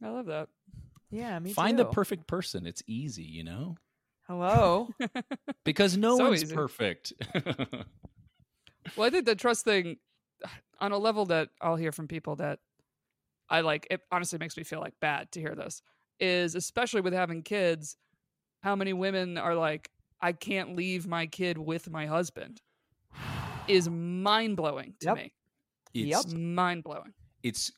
[0.04, 0.50] I love that.
[1.12, 1.56] Yeah, me too.
[1.56, 1.84] Find too.
[1.84, 2.68] the perfect person.
[2.68, 3.76] It's easy, you know?
[4.28, 4.90] Hello.
[5.66, 6.56] Because no So one's easy.
[6.56, 7.14] perfect.
[8.96, 9.98] Well, I think the trust thing,
[10.80, 12.60] on a level that I'll hear from people that
[13.50, 15.82] I like, it honestly makes me feel like bad to hear this,
[16.20, 17.98] is especially with having kids,
[18.64, 19.90] how many women are like,
[20.22, 22.62] I can't leave my kid with my husband
[23.68, 25.16] is mind blowing to Yep.
[25.16, 25.34] me.
[25.94, 26.40] it's Yep.
[26.40, 27.14] Mind blowing.
[27.44, 27.72] it's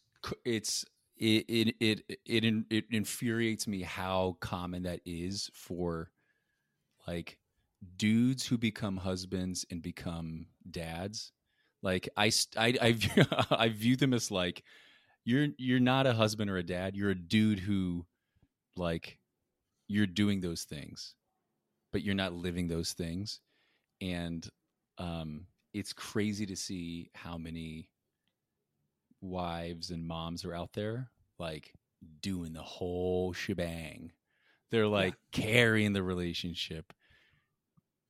[0.46, 0.86] it's
[1.18, 6.10] it it it it, it infuriates me how common that is for
[7.08, 7.38] like
[7.98, 11.32] dudes who become husbands and become dads
[11.82, 14.64] like i i i view, I view them as like
[15.26, 18.06] you're you're not a husband or a dad you're a dude who
[18.76, 19.18] like
[19.88, 21.16] you're doing those things
[21.92, 23.40] but you're not living those things.
[24.00, 24.48] And
[24.98, 27.90] um it's crazy to see how many
[29.22, 31.10] wives and moms are out there
[31.40, 31.74] like
[32.22, 34.12] doing the whole shebang.
[34.70, 36.94] They're like carrying the relationship,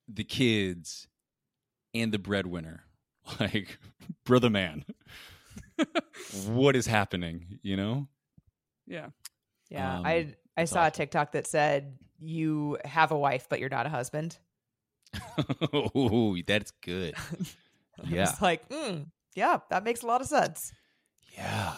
[0.07, 1.07] the kids,
[1.93, 2.85] and the breadwinner.
[3.39, 3.77] Like,
[4.25, 4.83] brother man,
[6.47, 7.59] what is happening?
[7.61, 8.07] You know?
[8.87, 9.09] Yeah.
[9.69, 10.91] Yeah, Um, I I that's saw a awesome.
[10.91, 14.37] TikTok that said you have a wife but you're not a husband.
[15.73, 17.15] oh, that's good.
[18.03, 18.19] Yeah.
[18.21, 20.73] was like, mm, yeah, that makes a lot of sense.
[21.37, 21.75] Yeah.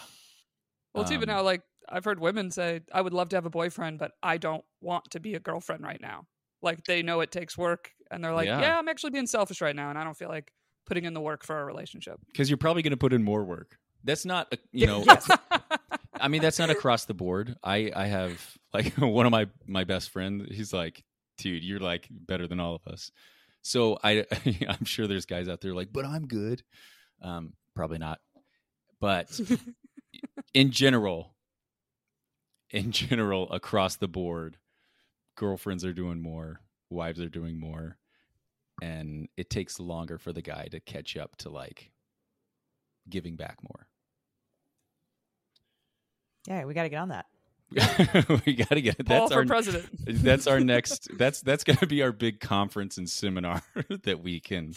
[0.94, 3.46] Well, it's even Um, now, like, I've heard women say, I would love to have
[3.46, 6.28] a boyfriend, but I don't want to be a girlfriend right now.
[6.62, 8.62] Like, they know it takes work, and they're like, Yeah.
[8.62, 10.52] yeah, I'm actually being selfish right now, and I don't feel like
[10.86, 12.20] putting in the work for a relationship.
[12.28, 13.78] Because you're probably going to put in more work.
[14.04, 15.06] That's not, a, you know.
[16.20, 17.56] I mean, that's not across the board.
[17.64, 18.40] I I have
[18.74, 20.48] like one of my my best friend.
[20.50, 21.04] He's like,
[21.38, 23.12] dude, you're like better than all of us.
[23.62, 24.26] So I
[24.70, 26.64] I'm sure there's guys out there like, but I'm good.
[27.22, 28.20] Um, probably not.
[29.02, 29.38] But
[30.54, 31.36] in general,
[32.70, 34.58] in general, across the board,
[35.36, 37.98] girlfriends are doing more, wives are doing more,
[38.84, 41.92] and it takes longer for the guy to catch up to like
[43.10, 43.88] giving back more.
[46.48, 47.26] Yeah, we got to get on that.
[48.46, 49.88] we got to get Paul that's for our president.
[50.06, 53.64] that's our next that's that's going to be our big conference and seminar
[54.04, 54.74] that we can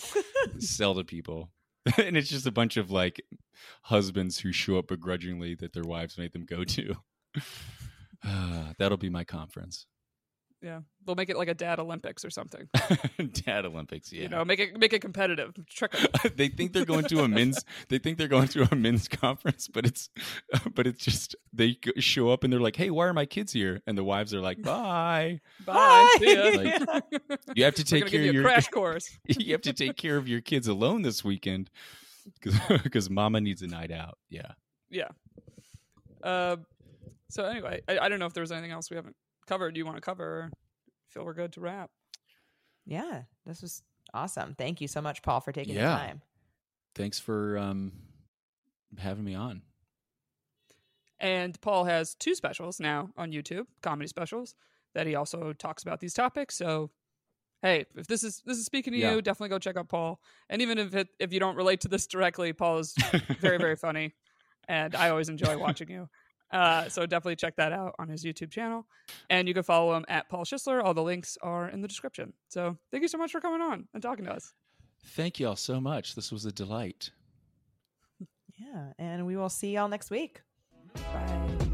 [0.59, 1.51] sell to people
[1.99, 3.21] and it's just a bunch of like
[3.83, 6.95] husbands who show up begrudgingly that their wives made them go to
[8.79, 9.85] that'll be my conference
[10.63, 12.69] Yeah, they'll make it like a dad Olympics or something.
[13.45, 15.55] dad olympics yeah You know, make it make it competitive.
[15.69, 16.33] Trick 'em.
[16.37, 19.69] they think they're going to a men's they think they're going to a men's conference
[19.69, 20.09] but it's
[20.75, 23.81] but it's just they show up and they're like hey why are my kids here
[23.87, 26.17] and the wives are like bye Bye.
[26.19, 26.79] See ya.
[26.87, 27.03] Bye.
[27.55, 29.19] you have to take care of your crash course.
[29.27, 31.71] you have to take care of your kids alone this weekend
[32.83, 34.19] because mama needs a night out.
[34.31, 34.53] Yeah.
[34.91, 35.09] Yeah.
[36.23, 36.57] Uh,
[37.29, 39.17] so anyway, I, I don't know if there was anything else we haven't
[39.47, 39.75] covered.
[39.75, 40.25] Do you want to cover?
[40.25, 40.51] Or
[41.11, 41.91] feel we're good to wrap?
[42.85, 43.83] Yeah, this was
[44.15, 44.55] awesome.
[44.57, 45.91] Thank you so much, Paul, for taking Yeah.
[45.91, 46.23] the time.
[46.95, 47.93] Thanks for um,
[48.99, 49.63] having me on.
[51.19, 54.55] And Paul has two specials now on YouTube, comedy specials,
[54.95, 56.57] that he also talks about these topics.
[56.57, 56.91] So,
[57.63, 59.15] hey, if this is this is speaking to Yeah.
[59.15, 60.21] you, definitely go check out Paul.
[60.51, 62.95] And even if it if you don't relate to this directly, Paul is
[63.41, 64.15] very very funny,
[64.69, 66.09] and I always enjoy watching you.
[66.53, 68.87] Uh, so definitely check that out on his YouTube channel,
[69.31, 70.83] and you can follow him at Paul Schissler.
[70.83, 72.33] All the links are in the description.
[72.49, 74.53] So thank you so much for coming on and talking to us.
[75.09, 76.15] Thank you all so much.
[76.15, 77.11] This was a delight.
[78.59, 80.41] Yeah, and we will see y'all next week.
[80.95, 81.66] Bye.